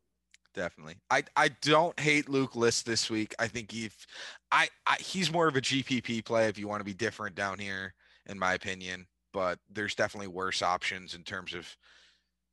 Definitely. 0.56 0.96
I 1.10 1.24
I 1.36 1.50
don't 1.62 1.98
hate 2.00 2.28
Luke 2.28 2.56
List 2.56 2.86
this 2.86 3.10
week. 3.10 3.36
I 3.40 3.48
think 3.48 3.74
if 3.74 4.08
I, 4.52 4.68
I 4.88 4.98
he's 5.00 5.32
more 5.32 5.48
of 5.48 5.56
a 5.56 5.62
GPP 5.62 6.26
play 6.26 6.48
if 6.48 6.58
you 6.58 6.68
want 6.68 6.82
to 6.82 6.86
be 6.86 6.94
different 6.94 7.36
down 7.36 7.60
here, 7.60 7.94
in 8.26 8.40
my 8.40 8.54
opinion. 8.54 9.06
But 9.32 9.60
there's 9.72 9.94
definitely 9.94 10.30
worse 10.30 10.64
options 10.64 11.14
in 11.14 11.24
terms 11.24 11.54
of 11.54 11.76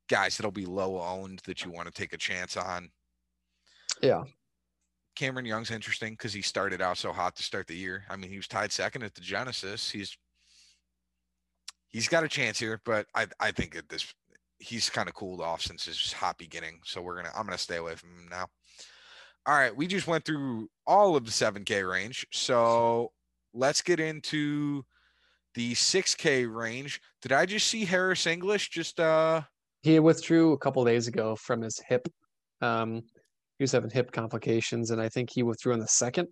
guys 0.09 0.37
that'll 0.37 0.51
be 0.53 0.67
low 0.67 1.01
owned 1.01 1.41
that 1.47 1.65
you 1.65 1.71
want 1.71 1.87
to 1.87 1.93
take 1.93 2.13
a 2.13 2.19
chance 2.19 2.57
on. 2.57 2.91
Yeah. 4.03 4.25
Cameron 5.17 5.47
Young's 5.47 5.71
interesting 5.71 6.13
because 6.13 6.35
he 6.35 6.43
started 6.43 6.83
out 6.83 6.99
so 6.99 7.11
hot 7.11 7.35
to 7.37 7.43
start 7.43 7.67
the 7.67 7.75
year. 7.75 8.05
I 8.11 8.17
mean, 8.17 8.31
he 8.31 8.37
was 8.37 8.47
tied 8.47 8.71
second 8.71 9.03
at 9.03 9.15
the 9.15 9.23
Genesis. 9.23 9.91
He's 9.91 10.17
he's 11.89 12.09
got 12.09 12.25
a 12.25 12.29
chance 12.29 12.59
here, 12.59 12.81
but 12.85 13.07
I 13.15 13.27
I 13.41 13.51
think 13.53 13.75
at 13.75 13.89
this 13.89 14.15
he's 14.59 14.89
kind 14.91 15.09
of 15.09 15.15
cooled 15.15 15.41
off 15.41 15.63
since 15.63 15.85
his 15.85 16.13
hot 16.13 16.39
beginning. 16.39 16.81
So 16.85 17.03
we're 17.03 17.17
gonna 17.17 17.33
I'm 17.37 17.45
gonna 17.47 17.59
stay 17.59 17.77
away 17.77 17.95
from 17.95 18.11
him 18.11 18.29
now. 18.31 18.47
All 19.47 19.55
right, 19.55 19.75
we 19.75 19.87
just 19.87 20.07
went 20.09 20.25
through 20.25 20.69
all 20.87 21.15
of 21.15 21.25
the 21.25 21.31
7K 21.31 21.89
range. 21.89 22.27
So 22.33 23.13
let's 23.55 23.81
get 23.81 24.01
into 24.01 24.85
the 25.55 25.73
6K 25.75 26.53
range. 26.53 27.01
Did 27.23 27.33
I 27.33 27.47
just 27.47 27.69
see 27.69 27.85
Harris 27.85 28.27
English 28.27 28.71
just 28.71 28.99
uh 29.01 29.43
He 29.83 29.99
withdrew 30.01 30.53
a 30.53 30.59
couple 30.59 30.85
days 30.85 31.07
ago 31.07 31.37
from 31.37 31.63
his 31.63 31.81
hip. 31.89 32.09
Um, 32.61 33.03
he 33.59 33.63
was 33.63 33.73
having 33.73 33.91
hip 33.91 34.13
complications, 34.13 34.91
and 34.91 35.01
I 35.01 35.09
think 35.09 35.31
he 35.33 35.43
withdrew 35.43 35.73
in 35.75 35.81
the 35.81 35.87
second. 35.89 36.29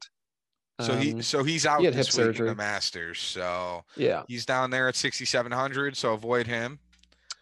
so 0.81 0.97
he 0.97 1.13
Um, 1.13 1.23
so 1.23 1.45
he's 1.45 1.65
out 1.67 1.81
he 1.81 1.87
had 1.87 1.95
this 1.95 2.09
hip 2.09 2.17
week 2.17 2.27
in 2.29 2.35
surgery. 2.35 2.49
the 2.51 2.55
Masters. 2.57 3.21
So 3.21 3.83
yeah, 3.97 4.25
he's 4.29 4.45
down 4.45 4.71
there 4.71 4.89
at 4.89 4.97
6700, 4.97 5.97
so 5.97 6.13
avoid 6.15 6.47
him. 6.47 6.81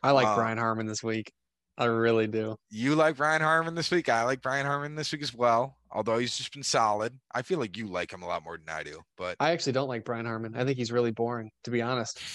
I 0.03 0.11
like 0.13 0.27
Uh, 0.27 0.35
Brian 0.37 0.59
Harman 0.59 0.87
this 0.87 1.03
week. 1.03 1.33
I 1.79 1.87
really 1.87 2.27
do. 2.27 2.57
You 2.71 2.95
like 2.95 3.17
Brian 3.17 3.41
Harman 3.41 3.75
this 3.75 3.91
week. 3.91 4.09
I 4.09 4.25
like 4.25 4.43
Brian 4.43 4.67
Harman 4.67 4.95
this 4.95 5.11
week 5.11 5.23
as 5.23 5.35
well. 5.35 5.79
Although 5.91 6.19
he's 6.19 6.37
just 6.37 6.53
been 6.53 6.63
solid. 6.63 7.19
I 7.35 7.43
feel 7.43 7.59
like 7.59 7.77
you 7.77 7.87
like 7.87 8.13
him 8.13 8.23
a 8.23 8.27
lot 8.27 8.45
more 8.45 8.59
than 8.59 8.69
I 8.75 8.83
do. 8.83 9.01
But 9.17 9.37
I 9.41 9.53
actually 9.53 9.73
don't 9.73 9.89
like 9.89 10.05
Brian 10.05 10.27
Harman. 10.27 10.55
I 10.55 10.65
think 10.65 10.77
he's 10.77 10.93
really 10.93 11.13
boring, 11.13 11.51
to 11.65 11.71
be 11.71 11.83
honest. 11.83 12.21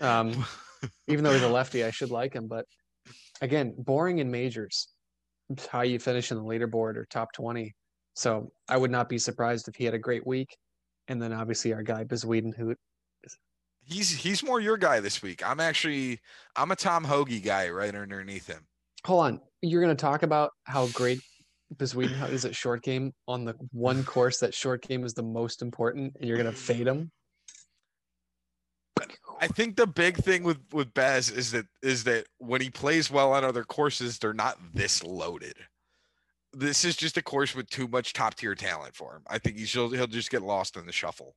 Um, 0.00 0.44
even 1.06 1.22
though 1.22 1.32
he's 1.32 1.42
a 1.42 1.48
lefty, 1.48 1.84
I 1.84 1.90
should 1.90 2.10
like 2.10 2.32
him. 2.32 2.48
But 2.48 2.64
again, 3.40 3.74
boring 3.76 4.18
in 4.18 4.30
majors. 4.30 4.88
It's 5.50 5.66
how 5.66 5.82
you 5.82 5.98
finish 5.98 6.32
in 6.32 6.38
the 6.38 6.42
leaderboard 6.42 6.96
or 6.96 7.06
top 7.10 7.32
20. 7.32 7.74
So 8.14 8.50
I 8.68 8.78
would 8.78 8.90
not 8.90 9.08
be 9.08 9.18
surprised 9.18 9.68
if 9.68 9.76
he 9.76 9.84
had 9.84 9.94
a 9.94 9.98
great 9.98 10.26
week. 10.26 10.56
And 11.08 11.20
then 11.20 11.32
obviously 11.32 11.72
our 11.72 11.82
guy 11.82 12.04
Bizweeden, 12.04 12.56
who 12.56 12.74
he's 13.86 14.10
he's 14.10 14.42
more 14.42 14.60
your 14.60 14.76
guy 14.76 15.00
this 15.00 15.22
week. 15.22 15.46
I'm 15.46 15.60
actually 15.60 16.20
I'm 16.54 16.70
a 16.70 16.76
Tom 16.76 17.04
Hoge 17.04 17.42
guy 17.42 17.70
right 17.70 17.94
underneath 17.94 18.46
him. 18.46 18.66
hold 19.04 19.24
on, 19.24 19.40
you're 19.62 19.82
going 19.82 19.96
to 19.96 20.00
talk 20.00 20.22
about 20.22 20.52
how 20.64 20.88
great 20.88 21.20
Bizweeden 21.74 22.30
is 22.30 22.44
at 22.44 22.54
short 22.54 22.82
game 22.82 23.12
on 23.26 23.44
the 23.44 23.54
one 23.72 24.04
course 24.04 24.38
that 24.38 24.54
short 24.54 24.82
game 24.82 25.04
is 25.04 25.14
the 25.14 25.22
most 25.22 25.62
important, 25.62 26.14
and 26.18 26.28
you're 26.28 26.38
going 26.38 26.50
to 26.50 26.56
fade 26.56 26.86
him. 26.86 27.10
I 29.38 29.48
think 29.48 29.76
the 29.76 29.86
big 29.86 30.16
thing 30.16 30.44
with 30.44 30.58
with 30.72 30.94
Bez 30.94 31.30
is 31.30 31.52
that 31.52 31.66
is 31.82 32.04
that 32.04 32.26
when 32.38 32.60
he 32.60 32.70
plays 32.70 33.10
well 33.10 33.32
on 33.32 33.44
other 33.44 33.64
courses, 33.64 34.18
they're 34.18 34.32
not 34.32 34.58
this 34.74 35.04
loaded. 35.04 35.54
This 36.52 36.86
is 36.86 36.96
just 36.96 37.18
a 37.18 37.22
course 37.22 37.54
with 37.54 37.68
too 37.68 37.86
much 37.86 38.14
top 38.14 38.34
tier 38.34 38.54
talent 38.54 38.96
for 38.96 39.14
him. 39.14 39.22
I 39.26 39.36
think 39.36 39.58
he'll, 39.58 39.90
he'll 39.90 40.06
just 40.06 40.30
get 40.30 40.40
lost 40.40 40.78
in 40.78 40.86
the 40.86 40.92
shuffle. 40.92 41.36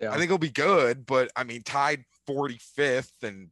Yeah. 0.00 0.12
I 0.12 0.16
think 0.16 0.30
he'll 0.30 0.38
be 0.38 0.50
good, 0.50 1.06
but 1.06 1.30
I 1.34 1.44
mean, 1.44 1.62
tied 1.62 2.04
45th 2.28 3.22
and 3.22 3.48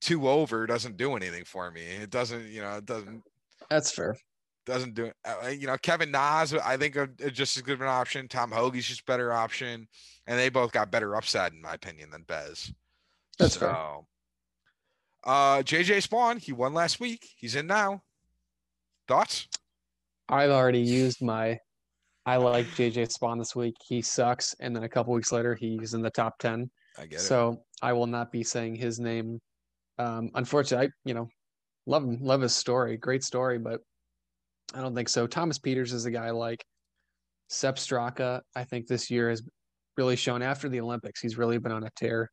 two 0.00 0.28
over 0.28 0.66
doesn't 0.66 0.96
do 0.96 1.16
anything 1.16 1.44
for 1.44 1.70
me. 1.70 1.82
It 1.82 2.10
doesn't, 2.10 2.46
you 2.46 2.62
know, 2.62 2.76
it 2.76 2.86
doesn't 2.86 3.22
That's 3.68 3.90
fair. 3.90 4.16
doesn't 4.64 4.94
do 4.94 5.06
it. 5.06 5.14
Uh, 5.24 5.48
you 5.48 5.66
know, 5.66 5.76
Kevin 5.76 6.10
Na's, 6.10 6.54
I 6.54 6.76
think 6.76 6.96
are 6.96 7.06
just 7.06 7.56
as 7.56 7.62
good 7.62 7.74
of 7.74 7.80
an 7.82 7.88
option. 7.88 8.28
Tom 8.28 8.50
Hoge's 8.50 8.86
just 8.86 9.04
better 9.06 9.32
option, 9.32 9.86
and 10.26 10.38
they 10.38 10.48
both 10.48 10.72
got 10.72 10.90
better 10.90 11.14
upside 11.14 11.52
in 11.52 11.60
my 11.60 11.74
opinion 11.74 12.10
than 12.10 12.22
Bez. 12.22 12.72
That's 13.38 13.56
fair. 13.56 13.70
Uh, 15.24 15.58
JJ 15.62 16.06
Spaun, 16.06 16.38
he 16.38 16.52
won 16.52 16.72
last 16.72 17.00
week. 17.00 17.28
He's 17.36 17.56
in 17.56 17.66
now. 17.66 18.02
Thoughts? 19.08 19.48
I've 20.28 20.50
already 20.50 20.80
used 20.80 21.20
my. 21.20 21.58
I 22.26 22.36
like 22.36 22.66
JJ 22.66 23.16
Spaun 23.16 23.38
this 23.38 23.54
week. 23.54 23.76
He 23.86 24.02
sucks, 24.02 24.54
and 24.60 24.74
then 24.74 24.82
a 24.82 24.88
couple 24.88 25.14
weeks 25.14 25.32
later, 25.32 25.54
he's 25.54 25.94
in 25.94 26.02
the 26.02 26.10
top 26.10 26.38
ten. 26.38 26.70
I 26.98 27.06
get 27.06 27.20
it. 27.20 27.22
So 27.22 27.62
I 27.82 27.92
will 27.92 28.06
not 28.08 28.32
be 28.32 28.42
saying 28.42 28.74
his 28.74 28.98
name. 28.98 29.40
Um, 29.98 30.30
unfortunately, 30.34 30.88
I 30.88 30.90
you 31.08 31.14
know 31.14 31.28
love 31.86 32.02
him, 32.02 32.18
love 32.20 32.40
his 32.40 32.54
story, 32.54 32.96
great 32.96 33.22
story, 33.22 33.58
but 33.58 33.80
I 34.74 34.82
don't 34.82 34.94
think 34.94 35.08
so. 35.08 35.26
Thomas 35.26 35.58
Pieters 35.58 35.92
is 35.92 36.04
a 36.04 36.10
guy 36.10 36.30
like. 36.30 36.64
Sepp 37.48 37.76
Straka, 37.76 38.40
I 38.56 38.64
think 38.64 38.88
this 38.88 39.08
year 39.08 39.30
has 39.30 39.40
really 39.96 40.16
shown 40.16 40.42
after 40.42 40.68
the 40.68 40.80
Olympics. 40.80 41.20
He's 41.20 41.38
really 41.38 41.58
been 41.58 41.70
on 41.70 41.84
a 41.84 41.90
tear. 41.96 42.28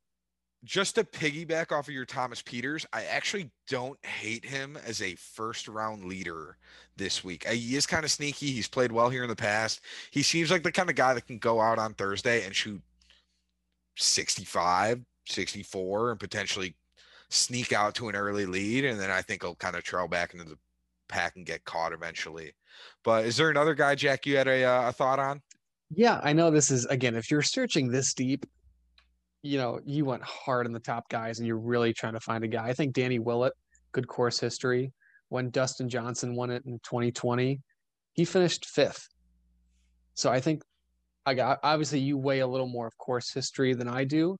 Just 0.64 0.94
to 0.94 1.04
piggyback 1.04 1.72
off 1.72 1.88
of 1.88 1.94
your 1.94 2.06
Thomas 2.06 2.40
Pieters, 2.40 2.86
I 2.92 3.04
actually 3.04 3.50
don't 3.68 4.02
hate 4.04 4.44
him 4.44 4.78
as 4.86 5.02
a 5.02 5.14
first 5.16 5.68
round 5.68 6.04
leader 6.04 6.56
this 6.96 7.22
week. 7.22 7.46
Uh, 7.46 7.52
He 7.52 7.76
is 7.76 7.86
kind 7.86 8.04
of 8.04 8.10
sneaky. 8.10 8.50
He's 8.50 8.68
played 8.68 8.90
well 8.90 9.10
here 9.10 9.24
in 9.24 9.28
the 9.28 9.36
past. 9.36 9.80
He 10.10 10.22
seems 10.22 10.50
like 10.50 10.62
the 10.62 10.72
kind 10.72 10.88
of 10.88 10.96
guy 10.96 11.12
that 11.12 11.26
can 11.26 11.38
go 11.38 11.60
out 11.60 11.78
on 11.78 11.92
Thursday 11.92 12.44
and 12.46 12.54
shoot 12.54 12.80
65, 13.96 15.00
64, 15.26 16.10
and 16.12 16.20
potentially 16.20 16.74
sneak 17.28 17.72
out 17.72 17.94
to 17.96 18.08
an 18.08 18.16
early 18.16 18.46
lead. 18.46 18.86
And 18.86 18.98
then 18.98 19.10
I 19.10 19.20
think 19.20 19.42
he'll 19.42 19.56
kind 19.56 19.76
of 19.76 19.82
trail 19.82 20.08
back 20.08 20.32
into 20.32 20.46
the 20.46 20.58
pack 21.08 21.36
and 21.36 21.44
get 21.44 21.64
caught 21.64 21.92
eventually. 21.92 22.52
But 23.02 23.26
is 23.26 23.36
there 23.36 23.50
another 23.50 23.74
guy, 23.74 23.96
Jack, 23.96 24.24
you 24.24 24.36
had 24.36 24.48
a, 24.48 24.64
uh, 24.64 24.88
a 24.88 24.92
thought 24.92 25.18
on? 25.18 25.42
Yeah, 25.90 26.20
I 26.22 26.32
know 26.32 26.50
this 26.50 26.70
is 26.70 26.86
again, 26.86 27.14
if 27.14 27.30
you're 27.30 27.42
searching 27.42 27.90
this 27.90 28.14
deep, 28.14 28.46
you 29.44 29.58
know, 29.58 29.78
you 29.84 30.06
went 30.06 30.22
hard 30.22 30.66
on 30.66 30.72
the 30.72 30.80
top 30.80 31.06
guys 31.10 31.38
and 31.38 31.46
you're 31.46 31.58
really 31.58 31.92
trying 31.92 32.14
to 32.14 32.20
find 32.20 32.42
a 32.44 32.48
guy. 32.48 32.66
I 32.66 32.72
think 32.72 32.94
Danny 32.94 33.18
Willett, 33.18 33.52
good 33.92 34.08
course 34.08 34.40
history. 34.40 34.90
When 35.28 35.50
Dustin 35.50 35.86
Johnson 35.86 36.34
won 36.34 36.50
it 36.50 36.64
in 36.64 36.78
2020, 36.82 37.60
he 38.14 38.24
finished 38.24 38.64
fifth. 38.64 39.06
So 40.14 40.30
I 40.30 40.40
think 40.40 40.62
I 41.26 41.34
got 41.34 41.58
obviously 41.62 41.98
you 42.00 42.16
weigh 42.16 42.38
a 42.38 42.46
little 42.46 42.66
more 42.66 42.86
of 42.86 42.96
course 42.96 43.34
history 43.34 43.74
than 43.74 43.86
I 43.86 44.04
do, 44.04 44.38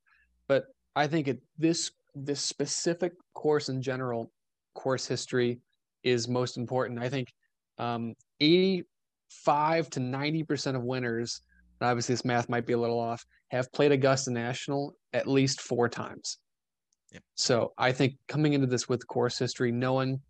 but 0.49 0.65
I 0.97 1.07
think 1.07 1.29
it 1.29 1.43
this 1.59 1.91
this 2.15 2.41
specific 2.41 3.13
course 3.35 3.69
in 3.69 3.83
general, 3.83 4.31
course 4.75 5.07
history 5.07 5.61
is 6.03 6.29
most 6.29 6.57
important. 6.57 6.99
I 6.99 7.11
think 7.11 7.29
um 7.77 8.15
85 8.41 9.91
to 9.91 10.01
90% 10.01 10.77
of 10.77 10.83
winners, 10.83 11.43
and 11.85 11.91
obviously 11.91 12.15
this 12.15 12.25
math 12.25 12.49
might 12.49 12.65
be 12.65 12.73
a 12.73 12.79
little 12.79 12.99
off, 12.99 13.27
have 13.49 13.71
played 13.73 13.93
Augusta 13.93 14.31
National 14.31 14.95
at 15.13 15.27
least 15.27 15.61
four 15.61 15.87
times. 15.87 16.39
Yep. 17.13 17.23
So 17.35 17.73
I 17.77 17.93
think 17.93 18.15
coming 18.27 18.55
into 18.55 18.67
this 18.67 18.89
with 18.89 19.07
course 19.07 19.39
history, 19.39 19.71
knowing 19.71 20.23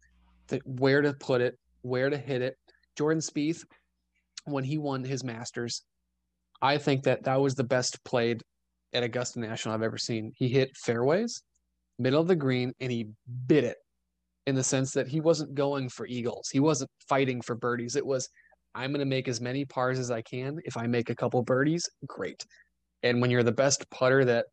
that 0.49 0.67
where 0.67 1.01
to 1.01 1.15
put 1.15 1.41
it, 1.41 1.57
where 1.83 2.11
to 2.11 2.19
hit 2.19 2.43
it. 2.43 2.57
Jordan 2.97 3.21
Spieth, 3.21 3.65
when 4.47 4.65
he 4.65 4.79
won 4.79 5.05
his 5.05 5.23
Masters, 5.23 5.83
I 6.61 6.77
think 6.77 7.05
that 7.05 7.23
that 7.23 7.41
was 7.41 7.55
the 7.55 7.63
best 7.63 8.03
played 8.05 8.43
at 8.93 9.05
Augusta 9.05 9.39
National 9.39 9.75
I've 9.75 9.83
ever 9.83 9.99
seen. 9.99 10.33
He 10.37 10.49
hit 10.49 10.77
fairways, 10.77 11.41
middle 12.01 12.21
of 12.21 12.27
the 12.27 12.35
green, 12.35 12.73
and 12.81 12.91
he 12.91 13.11
bit 13.47 13.63
it 13.63 13.77
in 14.47 14.57
the 14.57 14.65
sense 14.65 14.91
that 14.93 15.07
he 15.07 15.21
wasn't 15.21 15.55
going 15.55 15.89
for 15.89 16.05
eagles. 16.05 16.49
He 16.51 16.61
wasn't 16.61 16.91
fighting 17.09 17.41
for 17.43 17.55
birdies. 17.55 17.95
It 17.95 18.05
was, 18.05 18.29
I'm 18.75 18.91
going 18.91 19.01
to 19.01 19.07
make 19.07 19.29
as 19.29 19.41
many 19.41 19.64
pars 19.64 19.99
as 19.99 20.11
I 20.11 20.22
can. 20.22 20.59
If 20.64 20.77
I 20.77 20.87
make 20.87 21.11
a 21.11 21.14
couple 21.14 21.43
birdies, 21.43 21.89
great. 22.07 22.45
And 23.03 23.20
when 23.20 23.31
you're 23.31 23.43
the 23.43 23.53
best 23.53 23.89
putter 23.91 24.25
that, 24.25 24.47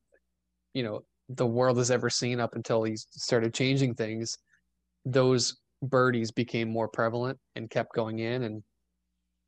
you 0.74 0.84
know, 0.84 1.02
the 1.30 1.48
world 1.48 1.78
has 1.78 1.92
ever 1.92 2.10
seen 2.10 2.40
up 2.40 2.56
until 2.56 2.84
he 2.84 2.96
started 2.98 3.54
changing 3.54 3.96
things, 3.96 4.38
those 5.06 5.58
birdies 5.82 6.32
became 6.32 6.70
more 6.70 6.88
prevalent 6.88 7.40
and 7.56 7.70
kept 7.70 7.94
going 7.96 8.20
in. 8.20 8.44
And 8.44 8.64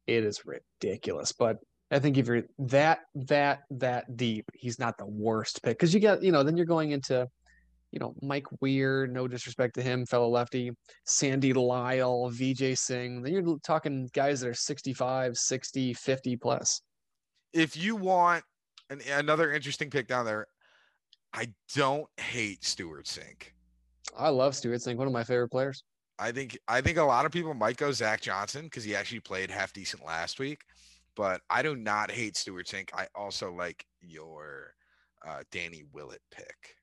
it 0.08 0.24
is 0.24 0.44
ridiculous. 0.46 1.32
But 1.32 1.58
I 1.92 2.00
think 2.00 2.18
if 2.18 2.28
you're 2.28 2.44
that, 2.60 3.00
that, 3.14 3.64
that 3.72 4.18
deep, 4.18 4.46
he's 4.54 4.80
not 4.80 4.98
the 4.98 5.06
worst 5.06 5.62
pick. 5.62 5.78
Cause 5.78 5.94
you 5.94 6.00
get, 6.00 6.24
you 6.24 6.32
know, 6.32 6.44
then 6.44 6.58
you're 6.58 6.66
going 6.66 6.92
into, 6.92 7.28
you 7.94 8.00
know, 8.00 8.16
Mike 8.24 8.48
Weir, 8.60 9.06
no 9.06 9.28
disrespect 9.28 9.76
to 9.76 9.84
him, 9.84 10.08
fellow 10.08 10.28
lefty, 10.28 10.72
Sandy 11.06 11.54
Lyle, 11.54 12.32
Vijay 12.34 12.76
Singh. 12.76 13.22
Then 13.22 13.32
you're 13.32 13.60
talking 13.60 14.10
guys 14.14 14.42
that 14.42 14.50
are 14.50 14.54
65, 14.56 15.38
60, 15.38 15.94
50 15.94 16.36
plus. 16.38 16.82
If 17.54 17.78
you 17.78 17.96
want 17.96 18.44
an, 18.90 19.02
another 19.12 19.52
interesting 19.54 19.92
pick 19.92 20.08
down 20.08 20.26
there, 20.26 20.48
I 21.34 21.50
don't 21.76 22.08
hate 22.18 22.66
Stewart 22.66 23.06
Cink. 23.06 23.52
I 24.18 24.30
love 24.30 24.56
Stewart 24.56 24.80
Cink, 24.80 24.96
one 24.96 25.06
of 25.06 25.14
my 25.14 25.24
favorite 25.24 25.50
players. 25.50 25.84
I 26.18 26.32
think 26.32 26.58
I 26.68 26.82
think 26.82 26.98
a 26.98 27.04
lot 27.04 27.28
of 27.28 27.32
people 27.32 27.54
might 27.54 27.78
go 27.78 27.92
Zach 27.92 28.22
Johnson 28.22 28.64
because 28.64 28.84
he 28.84 28.96
actually 28.96 29.20
played 29.20 29.52
half 29.52 29.72
decent 29.72 30.04
last 30.04 30.40
week, 30.40 30.62
but 31.16 31.42
I 31.48 31.62
do 31.62 31.76
not 31.76 32.10
hate 32.10 32.38
Stewart 32.38 32.66
Cink. 32.66 32.90
I 32.96 33.06
also 33.14 33.54
like 33.54 33.86
your 34.02 34.74
uh, 35.28 35.44
Danny 35.52 35.84
Willett 35.92 36.22
pick. 36.32 36.76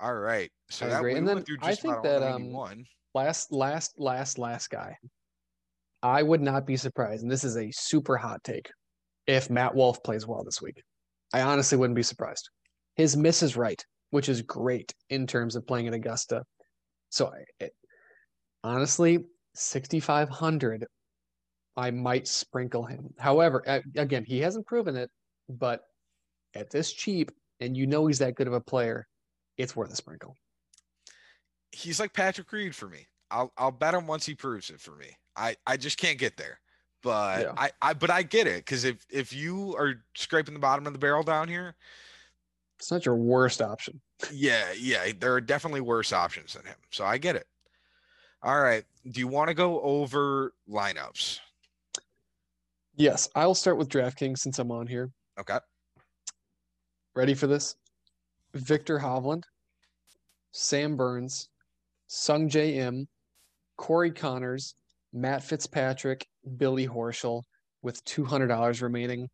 All 0.00 0.14
right, 0.14 0.50
so 0.70 0.86
I 0.86 0.88
that 0.90 0.98
agree. 0.98 1.16
And 1.16 1.28
then 1.28 1.44
I 1.60 1.70
just 1.70 1.82
think 1.82 2.02
that, 2.02 2.22
um, 2.22 2.52
91. 2.52 2.84
Last, 3.14 3.52
last, 3.52 3.94
last, 3.98 4.38
last 4.38 4.70
guy. 4.70 4.96
I 6.02 6.22
would 6.22 6.40
not 6.40 6.66
be 6.66 6.76
surprised, 6.76 7.22
and 7.22 7.30
this 7.30 7.44
is 7.44 7.56
a 7.56 7.70
super 7.72 8.16
hot 8.16 8.42
take, 8.42 8.70
if 9.26 9.50
Matt 9.50 9.74
Wolff 9.74 10.02
plays 10.02 10.26
well 10.26 10.42
this 10.44 10.62
week. 10.62 10.82
I 11.34 11.42
honestly 11.42 11.76
wouldn't 11.76 11.96
be 11.96 12.02
surprised. 12.02 12.48
His 12.96 13.16
miss 13.16 13.42
is 13.42 13.56
right, 13.56 13.84
which 14.10 14.28
is 14.28 14.42
great 14.42 14.94
in 15.10 15.26
terms 15.26 15.56
of 15.56 15.66
playing 15.66 15.88
at 15.88 15.94
Augusta. 15.94 16.44
So, 17.10 17.26
I- 17.26 17.64
it, 17.64 17.72
honestly, 18.64 19.18
6,500, 19.54 20.86
I 21.76 21.90
might 21.90 22.26
sprinkle 22.26 22.84
him. 22.86 23.12
However, 23.18 23.62
again, 23.96 24.24
he 24.24 24.38
hasn't 24.38 24.66
proven 24.66 24.96
it, 24.96 25.10
but 25.48 25.82
at 26.54 26.70
this 26.70 26.92
cheap, 26.92 27.30
and 27.60 27.76
you 27.76 27.86
know 27.86 28.06
he's 28.06 28.20
that 28.20 28.34
good 28.34 28.46
of 28.46 28.54
a 28.54 28.60
player, 28.60 29.06
it's 29.62 29.76
worth 29.76 29.92
a 29.92 29.96
sprinkle. 29.96 30.36
he's 31.72 32.00
like 32.00 32.12
Patrick 32.12 32.50
Reed 32.52 32.74
for 32.74 32.88
me. 32.88 33.06
I'll 33.30 33.52
I'll 33.56 33.70
bet 33.70 33.94
him 33.94 34.06
once 34.06 34.26
he 34.26 34.34
proves 34.34 34.70
it 34.70 34.80
for 34.80 34.96
me. 34.96 35.06
I 35.36 35.56
I 35.66 35.76
just 35.76 35.98
can't 35.98 36.18
get 36.18 36.36
there. 36.36 36.60
But 37.02 37.42
Yeah. 37.42 37.52
I 37.56 37.70
I 37.80 37.92
but 37.94 38.10
I 38.10 38.22
get 38.22 38.46
it 38.46 38.64
because 38.64 38.84
if 38.84 39.06
if 39.10 39.32
you 39.32 39.74
are 39.76 40.02
scraping 40.16 40.54
the 40.54 40.60
bottom 40.60 40.86
of 40.86 40.92
the 40.92 40.98
barrel 40.98 41.22
down 41.22 41.48
here, 41.48 41.76
It's 42.78 42.90
not 42.90 43.06
your 43.06 43.16
worst 43.16 43.62
option. 43.62 44.00
yeah, 44.32 44.72
yeah, 44.76 45.12
there 45.18 45.32
are 45.34 45.40
definitely 45.40 45.80
worse 45.80 46.12
options 46.12 46.54
than 46.54 46.64
him. 46.66 46.76
So 46.90 47.04
I 47.04 47.18
get 47.18 47.36
it. 47.36 47.46
All 48.42 48.60
right. 48.60 48.84
Do 49.10 49.20
you 49.20 49.28
want 49.28 49.48
to 49.48 49.54
go 49.54 49.80
over 49.80 50.54
lineups? 50.68 51.38
Yes, 52.96 53.28
I 53.34 53.46
will 53.46 53.54
start 53.54 53.78
with 53.78 53.88
DraftKings 53.88 54.38
since 54.38 54.58
I'm 54.58 54.70
on 54.72 54.86
here. 54.86 55.10
Okay. 55.38 55.58
Ready 57.14 57.34
for 57.34 57.46
this? 57.46 57.76
Viktor 58.54 58.98
Hovland, 58.98 59.44
Sam 60.52 60.96
Burns, 60.96 61.48
Sungjae 62.08 62.76
Im, 62.76 63.08
Corey 63.76 64.10
Conners, 64.10 64.74
Matt 65.12 65.42
Fitzpatrick, 65.42 66.26
Billy 66.56 66.86
Horschel 66.86 67.42
with 67.82 68.04
$200 68.04 68.82
remaining. 68.82 69.28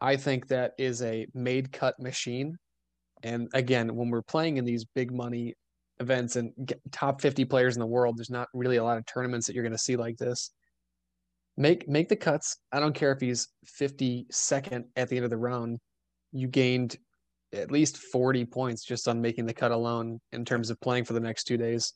I 0.00 0.16
think 0.16 0.48
that 0.48 0.72
is 0.78 1.02
a 1.02 1.26
made 1.34 1.72
cut 1.72 1.98
machine. 1.98 2.56
And 3.22 3.48
again, 3.54 3.94
when 3.96 4.10
we're 4.10 4.22
playing 4.22 4.58
in 4.58 4.64
these 4.64 4.84
big 4.84 5.12
money 5.12 5.54
events 6.00 6.36
and 6.36 6.52
top 6.92 7.20
50 7.20 7.44
players 7.46 7.76
in 7.76 7.80
the 7.80 7.86
world, 7.86 8.18
there's 8.18 8.30
not 8.30 8.48
really 8.52 8.76
a 8.76 8.84
lot 8.84 8.98
of 8.98 9.06
tournaments 9.06 9.46
that 9.46 9.54
you're 9.54 9.64
going 9.64 9.72
to 9.72 9.78
see 9.78 9.96
like 9.96 10.18
this. 10.18 10.50
Make 11.56 11.88
make 11.88 12.10
the 12.10 12.16
cuts. 12.16 12.58
I 12.70 12.80
don't 12.80 12.94
care 12.94 13.12
if 13.12 13.20
he's 13.20 13.48
52nd 13.80 14.84
at 14.94 15.08
the 15.08 15.16
end 15.16 15.24
of 15.24 15.30
the 15.30 15.38
round. 15.38 15.78
You 16.32 16.48
gained 16.48 16.96
at 17.56 17.70
least 17.70 17.98
40 17.98 18.44
points 18.46 18.84
just 18.84 19.08
on 19.08 19.20
making 19.20 19.46
the 19.46 19.54
cut 19.54 19.72
alone 19.72 20.20
in 20.32 20.44
terms 20.44 20.70
of 20.70 20.80
playing 20.80 21.04
for 21.04 21.12
the 21.12 21.20
next 21.20 21.44
two 21.44 21.56
days. 21.56 21.92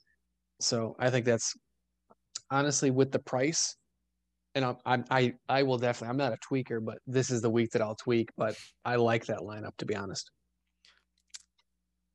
So 0.60 0.96
I 0.98 1.10
think 1.10 1.24
that's 1.24 1.54
honestly 2.50 2.90
with 2.90 3.12
the 3.12 3.18
price. 3.18 3.76
And 4.54 4.64
I'm, 4.64 4.76
I'm 4.84 5.04
I 5.10 5.34
I 5.48 5.62
will 5.62 5.78
definitely 5.78 6.10
I'm 6.10 6.16
not 6.16 6.32
a 6.32 6.38
tweaker, 6.52 6.84
but 6.84 6.98
this 7.06 7.30
is 7.30 7.40
the 7.40 7.50
week 7.50 7.70
that 7.70 7.82
I'll 7.82 7.94
tweak. 7.94 8.30
But 8.36 8.56
I 8.84 8.96
like 8.96 9.26
that 9.26 9.40
lineup 9.40 9.76
to 9.78 9.86
be 9.86 9.94
honest. 9.94 10.30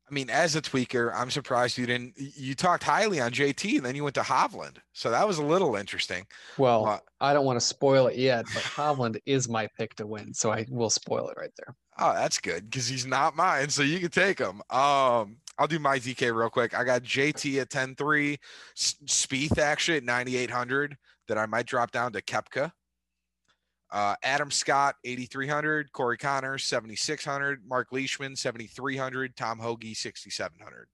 I 0.10 0.14
mean, 0.14 0.30
as 0.30 0.56
a 0.56 0.62
tweaker, 0.62 1.12
I'm 1.16 1.32
surprised 1.32 1.78
you 1.80 1.88
didn't. 1.88 2.14
You 2.18 2.54
talked 2.54 2.84
highly 2.84 3.20
on 3.20 3.32
JT, 3.32 3.78
and 3.78 3.86
then 3.86 3.96
you 3.96 4.04
went 4.04 4.14
to 4.16 4.22
Hovland, 4.22 4.78
so 4.94 5.10
that 5.10 5.28
was 5.28 5.40
a 5.40 5.44
little 5.44 5.76
interesting. 5.76 6.28
Well, 6.60 6.86
Uh, 6.86 7.00
I 7.20 7.34
don't 7.34 7.46
want 7.46 7.60
to 7.60 7.66
spoil 7.66 8.06
it 8.08 8.16
yet, 8.18 8.46
but 8.54 8.62
Hovland 8.64 9.20
is 9.26 9.50
my 9.50 9.68
pick 9.78 9.96
to 9.96 10.06
win, 10.06 10.32
so 10.34 10.52
I 10.54 10.66
will 10.70 10.92
spoil 10.92 11.28
it 11.30 11.38
right 11.38 11.50
there. 11.58 11.76
Oh, 11.98 12.14
that's 12.14 12.38
good 12.40 12.70
because 12.70 12.88
he's 12.88 13.06
not 13.08 13.36
mine, 13.36 13.70
so 13.70 13.82
you 13.82 14.00
can 14.00 14.12
take 14.12 14.38
him. 14.38 14.62
Um, 14.70 15.38
I'll 15.58 15.68
do 15.68 15.80
my 15.80 15.98
DK 15.98 16.36
real 16.36 16.50
quick. 16.50 16.78
I 16.78 16.84
got 16.84 17.02
JT 17.02 17.60
at 17.62 17.70
10-3, 17.70 18.38
S- 18.78 18.96
Spieth 19.06 19.58
actually 19.58 19.98
at 19.98 20.04
9,800 20.04 20.98
that 21.28 21.38
I 21.40 21.46
might 21.48 21.66
drop 21.66 21.92
down 21.92 22.12
to 22.14 22.22
Koepka. 22.22 22.72
Uh, 23.92 24.16
Adam 24.24 24.52
Scott 24.52 24.96
8,300, 25.04 25.92
Corey 25.92 26.18
Conners 26.18 26.64
7,600, 26.66 27.62
Mark 27.68 27.90
Leishman 27.92 28.36
7,300, 28.36 29.36
Tom 29.36 29.60
Hoge 29.60 29.96
6,700. 29.96 30.88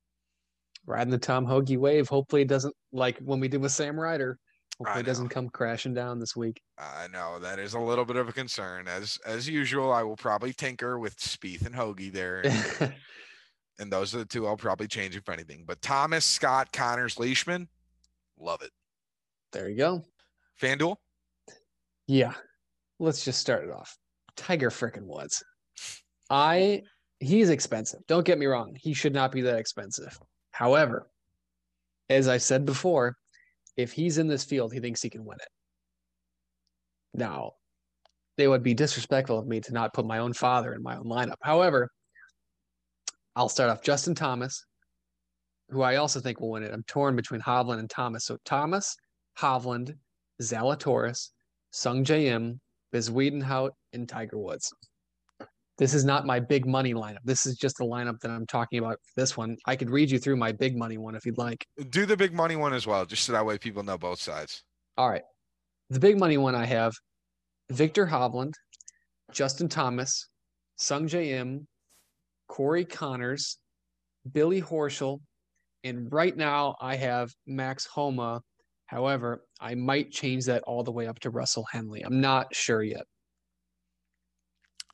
riding 0.86 1.10
the 1.12 1.18
Tom 1.18 1.46
Hoge 1.46 1.76
wave. 1.78 2.08
Hopefully, 2.10 2.42
it 2.44 2.48
doesn't 2.48 2.76
like 2.92 3.18
when 3.20 3.40
we 3.40 3.48
did 3.48 3.62
with 3.62 3.72
Sam 3.72 4.00
Ryder. 4.00 4.38
Hopefully, 4.78 5.02
it 5.02 5.06
doesn't 5.06 5.30
come 5.30 5.48
crashing 5.50 5.94
down 5.94 6.20
this 6.20 6.36
week. 6.36 6.62
I 6.78 7.08
know 7.08 7.38
that 7.40 7.60
is 7.60 7.76
a 7.76 7.80
little 7.80 8.04
bit 8.06 8.16
of 8.16 8.28
a 8.28 8.34
concern. 8.34 8.88
As 8.88 9.18
as 9.26 9.48
usual, 9.48 9.92
I 9.94 10.02
will 10.04 10.16
probably 10.18 10.54
tinker 10.54 10.98
with 11.00 11.18
Spieth 11.18 11.66
and 11.66 11.76
Hoge 11.76 12.12
there, 12.12 12.42
and, 12.46 12.94
and 13.80 13.92
those 13.92 14.14
are 14.16 14.20
the 14.20 14.26
two 14.26 14.48
I'll 14.48 14.58
probably 14.58 14.88
change 14.88 15.16
if 15.16 15.30
anything. 15.30 15.64
But 15.68 15.82
Thomas, 15.82 16.26
Scott, 16.26 16.72
Conners, 16.74 17.20
Leishman, 17.20 17.68
love 18.40 18.62
it. 18.64 18.72
there 19.52 19.70
you 19.70 19.78
go. 19.78 20.04
FanDuel, 20.60 20.96
Yeah. 22.08 22.34
Let's 23.02 23.26
just 23.26 23.42
start 23.42 23.64
it 23.64 23.72
off. 23.72 23.98
Tiger 24.38 24.70
frickin' 24.70 25.08
Woods. 25.08 25.44
I 26.30 26.84
he's 27.20 27.50
expensive. 27.50 28.02
Don't 28.08 28.26
get 28.26 28.38
me 28.38 28.46
wrong. 28.46 28.76
He 28.80 28.94
should 28.94 29.14
not 29.14 29.32
be 29.32 29.42
that 29.42 29.58
expensive. 29.58 30.20
However, 30.52 31.08
as 32.10 32.28
I 32.28 32.38
said 32.38 32.64
before, 32.64 33.16
if 33.76 33.92
he's 33.92 34.20
in 34.20 34.28
this 34.28 34.44
field, 34.44 34.72
he 34.72 34.80
thinks 34.80 35.02
he 35.02 35.10
can 35.10 35.26
win 35.26 35.40
it. 35.42 35.48
Now, 37.16 37.54
they 38.38 38.48
would 38.48 38.62
be 38.62 38.76
disrespectful 38.76 39.40
of 39.40 39.48
me 39.48 39.62
to 39.62 39.74
not 39.74 39.96
put 39.96 40.06
my 40.06 40.20
own 40.20 40.34
father 40.34 40.72
in 40.76 40.84
my 40.84 40.96
own 40.96 41.06
lineup. 41.06 41.38
However, 41.42 41.90
I'll 43.36 43.50
start 43.50 43.72
off 43.72 43.82
Justin 43.82 44.14
Thomas, 44.14 44.64
who 45.70 45.82
I 45.82 45.96
also 45.96 46.20
think 46.20 46.40
will 46.40 46.52
win 46.52 46.62
it. 46.62 46.72
I'm 46.72 46.84
torn 46.84 47.16
between 47.16 47.42
Hovland 47.42 47.80
and 47.80 47.90
Thomas. 47.90 48.26
So 48.26 48.38
Thomas, 48.46 48.96
Hovland, 49.40 49.96
Zalatoris, 50.40 51.30
Sungjae 51.74 52.26
Im, 52.26 52.60
Bezuidenhout, 52.94 53.72
and 53.94 54.08
Tiger 54.08 54.38
Woods. 54.38 54.72
This 55.78 55.94
is 55.94 56.06
not 56.06 56.26
my 56.26 56.40
big 56.40 56.68
money 56.68 56.94
lineup. 56.94 57.18
This 57.24 57.46
is 57.46 57.56
just 57.56 57.78
the 57.78 57.86
lineup 57.86 58.20
that 58.20 58.30
I'm 58.30 58.46
talking 58.46 58.78
about 58.80 58.98
for 59.04 59.20
this 59.20 59.36
one. 59.36 59.58
I 59.66 59.76
could 59.76 59.90
read 59.90 60.12
you 60.12 60.20
through 60.20 60.36
my 60.36 60.52
big 60.52 60.78
money 60.78 60.98
one 60.98 61.16
if 61.16 61.26
you'd 61.26 61.38
like. 61.38 61.66
do 61.90 62.06
the 62.06 62.16
big 62.16 62.34
money 62.34 62.56
one 62.56 62.74
as 62.74 62.86
well, 62.86 63.06
just 63.06 63.24
so 63.24 63.32
that 63.32 63.46
way 63.46 63.58
people 63.58 63.82
know 63.82 63.98
both 63.98 64.20
sides. 64.20 64.64
All 64.98 65.10
right. 65.10 65.24
The 65.90 66.00
big 66.00 66.20
money 66.20 66.38
one 66.38 66.54
I 66.54 66.66
have 66.66 66.94
Viktor 67.72 68.06
Hovland, 68.06 68.54
Justin 69.32 69.70
Thomas, 69.70 70.28
Sungjae 70.80 71.32
Im, 71.32 71.68
Corey 72.48 72.86
Conners, 72.86 73.58
Billy 74.32 74.62
Horschel, 74.62 75.20
and 75.84 76.12
right 76.12 76.36
now 76.36 76.76
I 76.80 76.96
have 76.96 77.32
Max 77.48 77.86
Homa. 77.86 78.42
However, 78.92 79.46
I 79.62 79.76
might 79.76 80.12
change 80.12 80.46
that 80.48 80.64
all 80.64 80.84
the 80.84 80.92
way 80.92 81.08
up 81.08 81.18
to 81.20 81.30
Russell 81.30 81.66
Henley. 81.72 82.02
I'm 82.02 82.20
not 82.20 82.54
sure 82.54 82.84
yet. 82.84 83.06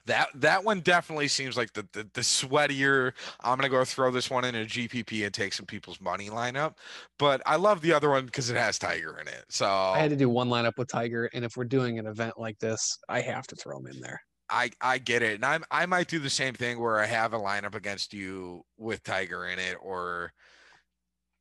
That 0.05 0.29
that 0.35 0.63
one 0.63 0.81
definitely 0.81 1.27
seems 1.29 1.57
like 1.57 1.73
the, 1.73 1.85
the 1.93 2.07
the 2.13 2.21
sweatier. 2.21 3.13
I'm 3.41 3.57
gonna 3.57 3.69
go 3.69 3.83
throw 3.83 4.11
this 4.11 4.29
one 4.29 4.45
in 4.45 4.53
a 4.53 4.65
GPP 4.65 5.25
and 5.25 5.33
take 5.33 5.51
some 5.51 5.65
people's 5.65 5.99
money 5.99 6.29
lineup. 6.29 6.75
But 7.17 7.41
I 7.47 7.55
love 7.55 7.81
the 7.81 7.91
other 7.91 8.11
one 8.11 8.27
because 8.27 8.51
it 8.51 8.55
has 8.55 8.77
Tiger 8.77 9.17
in 9.19 9.27
it. 9.27 9.45
So 9.49 9.65
I 9.65 9.97
had 9.97 10.11
to 10.11 10.15
do 10.15 10.29
one 10.29 10.47
lineup 10.47 10.77
with 10.77 10.89
Tiger, 10.89 11.29
and 11.33 11.43
if 11.43 11.57
we're 11.57 11.65
doing 11.65 11.97
an 11.97 12.05
event 12.05 12.35
like 12.37 12.59
this, 12.59 12.99
I 13.09 13.21
have 13.21 13.47
to 13.47 13.55
throw 13.55 13.79
him 13.79 13.87
in 13.87 13.99
there. 13.99 14.21
I 14.47 14.69
I 14.79 14.99
get 14.99 15.23
it, 15.23 15.33
and 15.35 15.45
I 15.45 15.59
I 15.71 15.87
might 15.87 16.07
do 16.07 16.19
the 16.19 16.29
same 16.29 16.53
thing 16.53 16.79
where 16.79 16.99
I 16.99 17.07
have 17.07 17.33
a 17.33 17.39
lineup 17.39 17.73
against 17.73 18.13
you 18.13 18.61
with 18.77 19.01
Tiger 19.03 19.47
in 19.47 19.57
it, 19.57 19.75
or 19.81 20.33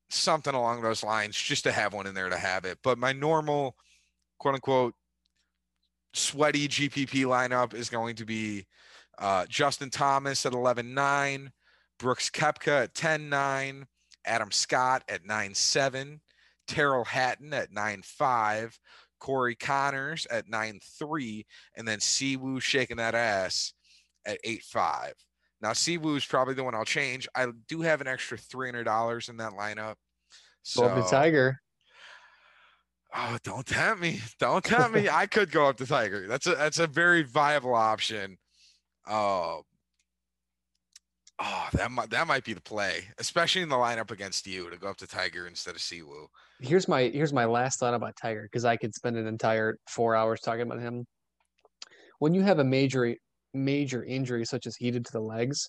something 0.08 0.54
along 0.54 0.82
those 0.82 1.02
lines, 1.02 1.36
just 1.36 1.64
to 1.64 1.72
have 1.72 1.92
one 1.92 2.06
in 2.06 2.14
there 2.14 2.28
to 2.28 2.36
have 2.36 2.64
it. 2.64 2.78
But 2.82 2.98
my 2.98 3.12
normal, 3.12 3.76
quote 4.38 4.54
unquote, 4.54 4.94
sweaty 6.14 6.68
GPP 6.68 7.24
lineup 7.24 7.74
is 7.74 7.90
going 7.90 8.16
to 8.16 8.24
be 8.24 8.66
uh, 9.18 9.46
Justin 9.46 9.90
Thomas 9.90 10.46
at 10.46 10.52
11.9, 10.52 11.48
Brooks 11.98 12.30
Koepka 12.30 12.84
at 12.84 12.94
10.9, 12.94 13.84
Adam 14.24 14.50
Scott 14.50 15.02
at 15.08 15.24
9 15.24 15.54
7, 15.54 16.20
Tyrrell 16.66 17.04
Hatton 17.04 17.52
at 17.54 17.72
9 17.72 18.02
5, 18.02 18.78
Corey 19.18 19.54
Conners 19.54 20.26
at 20.30 20.48
9 20.48 20.80
3, 20.98 21.46
and 21.76 21.88
then 21.88 21.98
Siwoo 21.98 22.60
shaking 22.60 22.98
that 22.98 23.14
ass 23.14 23.72
at 24.26 24.42
8.5. 24.44 25.12
Now, 25.66 25.72
Siwoo 25.72 26.16
is 26.16 26.24
probably 26.24 26.54
the 26.54 26.62
one 26.62 26.76
I'll 26.76 26.84
change. 26.84 27.26
I 27.34 27.48
do 27.66 27.80
have 27.80 28.00
an 28.00 28.06
extra 28.06 28.38
$300 28.38 29.28
in 29.28 29.38
that 29.38 29.50
lineup. 29.50 29.96
Go 30.76 30.84
up 30.84 31.04
to 31.04 31.10
Tiger. 31.10 31.60
oh, 33.12 33.36
don't 33.42 33.66
tempt 33.66 34.00
me. 34.00 34.20
Don't 34.38 34.64
tempt 34.64 34.94
me. 34.94 35.08
I 35.08 35.26
could 35.26 35.50
go 35.50 35.66
up 35.66 35.76
to 35.78 35.86
Tiger. 35.86 36.28
That's 36.28 36.46
a 36.46 36.54
that's 36.54 36.78
a 36.78 36.86
very 36.86 37.24
viable 37.24 37.74
option. 37.74 38.36
Oh, 39.08 39.62
oh, 41.40 41.68
that 41.72 41.90
might 41.90 42.10
that 42.10 42.28
might 42.28 42.44
be 42.44 42.52
the 42.52 42.62
play, 42.62 43.02
especially 43.18 43.62
in 43.62 43.68
the 43.68 43.74
lineup 43.74 44.12
against 44.12 44.46
you 44.46 44.70
to 44.70 44.76
go 44.76 44.86
up 44.86 44.98
to 44.98 45.08
Tiger 45.08 45.48
instead 45.48 45.74
of 45.74 45.80
Siwoo. 45.80 46.28
Here's 46.60 46.86
my 46.86 47.10
here's 47.12 47.32
my 47.32 47.44
last 47.44 47.80
thought 47.80 47.94
about 47.94 48.14
Tiger 48.14 48.42
because 48.44 48.64
I 48.64 48.76
could 48.76 48.94
spend 48.94 49.16
an 49.16 49.26
entire 49.26 49.78
four 49.88 50.14
hours 50.14 50.38
talking 50.42 50.62
about 50.62 50.78
him. 50.78 51.08
When 52.20 52.34
you 52.34 52.42
have 52.42 52.60
a 52.60 52.64
major 52.64 53.16
major 53.56 54.04
injury 54.04 54.44
such 54.44 54.66
as 54.66 54.76
heated 54.76 55.04
to 55.06 55.12
the 55.12 55.20
legs, 55.20 55.68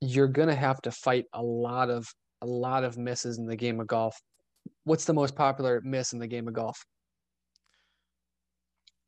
you're 0.00 0.28
gonna 0.28 0.54
have 0.54 0.80
to 0.82 0.90
fight 0.90 1.24
a 1.32 1.42
lot 1.42 1.90
of 1.90 2.06
a 2.42 2.46
lot 2.46 2.84
of 2.84 2.96
misses 2.96 3.38
in 3.38 3.46
the 3.46 3.56
game 3.56 3.80
of 3.80 3.86
golf. 3.86 4.16
What's 4.84 5.04
the 5.04 5.14
most 5.14 5.34
popular 5.34 5.80
miss 5.84 6.12
in 6.12 6.18
the 6.18 6.26
game 6.26 6.48
of 6.48 6.54
golf? 6.54 6.78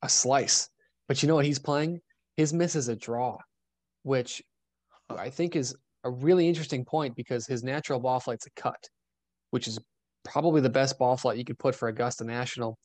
A 0.03 0.09
slice. 0.09 0.69
But 1.09 1.23
you 1.23 1.29
know 1.29 1.35
what 1.35 1.45
he's 1.45 1.59
playing? 1.59 2.01
His 2.37 2.53
miss 2.53 2.75
is 2.75 2.89
a 2.89 2.97
draw, 2.97 3.37
which 4.03 4.43
I 5.09 5.31
think 5.31 5.57
is 5.57 5.75
a 6.05 6.11
really 6.11 6.49
interesting 6.49 6.85
point 6.85 7.15
because 7.17 7.47
his 7.47 7.63
natural 7.63 8.01
ball 8.01 8.21
flight's 8.21 8.47
a 8.47 8.61
cut, 8.61 8.83
which 9.51 9.69
is 9.69 9.79
probably 10.25 10.61
the 10.61 10.71
best 10.71 10.99
ball 10.99 11.17
flight 11.17 11.39
you 11.39 11.45
could 11.45 11.59
put 11.59 11.75
for 11.75 11.89
Augusta 11.89 12.25
National. 12.25 12.79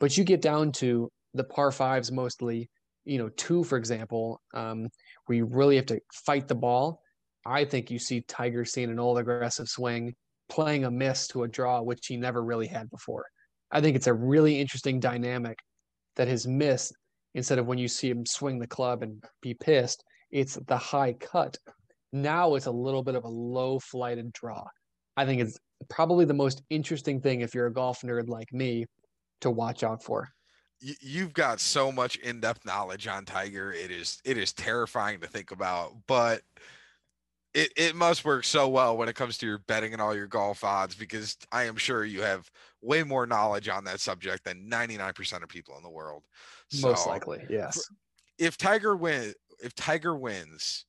But 0.00 0.16
you 0.16 0.24
get 0.24 0.42
down 0.42 0.72
to 0.72 1.08
the 1.34 1.44
par 1.44 1.72
fives 1.72 2.12
mostly, 2.12 2.68
you 3.08 3.18
know, 3.18 3.30
two, 3.30 3.64
for 3.64 3.78
example, 3.78 4.40
um, 4.52 4.88
where 5.26 5.36
you 5.36 5.46
really 5.46 5.76
have 5.76 5.86
to 5.86 6.00
fight 6.12 6.46
the 6.46 6.54
ball. 6.54 7.00
I 7.46 7.64
think 7.64 7.90
you 7.90 7.98
see 7.98 8.20
Tiger 8.20 8.64
seeing 8.64 8.90
an 8.90 8.98
old 8.98 9.18
aggressive 9.18 9.68
swing, 9.68 10.14
playing 10.50 10.84
a 10.84 10.90
miss 10.90 11.26
to 11.28 11.44
a 11.44 11.48
draw, 11.48 11.80
which 11.80 12.06
he 12.06 12.18
never 12.18 12.44
really 12.44 12.66
had 12.66 12.90
before. 12.90 13.24
I 13.70 13.80
think 13.80 13.96
it's 13.96 14.06
a 14.06 14.14
really 14.14 14.60
interesting 14.60 15.00
dynamic 15.00 15.58
that 16.16 16.28
his 16.28 16.46
miss, 16.46 16.92
instead 17.34 17.58
of 17.58 17.66
when 17.66 17.78
you 17.78 17.88
see 17.88 18.10
him 18.10 18.26
swing 18.26 18.58
the 18.58 18.66
club 18.66 19.02
and 19.02 19.24
be 19.40 19.54
pissed, 19.54 20.04
it's 20.30 20.56
the 20.66 20.76
high 20.76 21.14
cut. 21.14 21.56
Now 22.12 22.56
it's 22.56 22.66
a 22.66 22.70
little 22.70 23.02
bit 23.02 23.14
of 23.14 23.24
a 23.24 23.28
low 23.28 23.78
flighted 23.78 24.32
draw. 24.34 24.64
I 25.16 25.24
think 25.24 25.40
it's 25.40 25.58
probably 25.88 26.26
the 26.26 26.34
most 26.34 26.62
interesting 26.68 27.20
thing 27.22 27.40
if 27.40 27.54
you're 27.54 27.66
a 27.66 27.72
golf 27.72 28.02
nerd 28.02 28.28
like 28.28 28.52
me 28.52 28.84
to 29.40 29.50
watch 29.50 29.82
out 29.82 30.02
for. 30.02 30.28
You, 30.80 30.94
you've 31.00 31.32
got 31.32 31.60
so 31.60 31.90
much 31.90 32.16
in-depth 32.16 32.64
knowledge 32.64 33.06
on 33.06 33.24
Tiger. 33.24 33.72
It 33.72 33.90
is 33.90 34.20
it 34.24 34.38
is 34.38 34.52
terrifying 34.52 35.20
to 35.20 35.26
think 35.26 35.50
about, 35.50 35.94
but 36.06 36.42
it, 37.54 37.72
it 37.76 37.96
must 37.96 38.24
work 38.24 38.44
so 38.44 38.68
well 38.68 38.96
when 38.96 39.08
it 39.08 39.14
comes 39.14 39.38
to 39.38 39.46
your 39.46 39.58
betting 39.66 39.92
and 39.92 40.02
all 40.02 40.14
your 40.14 40.26
golf 40.26 40.62
odds 40.62 40.94
because 40.94 41.36
I 41.50 41.64
am 41.64 41.76
sure 41.76 42.04
you 42.04 42.22
have 42.22 42.50
way 42.82 43.02
more 43.02 43.26
knowledge 43.26 43.68
on 43.68 43.84
that 43.84 44.00
subject 44.00 44.44
than 44.44 44.68
99% 44.70 45.42
of 45.42 45.48
people 45.48 45.76
in 45.76 45.82
the 45.82 45.88
world. 45.88 46.24
Most 46.82 47.06
likely, 47.06 47.44
yes. 47.48 47.88
if 48.38 48.56
Tiger 48.56 48.96
win 48.96 49.34
if 49.60 49.74
Tiger 49.74 50.14
wins, 50.14 50.84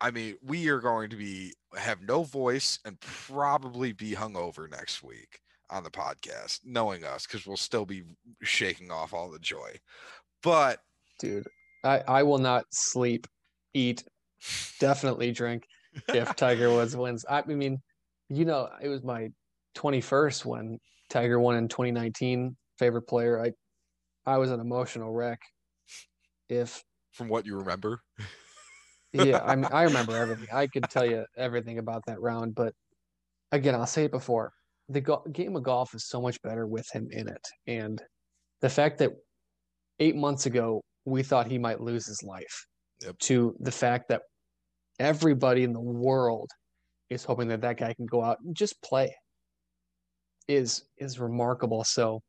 I 0.00 0.10
mean, 0.10 0.36
we 0.42 0.68
are 0.68 0.80
going 0.80 1.10
to 1.10 1.16
be 1.16 1.54
have 1.76 2.02
no 2.02 2.24
voice 2.24 2.78
and 2.84 2.98
probably 3.00 3.92
be 3.92 4.12
hungover 4.12 4.70
next 4.70 5.02
week 5.02 5.40
on 5.70 5.84
the 5.84 5.90
podcast, 5.90 6.60
knowing 6.64 7.04
us, 7.04 7.26
because 7.26 7.46
we'll 7.46 7.56
still 7.56 7.86
be 7.86 8.02
shaking 8.42 8.90
off 8.90 9.14
all 9.14 9.30
the 9.30 9.38
joy. 9.38 9.76
But 10.42 10.80
Dude, 11.18 11.46
I, 11.84 12.02
I 12.08 12.22
will 12.22 12.38
not 12.38 12.64
sleep, 12.70 13.26
eat, 13.74 14.04
definitely 14.80 15.32
drink 15.32 15.64
if 16.08 16.34
Tiger 16.36 16.70
Woods 16.70 16.96
wins. 16.96 17.24
I 17.28 17.42
mean, 17.42 17.78
you 18.28 18.44
know, 18.44 18.68
it 18.80 18.88
was 18.88 19.02
my 19.02 19.28
21st 19.76 20.44
when 20.44 20.78
Tiger 21.08 21.38
won 21.38 21.56
in 21.56 21.68
2019. 21.68 22.56
Favorite 22.78 23.02
player. 23.02 23.44
I 23.44 23.52
I 24.24 24.38
was 24.38 24.50
an 24.50 24.60
emotional 24.60 25.12
wreck. 25.12 25.40
If 26.48 26.82
from 27.12 27.28
what 27.28 27.44
you 27.44 27.58
remember, 27.58 28.00
yeah, 29.12 29.42
I 29.44 29.56
mean, 29.56 29.68
I 29.70 29.82
remember 29.84 30.16
everything. 30.16 30.48
I 30.52 30.66
could 30.66 30.84
tell 30.84 31.04
you 31.04 31.26
everything 31.36 31.78
about 31.78 32.02
that 32.06 32.20
round, 32.20 32.54
but 32.54 32.72
again, 33.52 33.74
I'll 33.74 33.86
say 33.86 34.04
it 34.04 34.10
before. 34.10 34.52
The 34.90 35.00
go- 35.00 35.24
game 35.32 35.54
of 35.56 35.62
golf 35.62 35.94
is 35.94 36.06
so 36.08 36.20
much 36.20 36.42
better 36.42 36.66
with 36.66 36.86
him 36.92 37.08
in 37.12 37.28
it, 37.28 37.46
and 37.66 38.02
the 38.60 38.68
fact 38.68 38.98
that 38.98 39.12
eight 40.00 40.16
months 40.16 40.46
ago 40.46 40.82
we 41.04 41.22
thought 41.22 41.46
he 41.46 41.58
might 41.58 41.80
lose 41.80 42.06
his 42.06 42.22
life, 42.22 42.66
Yep. 43.02 43.18
to 43.20 43.56
the 43.60 43.70
fact 43.72 44.08
that 44.08 44.22
everybody 44.98 45.62
in 45.62 45.72
the 45.72 45.80
world 45.80 46.50
is 47.08 47.24
hoping 47.24 47.48
that 47.48 47.60
that 47.62 47.78
guy 47.78 47.94
can 47.94 48.06
go 48.06 48.22
out 48.22 48.38
and 48.44 48.54
just 48.54 48.82
play, 48.82 49.14
is 50.48 50.84
is 50.98 51.18
remarkable. 51.20 51.84
So, 51.84 52.20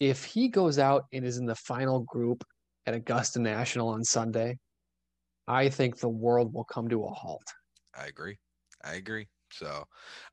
if 0.00 0.24
he 0.24 0.48
goes 0.48 0.78
out 0.78 1.04
and 1.12 1.24
is 1.24 1.36
in 1.36 1.44
the 1.46 1.54
final 1.54 2.00
group 2.00 2.42
at 2.86 2.94
Augusta 2.94 3.40
National 3.40 3.88
on 3.88 4.02
Sunday, 4.04 4.56
I 5.46 5.68
think 5.68 5.98
the 5.98 6.08
world 6.08 6.54
will 6.54 6.64
come 6.64 6.88
to 6.88 7.04
a 7.04 7.10
halt. 7.10 7.44
I 7.94 8.06
agree. 8.06 8.38
I 8.82 8.94
agree. 8.94 9.26
So, 9.50 9.84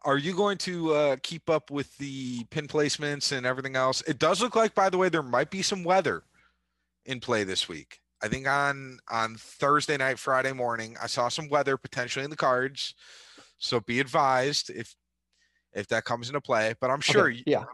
are 0.04 0.18
you 0.18 0.36
going 0.36 0.58
to 0.60 0.94
uh, 0.94 1.16
keep 1.24 1.50
up 1.50 1.72
with 1.72 1.98
the 1.98 2.44
pin 2.46 2.68
placements 2.68 3.32
and 3.32 3.46
everything 3.46 3.76
else? 3.76 4.02
It 4.02 4.20
does 4.20 4.42
look 4.42 4.56
like, 4.56 4.76
by 4.76 4.90
the 4.90 4.98
way, 4.98 5.10
there 5.10 5.24
might 5.24 5.50
be 5.50 5.62
some 5.62 5.84
weather 5.84 6.24
in 7.06 7.20
play 7.20 7.44
this 7.44 7.70
week. 7.70 8.00
I 8.22 8.28
think 8.28 8.48
on 8.48 9.00
on 9.10 9.36
Thursday 9.36 9.98
night, 9.98 10.20
Friday 10.20 10.54
morning, 10.54 10.96
I 11.02 11.08
saw 11.08 11.30
some 11.30 11.50
weather 11.50 11.78
potentially 11.78 12.24
in 12.24 12.32
the 12.32 12.36
cards. 12.36 12.94
So 13.58 13.80
be 13.80 14.00
advised 14.00 14.70
if 14.70 14.96
if 15.74 15.88
that 15.88 16.06
comes 16.06 16.30
into 16.30 16.42
play. 16.42 16.74
But 16.80 16.90
I'm 16.90 17.02
sure. 17.02 17.30
Okay, 17.30 17.44
yeah. 17.46 17.66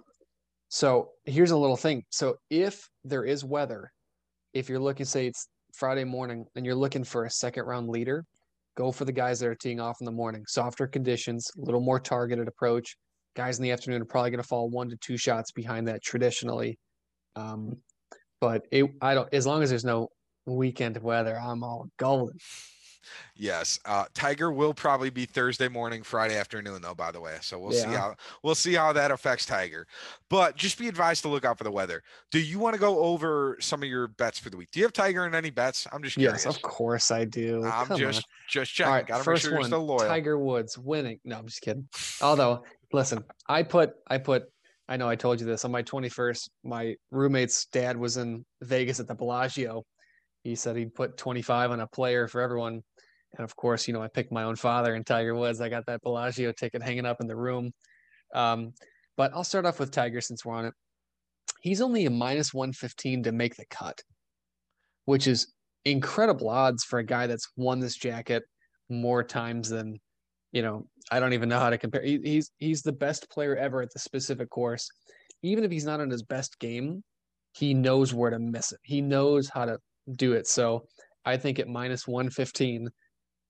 So 0.70 1.12
here's 1.26 1.52
a 1.52 1.58
little 1.58 1.78
thing. 1.78 2.04
So 2.10 2.38
if 2.50 2.90
there 3.04 3.24
is 3.24 3.44
weather, 3.44 3.92
if 4.54 4.70
you're 4.70 4.80
looking, 4.80 5.06
say 5.06 5.28
it's 5.28 5.48
Friday 5.74 6.04
morning, 6.04 6.46
and 6.56 6.66
you're 6.66 6.76
looking 6.76 7.04
for 7.04 7.26
a 7.26 7.30
second 7.30 7.66
round 7.66 7.90
leader, 7.90 8.26
go 8.78 8.92
for 8.92 9.06
the 9.06 9.12
guys 9.12 9.40
that 9.40 9.48
are 9.48 9.56
teeing 9.56 9.80
off 9.80 9.98
in 10.02 10.06
the 10.06 10.12
morning. 10.12 10.44
Softer 10.48 10.88
conditions, 10.88 11.50
a 11.58 11.62
little 11.62 11.82
more 11.82 12.00
targeted 12.00 12.48
approach. 12.48 12.96
Guys 13.36 13.58
in 13.58 13.64
the 13.64 13.72
afternoon 13.72 14.02
are 14.02 14.06
probably 14.06 14.32
going 14.32 14.42
to 14.42 14.48
fall 14.48 14.70
one 14.70 14.90
to 14.90 14.98
two 14.98 15.18
shots 15.18 15.52
behind 15.52 15.88
that 15.88 16.04
traditionally. 16.04 16.78
Um, 17.36 17.78
but 18.40 18.64
it, 18.72 18.86
I 19.02 19.14
don't. 19.14 19.34
As 19.34 19.46
long 19.48 19.64
as 19.64 19.70
there's 19.70 19.86
no 19.86 20.10
weekend 20.46 20.98
weather, 20.98 21.40
I'm 21.40 21.64
all 21.64 21.88
golden. 21.98 22.38
Yes, 23.36 23.80
uh, 23.86 24.06
Tiger 24.14 24.52
will 24.52 24.74
probably 24.74 25.10
be 25.10 25.26
Thursday 25.26 25.68
morning, 25.68 26.04
Friday 26.04 26.38
afternoon, 26.38 26.82
though. 26.82 26.94
By 26.94 27.12
the 27.12 27.20
way, 27.22 27.38
so 27.42 27.60
we'll 27.60 27.74
yeah. 27.74 27.82
see 27.82 27.96
how 27.96 28.16
we'll 28.44 28.56
see 28.56 28.74
how 28.74 28.94
that 28.94 29.12
affects 29.12 29.46
Tiger. 29.46 29.88
But 30.30 30.56
just 30.56 30.78
be 30.78 30.88
advised 30.88 31.22
to 31.24 31.30
look 31.30 31.46
out 31.46 31.58
for 31.58 31.64
the 31.64 31.72
weather. 31.72 32.04
Do 32.32 32.40
you 32.40 32.60
want 32.60 32.74
to 32.76 32.80
go 32.80 33.00
over 33.00 33.58
some 33.60 33.84
of 33.84 33.90
your 33.90 34.08
bets 34.08 34.40
for 34.40 34.50
the 34.50 34.58
week? 34.58 34.70
Do 34.72 34.80
you 34.80 34.86
have 34.86 34.94
Tiger 34.94 35.26
in 35.26 35.36
any 35.36 35.50
bets? 35.50 35.88
I'm 35.92 36.04
just 36.04 36.18
curious. 36.18 36.46
Yes, 36.46 36.56
of 36.56 36.62
course 36.62 37.12
I 37.12 37.26
do. 37.26 37.66
I'm 37.66 37.88
Come 37.88 38.00
just 38.00 38.20
on. 38.20 38.24
just 38.50 38.74
checking. 38.74 38.90
All 38.90 38.98
right, 38.98 39.08
Gotta 39.08 39.24
first 39.24 39.44
make 39.44 39.50
sure 39.50 39.60
one, 39.60 39.68
still 39.68 39.86
loyal. 39.86 40.00
Tiger 40.00 40.38
Woods 40.38 40.78
winning. 40.78 41.20
No, 41.24 41.38
I'm 41.38 41.48
just 41.48 41.62
kidding. 41.62 41.88
Although, 42.22 42.64
listen, 42.94 43.24
I 43.48 43.64
put 43.64 43.94
I 44.08 44.18
put 44.18 44.44
I 44.92 44.98
know 44.98 45.08
I 45.08 45.16
told 45.16 45.40
you 45.40 45.46
this 45.46 45.64
on 45.64 45.72
my 45.72 45.84
21st. 45.84 46.50
My 46.66 46.96
roommate's 47.12 47.66
dad 47.68 47.96
was 47.96 48.18
in 48.18 48.44
Vegas 48.62 49.00
at 49.00 49.08
the 49.08 49.16
Bellagio. 49.16 49.86
He 50.44 50.56
said 50.56 50.76
he'd 50.76 50.94
put 50.94 51.18
25 51.18 51.72
on 51.72 51.80
a 51.80 51.88
player 51.88 52.28
for 52.28 52.42
everyone 52.42 52.84
and 53.38 53.44
of 53.44 53.56
course, 53.56 53.88
you 53.88 53.94
know, 53.94 54.02
I 54.02 54.08
picked 54.08 54.32
my 54.32 54.44
own 54.44 54.56
father 54.56 54.94
and 54.94 55.06
Tiger 55.06 55.36
Woods. 55.36 55.62
I 55.62 55.70
got 55.70 55.86
that 55.86 56.02
Bellagio 56.02 56.52
ticket 56.52 56.84
hanging 56.84 57.06
up 57.06 57.22
in 57.22 57.28
the 57.28 57.36
room. 57.36 57.72
Um, 58.34 58.74
but 59.18 59.32
I'll 59.34 59.44
start 59.44 59.66
off 59.66 59.80
with 59.80 59.92
Tiger 59.92 60.22
since 60.22 60.44
we're 60.44 60.56
on 60.56 60.66
it. 60.66 60.74
He's 61.62 61.82
only 61.82 62.06
a 62.06 62.10
minus 62.10 62.54
115 62.54 63.24
to 63.24 63.32
make 63.32 63.56
the 63.56 63.66
cut, 63.70 64.02
which 65.06 65.28
is 65.28 65.54
incredible 65.86 66.50
odds 66.50 66.84
for 66.84 67.00
a 67.00 67.06
guy 67.06 67.28
that's 67.28 67.48
won 67.56 67.80
this 67.80 67.96
jacket 67.96 68.44
more 68.90 69.24
times 69.24 69.70
than, 69.70 70.00
you 70.52 70.62
know, 70.62 70.88
I 71.12 71.20
don't 71.20 71.34
even 71.34 71.50
know 71.50 71.60
how 71.60 71.70
to 71.70 71.78
compare. 71.78 72.04
He, 72.04 72.20
he's 72.24 72.52
he's 72.58 72.82
the 72.82 72.92
best 72.92 73.30
player 73.30 73.56
ever 73.56 73.82
at 73.82 73.94
the 73.94 74.00
specific 74.00 74.50
course. 74.50 74.90
Even 75.44 75.64
if 75.64 75.72
he's 75.72 75.86
not 75.86 76.00
on 76.00 76.10
his 76.10 76.24
best 76.24 76.60
game, 76.60 77.04
he 77.54 77.74
knows 77.74 78.14
where 78.14 78.30
to 78.30 78.40
miss 78.40 78.72
it. 78.72 78.80
He 78.84 79.02
knows 79.02 79.50
how 79.50 79.66
to 79.66 79.78
do 80.16 80.34
it. 80.34 80.48
So 80.48 80.86
I 81.26 81.38
think 81.38 81.60
at 81.60 81.68
minus 81.68 82.08
115, 82.08 82.90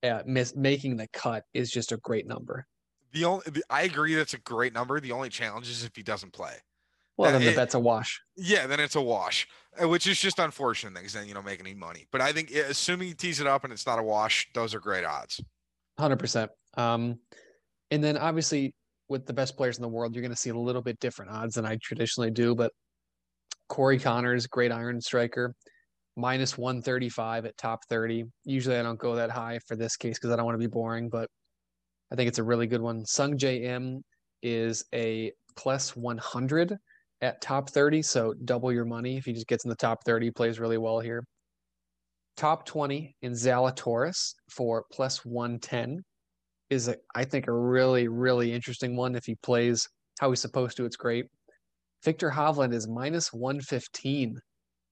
uh, 0.03 0.21
miss, 0.25 0.55
making 0.55 0.97
the 0.97 1.07
cut 1.13 1.43
is 1.53 1.71
just 1.71 1.91
a 1.91 1.97
great 1.97 2.27
number. 2.27 2.65
The 3.13 3.25
only 3.25 3.43
I 3.69 3.83
agree 3.83 4.15
that's 4.15 4.33
a 4.33 4.39
great 4.39 4.73
number. 4.73 4.99
The 4.99 5.11
only 5.11 5.29
challenge 5.29 5.69
is 5.69 5.83
if 5.83 5.95
he 5.95 6.03
doesn't 6.03 6.33
play. 6.33 6.53
Well, 7.17 7.31
then 7.33 7.41
it, 7.43 7.55
that's 7.55 7.75
a 7.75 7.79
wash. 7.79 8.21
Yeah, 8.37 8.67
then 8.67 8.79
it's 8.79 8.95
a 8.95 9.01
wash, 9.01 9.47
uh, 9.81 9.87
which 9.87 10.07
is 10.07 10.19
just 10.19 10.39
unfortunate 10.39 10.95
because 10.95 11.13
then 11.13 11.27
you 11.27 11.33
don't 11.33 11.45
make 11.45 11.59
any 11.59 11.73
money. 11.73 12.07
But 12.11 12.21
I 12.21 12.31
think 12.31 12.51
assuming 12.51 13.09
he 13.09 13.13
tees 13.13 13.39
it 13.39 13.47
up 13.47 13.63
and 13.63 13.71
it's 13.71 13.85
not 13.85 13.99
a 13.99 14.03
wash, 14.03 14.47
those 14.53 14.73
are 14.73 14.79
great 14.79 15.05
odds. 15.05 15.41
Hundred 15.99 16.19
percent. 16.19 16.51
Um, 16.77 17.19
and 17.91 18.03
then 18.03 18.17
obviously 18.17 18.73
with 19.09 19.25
the 19.25 19.33
best 19.33 19.57
players 19.57 19.77
in 19.77 19.81
the 19.81 19.89
world, 19.89 20.15
you're 20.15 20.21
going 20.21 20.33
to 20.33 20.39
see 20.39 20.49
a 20.49 20.57
little 20.57 20.81
bit 20.81 20.99
different 20.99 21.31
odds 21.31 21.55
than 21.55 21.65
I 21.65 21.77
traditionally 21.81 22.31
do. 22.31 22.55
But 22.55 22.71
Corey 23.67 23.99
Conners, 23.99 24.47
great 24.49 24.71
iron 24.71 25.01
striker 25.01 25.53
minus 26.17 26.57
135 26.57 27.45
at 27.45 27.57
top 27.57 27.79
30. 27.89 28.25
Usually 28.45 28.77
I 28.77 28.83
don't 28.83 28.99
go 28.99 29.15
that 29.15 29.31
high 29.31 29.59
for 29.67 29.75
this 29.75 29.95
case 29.95 30.17
because 30.17 30.31
I 30.31 30.35
don't 30.35 30.45
want 30.45 30.55
to 30.55 30.67
be 30.67 30.71
boring, 30.71 31.09
but 31.09 31.29
I 32.11 32.15
think 32.15 32.27
it's 32.27 32.39
a 32.39 32.43
really 32.43 32.67
good 32.67 32.81
one. 32.81 33.03
Sungjae 33.03 33.63
Im 33.63 34.03
is 34.41 34.83
a 34.93 35.31
plus 35.55 35.95
100 35.95 36.77
at 37.21 37.41
top 37.41 37.69
30, 37.69 38.01
so 38.01 38.33
double 38.45 38.71
your 38.71 38.85
money 38.85 39.17
if 39.17 39.25
he 39.25 39.33
just 39.33 39.47
gets 39.47 39.63
in 39.63 39.69
the 39.69 39.75
top 39.75 40.03
30, 40.05 40.31
plays 40.31 40.59
really 40.59 40.77
well 40.77 40.99
here. 40.99 41.23
Top 42.35 42.65
20 42.65 43.15
in 43.21 43.33
Zalatoris 43.33 44.33
for 44.49 44.85
plus 44.91 45.23
110 45.23 46.01
is, 46.69 46.87
a, 46.87 46.95
I 47.13 47.25
think, 47.25 47.47
a 47.47 47.53
really, 47.53 48.07
really 48.07 48.51
interesting 48.51 48.95
one. 48.95 49.15
If 49.15 49.25
he 49.25 49.35
plays 49.35 49.87
how 50.19 50.29
he's 50.29 50.41
supposed 50.41 50.77
to, 50.77 50.85
it's 50.85 50.95
great. 50.95 51.25
Viktor 52.03 52.31
Hovland 52.31 52.73
is 52.73 52.87
minus 52.87 53.31
115 53.31 54.39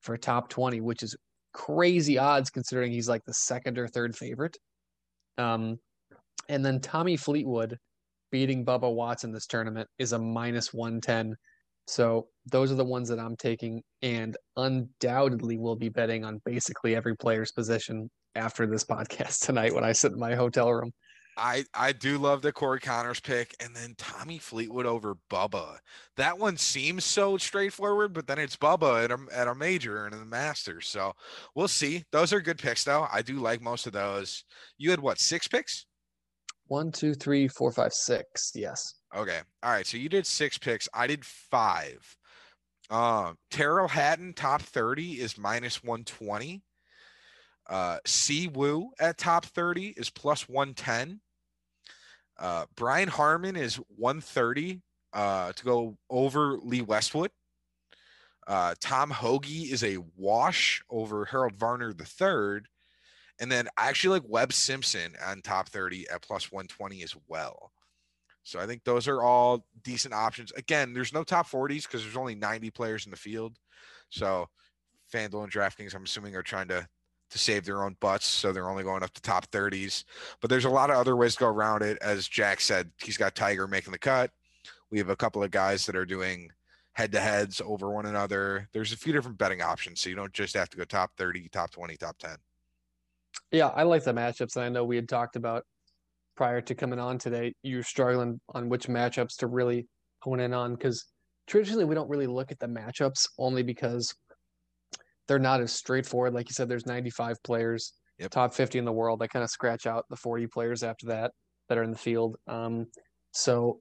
for 0.01 0.17
top 0.17 0.49
20, 0.49 0.81
which 0.81 1.03
is 1.03 1.15
crazy 1.53 2.17
odds 2.17 2.49
considering 2.49 2.91
he's 2.91 3.09
like 3.09 3.23
the 3.25 3.33
second 3.33 3.77
or 3.77 3.87
third 3.87 4.15
favorite. 4.15 4.57
Um, 5.37 5.79
and 6.47 6.65
then 6.65 6.79
Tommy 6.79 7.17
Fleetwood 7.17 7.77
beating 8.31 8.65
Bubba 8.65 8.93
Watson 8.93 9.31
this 9.31 9.47
tournament 9.47 9.89
is 9.97 10.13
a 10.13 10.19
minus 10.19 10.73
110. 10.73 11.35
So 11.87 12.27
those 12.45 12.71
are 12.71 12.75
the 12.75 12.85
ones 12.85 13.09
that 13.09 13.19
I'm 13.19 13.35
taking 13.35 13.81
and 14.01 14.37
undoubtedly 14.57 15.57
will 15.57 15.75
be 15.75 15.89
betting 15.89 16.23
on 16.23 16.41
basically 16.45 16.95
every 16.95 17.15
player's 17.15 17.51
position 17.51 18.09
after 18.35 18.67
this 18.67 18.83
podcast 18.85 19.45
tonight 19.45 19.73
when 19.73 19.83
I 19.83 19.91
sit 19.91 20.11
in 20.11 20.19
my 20.19 20.35
hotel 20.35 20.71
room. 20.71 20.91
I 21.39 21.65
I 21.73 21.91
do 21.91 22.17
love 22.17 22.41
the 22.41 22.51
Corey 22.51 22.79
Conners 22.79 23.19
pick, 23.19 23.55
and 23.59 23.75
then 23.75 23.95
Tommy 23.97 24.37
Fleetwood 24.37 24.85
over 24.85 25.17
Bubba. 25.29 25.77
That 26.17 26.37
one 26.37 26.57
seems 26.57 27.05
so 27.05 27.37
straightforward, 27.37 28.13
but 28.13 28.27
then 28.27 28.37
it's 28.37 28.57
Bubba 28.57 29.05
at 29.05 29.11
a 29.11 29.19
at 29.33 29.47
a 29.47 29.55
major 29.55 30.05
and 30.05 30.13
in 30.13 30.19
the 30.19 30.25
Masters. 30.25 30.87
So 30.87 31.13
we'll 31.55 31.67
see. 31.67 32.03
Those 32.11 32.33
are 32.33 32.41
good 32.41 32.59
picks, 32.59 32.83
though. 32.83 33.07
I 33.11 33.21
do 33.21 33.39
like 33.39 33.61
most 33.61 33.87
of 33.87 33.93
those. 33.93 34.43
You 34.77 34.91
had 34.91 34.99
what 34.99 35.19
six 35.19 35.47
picks? 35.47 35.85
One, 36.67 36.91
two, 36.91 37.15
three, 37.15 37.47
four, 37.47 37.71
five, 37.71 37.93
six. 37.93 38.51
Yes. 38.53 38.93
Okay. 39.15 39.39
All 39.63 39.71
right. 39.71 39.87
So 39.87 39.97
you 39.97 40.09
did 40.09 40.27
six 40.27 40.57
picks. 40.57 40.87
I 40.93 41.07
did 41.07 41.25
five. 41.25 42.15
Um, 42.91 43.37
Tyrrell 43.49 43.87
Hatton 43.87 44.33
top 44.33 44.61
thirty 44.61 45.13
is 45.13 45.37
minus 45.37 45.83
one 45.83 46.03
twenty. 46.03 46.61
Uh, 47.69 47.99
Si 48.05 48.47
Woo 48.47 48.89
at 48.99 49.17
top 49.19 49.45
30 49.45 49.93
is 49.95 50.09
plus 50.09 50.49
110. 50.49 51.21
Uh, 52.39 52.65
Brian 52.75 53.09
Harman 53.09 53.55
is 53.55 53.75
130 53.97 54.81
uh, 55.13 55.51
to 55.53 55.63
go 55.63 55.97
over 56.09 56.57
Lee 56.63 56.81
Westwood. 56.81 57.31
Uh, 58.47 58.73
Tom 58.79 59.11
Hoge 59.11 59.69
is 59.71 59.83
a 59.83 59.97
wash 60.15 60.81
over 60.89 61.25
Harold 61.25 61.55
Varner 61.55 61.91
III. 61.91 62.61
And 63.41 63.51
then 63.51 63.67
I 63.77 63.89
actually 63.89 64.19
like 64.19 64.29
Webb 64.29 64.53
Simpson 64.53 65.13
on 65.25 65.41
top 65.41 65.69
30 65.69 66.09
at 66.09 66.21
plus 66.21 66.51
120 66.51 67.03
as 67.03 67.15
well. 67.27 67.71
So 68.43 68.59
I 68.59 68.65
think 68.65 68.83
those 68.83 69.07
are 69.07 69.21
all 69.21 69.65
decent 69.83 70.13
options. 70.13 70.51
Again, 70.53 70.93
there's 70.93 71.13
no 71.13 71.23
top 71.23 71.47
40s 71.47 71.83
because 71.83 72.03
there's 72.03 72.17
only 72.17 72.35
90 72.35 72.71
players 72.71 73.05
in 73.05 73.11
the 73.11 73.17
field. 73.17 73.57
So 74.09 74.47
FanDuel 75.13 75.43
and 75.43 75.51
DraftKings, 75.51 75.93
I'm 75.93 76.03
assuming, 76.03 76.35
are 76.35 76.41
trying 76.41 76.69
to 76.69 76.87
to 77.29 77.37
save 77.37 77.65
their 77.65 77.83
own 77.83 77.95
butts. 77.99 78.25
So 78.25 78.51
they're 78.51 78.69
only 78.69 78.83
going 78.83 79.03
up 79.03 79.13
to 79.13 79.21
top 79.21 79.49
30s. 79.51 80.03
But 80.41 80.49
there's 80.49 80.65
a 80.65 80.69
lot 80.69 80.89
of 80.89 80.97
other 80.97 81.15
ways 81.15 81.35
to 81.35 81.39
go 81.39 81.47
around 81.47 81.83
it. 81.83 81.97
As 82.01 82.27
Jack 82.27 82.61
said, 82.61 82.91
he's 82.97 83.17
got 83.17 83.35
Tiger 83.35 83.67
making 83.67 83.91
the 83.91 83.99
cut. 83.99 84.31
We 84.91 84.97
have 84.97 85.09
a 85.09 85.15
couple 85.15 85.43
of 85.43 85.51
guys 85.51 85.85
that 85.85 85.95
are 85.95 86.05
doing 86.05 86.49
head 86.93 87.11
to 87.11 87.19
heads 87.19 87.61
over 87.63 87.91
one 87.91 88.07
another. 88.07 88.67
There's 88.73 88.91
a 88.91 88.97
few 88.97 89.13
different 89.13 89.37
betting 89.37 89.61
options. 89.61 90.01
So 90.01 90.09
you 90.09 90.15
don't 90.15 90.33
just 90.33 90.55
have 90.55 90.69
to 90.69 90.77
go 90.77 90.83
top 90.83 91.11
30, 91.17 91.47
top 91.49 91.71
20, 91.71 91.95
top 91.97 92.17
10. 92.17 92.31
Yeah, 93.51 93.67
I 93.67 93.83
like 93.83 94.03
the 94.03 94.13
matchups. 94.13 94.55
And 94.55 94.65
I 94.65 94.69
know 94.69 94.83
we 94.83 94.95
had 94.95 95.07
talked 95.07 95.35
about 95.35 95.63
prior 96.39 96.61
to 96.61 96.73
coming 96.73 96.99
on 96.99 97.17
today, 97.17 97.53
you're 97.63 97.83
struggling 97.83 98.39
on 98.55 98.69
which 98.69 98.87
matchups 98.87 99.35
to 99.35 99.47
really 99.47 99.87
hone 100.21 100.39
in 100.39 100.53
on 100.53 100.73
because 100.73 101.05
traditionally 101.47 101.83
we 101.83 101.93
don't 101.93 102.09
really 102.09 102.27
look 102.27 102.49
at 102.49 102.59
the 102.59 102.65
matchups 102.65 103.27
only 103.37 103.61
because 103.61 104.15
they're 105.29 105.37
not 105.37 105.61
as 105.61 105.71
straightforward. 105.71 106.33
Like 106.33 106.49
you 106.49 106.53
said, 106.53 106.67
there's 106.67 106.87
95 106.87 107.41
players, 107.43 107.93
yep. 108.17 108.31
top 108.31 108.51
50 108.51 108.79
in 108.79 108.83
the 108.83 108.91
world. 108.91 109.21
I 109.21 109.27
kind 109.27 109.43
of 109.43 109.51
scratch 109.51 109.85
out 109.85 110.05
the 110.09 110.15
40 110.15 110.47
players 110.47 110.81
after 110.81 111.05
that 111.05 111.31
that 111.69 111.77
are 111.77 111.83
in 111.83 111.91
the 111.91 111.97
field. 111.97 112.35
Um, 112.47 112.87
so 113.31 113.79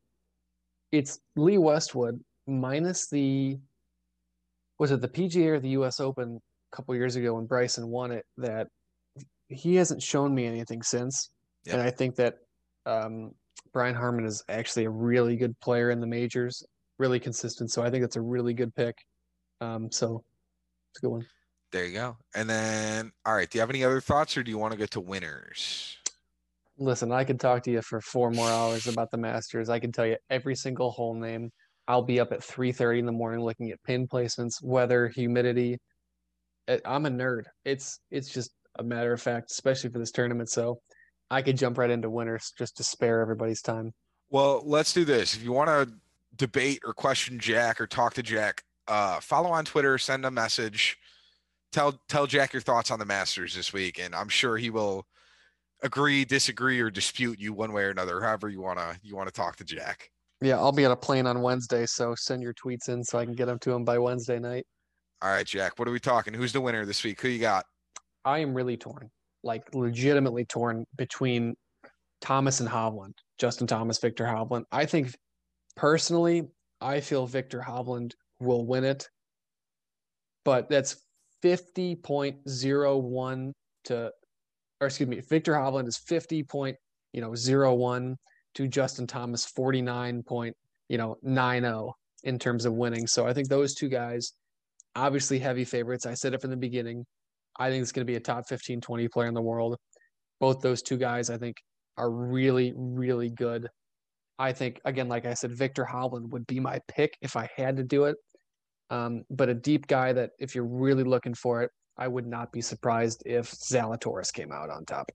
it's 0.92 1.20
Lee 1.36 1.56
Westwood 1.56 2.20
minus 2.46 3.08
the 3.08 3.58
was 4.78 4.90
it 4.90 5.00
the 5.00 5.08
PGA 5.08 5.46
or 5.46 5.60
the 5.60 5.70
U.S. 5.70 6.00
Open 6.00 6.38
a 6.72 6.76
couple 6.76 6.94
years 6.94 7.16
ago 7.16 7.34
when 7.34 7.46
Bryson 7.46 7.88
won 7.88 8.12
it 8.12 8.26
that 8.36 8.68
he 9.48 9.74
hasn't 9.74 10.02
shown 10.02 10.34
me 10.34 10.44
anything 10.46 10.82
since, 10.82 11.30
yep. 11.64 11.76
and 11.76 11.82
I 11.82 11.90
think 11.90 12.14
that 12.16 12.34
um, 12.84 13.32
Brian 13.72 13.94
Harman 13.94 14.26
is 14.26 14.44
actually 14.50 14.84
a 14.84 14.90
really 14.90 15.34
good 15.36 15.58
player 15.60 15.90
in 15.90 15.98
the 15.98 16.06
majors, 16.06 16.62
really 16.98 17.18
consistent. 17.18 17.70
So 17.70 17.82
I 17.82 17.90
think 17.90 18.04
that's 18.04 18.16
a 18.16 18.20
really 18.20 18.52
good 18.52 18.74
pick. 18.74 18.96
Um, 19.62 19.90
so 19.90 20.22
it's 20.92 21.00
a 21.00 21.06
good 21.06 21.10
one. 21.10 21.26
There 21.70 21.84
you 21.84 21.92
go. 21.92 22.16
And 22.34 22.48
then, 22.48 23.12
all 23.26 23.34
right. 23.34 23.48
Do 23.48 23.58
you 23.58 23.60
have 23.60 23.70
any 23.70 23.84
other 23.84 24.00
thoughts, 24.00 24.36
or 24.36 24.42
do 24.42 24.50
you 24.50 24.58
want 24.58 24.72
to 24.72 24.78
get 24.78 24.90
to 24.92 25.00
winners? 25.00 25.96
Listen, 26.78 27.12
I 27.12 27.24
could 27.24 27.40
talk 27.40 27.64
to 27.64 27.70
you 27.70 27.82
for 27.82 28.00
four 28.00 28.30
more 28.30 28.48
hours 28.48 28.86
about 28.86 29.10
the 29.10 29.18
Masters. 29.18 29.68
I 29.68 29.78
can 29.78 29.92
tell 29.92 30.06
you 30.06 30.16
every 30.30 30.54
single 30.54 30.90
hole 30.90 31.14
name. 31.14 31.50
I'll 31.88 32.02
be 32.02 32.20
up 32.20 32.32
at 32.32 32.42
3:30 32.42 33.00
in 33.00 33.06
the 33.06 33.12
morning 33.12 33.40
looking 33.40 33.70
at 33.70 33.82
pin 33.82 34.06
placements, 34.06 34.62
weather, 34.62 35.08
humidity. 35.08 35.78
I- 36.68 36.80
I'm 36.84 37.06
a 37.06 37.10
nerd. 37.10 37.44
It's 37.64 38.00
it's 38.10 38.28
just 38.28 38.52
a 38.78 38.82
matter 38.82 39.12
of 39.12 39.20
fact, 39.20 39.50
especially 39.50 39.90
for 39.90 39.98
this 39.98 40.12
tournament. 40.12 40.50
So 40.50 40.80
I 41.30 41.42
could 41.42 41.58
jump 41.58 41.78
right 41.78 41.90
into 41.90 42.08
winners 42.08 42.52
just 42.56 42.76
to 42.76 42.84
spare 42.84 43.20
everybody's 43.20 43.60
time. 43.62 43.92
Well, 44.30 44.62
let's 44.64 44.92
do 44.92 45.04
this. 45.04 45.34
If 45.34 45.42
you 45.42 45.52
want 45.52 45.68
to 45.68 45.94
debate 46.36 46.80
or 46.84 46.94
question 46.94 47.38
Jack 47.38 47.80
or 47.80 47.86
talk 47.86 48.14
to 48.14 48.22
Jack, 48.22 48.62
uh, 48.86 49.20
follow 49.20 49.50
on 49.50 49.64
Twitter, 49.64 49.98
send 49.98 50.24
a 50.24 50.30
message, 50.30 50.98
tell 51.72 52.00
tell 52.08 52.26
Jack 52.26 52.52
your 52.52 52.62
thoughts 52.62 52.90
on 52.90 52.98
the 52.98 53.04
Masters 53.04 53.54
this 53.54 53.72
week, 53.72 53.98
and 53.98 54.14
I'm 54.14 54.28
sure 54.28 54.56
he 54.56 54.70
will 54.70 55.06
agree, 55.82 56.24
disagree, 56.24 56.80
or 56.80 56.90
dispute 56.90 57.38
you 57.38 57.52
one 57.52 57.72
way 57.72 57.84
or 57.84 57.90
another. 57.90 58.20
However 58.20 58.48
you 58.48 58.60
wanna 58.60 58.98
you 59.02 59.16
wanna 59.16 59.30
talk 59.30 59.56
to 59.56 59.64
Jack. 59.64 60.10
Yeah, 60.40 60.56
I'll 60.56 60.72
be 60.72 60.84
on 60.84 60.92
a 60.92 60.96
plane 60.96 61.26
on 61.26 61.42
Wednesday, 61.42 61.84
so 61.86 62.14
send 62.14 62.42
your 62.42 62.54
tweets 62.54 62.88
in 62.88 63.02
so 63.02 63.18
I 63.18 63.24
can 63.24 63.34
get 63.34 63.46
them 63.46 63.58
to 63.60 63.72
him 63.72 63.84
by 63.84 63.98
Wednesday 63.98 64.38
night. 64.38 64.66
All 65.20 65.30
right, 65.30 65.46
Jack. 65.46 65.78
What 65.78 65.88
are 65.88 65.90
we 65.90 65.98
talking? 65.98 66.32
Who's 66.32 66.52
the 66.52 66.60
winner 66.60 66.84
this 66.84 67.02
week? 67.02 67.20
Who 67.20 67.28
you 67.28 67.40
got? 67.40 67.64
I 68.24 68.38
am 68.38 68.54
really 68.54 68.76
torn, 68.76 69.10
like 69.42 69.74
legitimately 69.74 70.44
torn 70.44 70.84
between 70.96 71.56
Thomas 72.20 72.60
and 72.60 72.68
Hovland, 72.68 73.14
Justin 73.38 73.66
Thomas, 73.66 73.98
Viktor 73.98 74.24
Hovland. 74.24 74.64
I 74.70 74.86
think 74.86 75.16
personally, 75.76 76.48
I 76.80 77.00
feel 77.00 77.26
Viktor 77.26 77.60
Hovland 77.66 78.12
will 78.38 78.64
win 78.64 78.84
it, 78.84 79.08
but 80.44 80.68
that's 80.68 80.96
50.01 81.42 83.52
to, 83.84 84.10
or 84.80 84.86
excuse 84.86 85.08
me, 85.08 85.20
Viktor 85.20 85.54
Hovland 85.54 85.88
is 85.88 85.98
50 85.98 86.42
point, 86.44 86.76
you 87.12 87.20
know, 87.20 87.34
01 87.34 88.16
to 88.54 88.68
Justin 88.68 89.06
Thomas 89.06 89.46
49 89.46 90.22
point, 90.22 90.56
you 90.88 90.98
know, 90.98 91.16
90 91.22 91.90
in 92.24 92.38
terms 92.38 92.64
of 92.64 92.74
winning. 92.74 93.06
So 93.06 93.26
I 93.26 93.32
think 93.32 93.48
those 93.48 93.74
two 93.74 93.88
guys, 93.88 94.32
obviously 94.96 95.38
heavy 95.38 95.64
favorites. 95.64 96.06
I 96.06 96.14
said 96.14 96.34
it 96.34 96.40
from 96.40 96.50
the 96.50 96.56
beginning. 96.56 97.04
I 97.58 97.70
think 97.70 97.82
it's 97.82 97.92
going 97.92 98.06
to 98.06 98.10
be 98.10 98.16
a 98.16 98.20
top 98.20 98.48
15, 98.48 98.80
20 98.80 99.08
player 99.08 99.28
in 99.28 99.34
the 99.34 99.42
world. 99.42 99.76
Both 100.40 100.60
those 100.60 100.82
two 100.82 100.96
guys, 100.96 101.30
I 101.30 101.38
think, 101.38 101.56
are 101.96 102.10
really, 102.10 102.72
really 102.76 103.30
good. 103.30 103.68
I 104.38 104.52
think, 104.52 104.80
again, 104.84 105.08
like 105.08 105.26
I 105.26 105.34
said, 105.34 105.52
Viktor 105.52 105.84
Hovland 105.84 106.30
would 106.30 106.46
be 106.46 106.60
my 106.60 106.80
pick 106.86 107.16
if 107.20 107.36
I 107.36 107.48
had 107.56 107.76
to 107.76 107.82
do 107.82 108.04
it. 108.04 108.16
Um, 108.90 109.24
but 109.30 109.48
a 109.48 109.54
deep 109.54 109.86
guy 109.86 110.12
that, 110.12 110.30
if 110.38 110.54
you're 110.54 110.64
really 110.64 111.04
looking 111.04 111.34
for 111.34 111.62
it, 111.62 111.70
I 111.96 112.08
would 112.08 112.26
not 112.26 112.52
be 112.52 112.60
surprised 112.60 113.22
if 113.26 113.50
Zalatoris 113.50 114.32
came 114.32 114.52
out 114.52 114.70
on 114.70 114.84
top. 114.84 115.10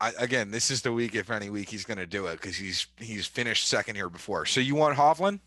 I, 0.00 0.12
again, 0.18 0.50
this 0.50 0.70
is 0.70 0.82
the 0.82 0.92
week, 0.92 1.14
if 1.14 1.30
any 1.30 1.48
week, 1.48 1.68
he's 1.68 1.84
going 1.84 1.98
to 1.98 2.06
do 2.06 2.26
it 2.26 2.40
because 2.40 2.56
he's 2.56 2.88
he's 2.98 3.26
finished 3.26 3.68
second 3.68 3.94
here 3.94 4.08
before. 4.08 4.46
So 4.46 4.60
you 4.60 4.74
want 4.74 4.96
Hovland? 4.96 5.38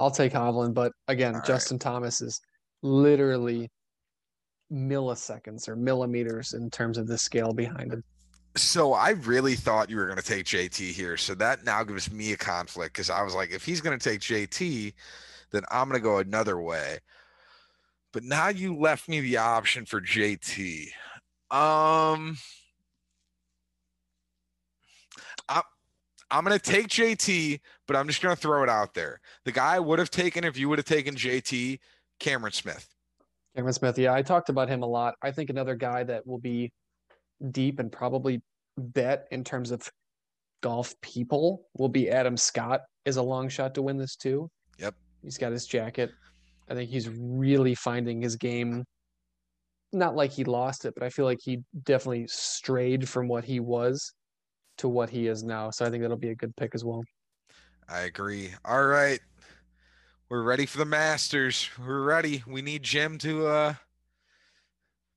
I'll 0.00 0.10
take 0.10 0.32
Hovland, 0.32 0.74
but 0.74 0.92
again, 1.06 1.34
All 1.34 1.40
right. 1.40 1.46
Justin 1.46 1.78
Thomas 1.78 2.20
is 2.20 2.40
literally 2.82 3.70
milliseconds 4.72 5.68
or 5.68 5.76
millimeters 5.76 6.54
in 6.54 6.70
terms 6.70 6.98
of 6.98 7.06
the 7.06 7.16
scale 7.16 7.52
behind 7.52 7.92
him. 7.92 8.02
So 8.56 8.92
I 8.92 9.10
really 9.10 9.54
thought 9.54 9.90
you 9.90 9.96
were 9.96 10.06
going 10.06 10.18
to 10.18 10.24
take 10.24 10.46
JT 10.46 10.92
here. 10.92 11.16
So 11.16 11.34
that 11.36 11.64
now 11.64 11.84
gives 11.84 12.10
me 12.10 12.32
a 12.32 12.36
conflict 12.36 12.94
because 12.94 13.10
I 13.10 13.22
was 13.22 13.34
like, 13.34 13.52
if 13.52 13.64
he's 13.64 13.80
going 13.80 13.98
to 13.98 14.10
take 14.10 14.20
JT, 14.20 14.92
then 15.54 15.64
I'm 15.70 15.88
going 15.88 16.00
to 16.00 16.04
go 16.04 16.18
another 16.18 16.60
way. 16.60 16.98
But 18.12 18.24
now 18.24 18.48
you 18.48 18.76
left 18.76 19.08
me 19.08 19.20
the 19.20 19.38
option 19.38 19.86
for 19.86 20.00
JT. 20.00 20.86
Um, 21.50 22.36
I, 25.48 25.62
I'm 26.30 26.44
going 26.44 26.58
to 26.58 26.62
take 26.62 26.88
JT, 26.88 27.60
but 27.86 27.96
I'm 27.96 28.06
just 28.06 28.22
going 28.22 28.34
to 28.34 28.40
throw 28.40 28.62
it 28.62 28.68
out 28.68 28.94
there. 28.94 29.20
The 29.44 29.52
guy 29.52 29.76
I 29.76 29.78
would 29.80 29.98
have 29.98 30.10
taken 30.10 30.44
if 30.44 30.58
you 30.58 30.68
would 30.68 30.78
have 30.78 30.86
taken 30.86 31.14
JT, 31.14 31.78
Cameron 32.20 32.52
Smith. 32.52 32.88
Cameron 33.56 33.74
Smith, 33.74 33.98
yeah, 33.98 34.12
I 34.12 34.22
talked 34.22 34.48
about 34.48 34.68
him 34.68 34.82
a 34.82 34.86
lot. 34.86 35.14
I 35.22 35.30
think 35.30 35.50
another 35.50 35.76
guy 35.76 36.02
that 36.04 36.26
will 36.26 36.38
be 36.38 36.72
deep 37.50 37.78
and 37.78 37.90
probably 37.90 38.42
bet 38.76 39.28
in 39.30 39.44
terms 39.44 39.70
of 39.70 39.88
golf 40.62 40.98
people 41.00 41.66
will 41.76 41.88
be 41.88 42.10
Adam 42.10 42.36
Scott 42.36 42.80
is 43.04 43.16
a 43.16 43.22
long 43.22 43.48
shot 43.48 43.74
to 43.74 43.82
win 43.82 43.98
this 43.98 44.16
too. 44.16 44.50
Yep. 44.78 44.94
He's 45.24 45.38
got 45.38 45.52
his 45.52 45.66
jacket. 45.66 46.12
I 46.68 46.74
think 46.74 46.90
he's 46.90 47.08
really 47.08 47.74
finding 47.74 48.20
his 48.20 48.36
game. 48.36 48.84
Not 49.92 50.16
like 50.16 50.30
he 50.32 50.44
lost 50.44 50.84
it, 50.84 50.94
but 50.94 51.02
I 51.02 51.10
feel 51.10 51.24
like 51.24 51.40
he 51.42 51.62
definitely 51.84 52.26
strayed 52.28 53.08
from 53.08 53.28
what 53.28 53.44
he 53.44 53.60
was 53.60 54.12
to 54.78 54.88
what 54.88 55.08
he 55.08 55.26
is 55.26 55.42
now. 55.42 55.70
So 55.70 55.84
I 55.84 55.90
think 55.90 56.02
that'll 56.02 56.16
be 56.16 56.30
a 56.30 56.34
good 56.34 56.54
pick 56.56 56.74
as 56.74 56.84
well. 56.84 57.02
I 57.88 58.00
agree. 58.00 58.50
All 58.64 58.84
right. 58.84 59.20
We're 60.28 60.42
ready 60.42 60.66
for 60.66 60.78
the 60.78 60.84
Masters. 60.84 61.68
We're 61.78 62.02
ready. 62.02 62.42
We 62.46 62.62
need 62.62 62.82
Jim 62.82 63.18
to 63.18 63.46
uh 63.46 63.74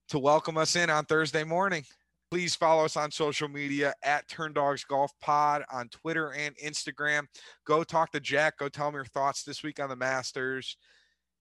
to 0.10 0.20
welcome 0.20 0.58
us 0.58 0.76
in 0.76 0.90
on 0.90 1.06
Thursday 1.06 1.44
morning. 1.44 1.86
Please 2.30 2.56
follow 2.56 2.84
us 2.84 2.98
on 2.98 3.10
social 3.10 3.48
media 3.48 3.94
at 4.04 4.28
Turn 4.28 4.52
Dogs 4.52 4.84
Golf 4.84 5.12
Pod 5.22 5.64
on 5.72 5.88
Twitter 5.88 6.34
and 6.34 6.56
Instagram. 6.58 7.24
Go 7.66 7.84
talk 7.84 8.12
to 8.12 8.20
Jack. 8.20 8.58
Go 8.58 8.68
tell 8.68 8.90
him 8.90 8.96
your 8.96 9.06
thoughts 9.06 9.44
this 9.44 9.64
week 9.64 9.80
on 9.80 9.88
the 9.88 9.96
Masters. 9.96 10.76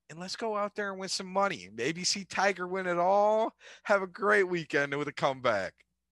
And 0.09 0.21
let's 0.21 0.37
go 0.37 0.57
out 0.57 0.77
there 0.77 0.91
and 0.91 1.01
win 1.01 1.09
some 1.09 1.27
money. 1.27 1.69
Maybe 1.75 2.05
see 2.05 2.25
Tiger 2.25 2.69
win 2.69 2.87
it 2.87 2.99
all. 2.99 3.55
Have 3.85 4.03
a 4.03 4.07
great 4.07 4.49
weekend 4.49 4.95
with 4.97 5.09
a 5.09 5.13
comeback. 5.13 5.75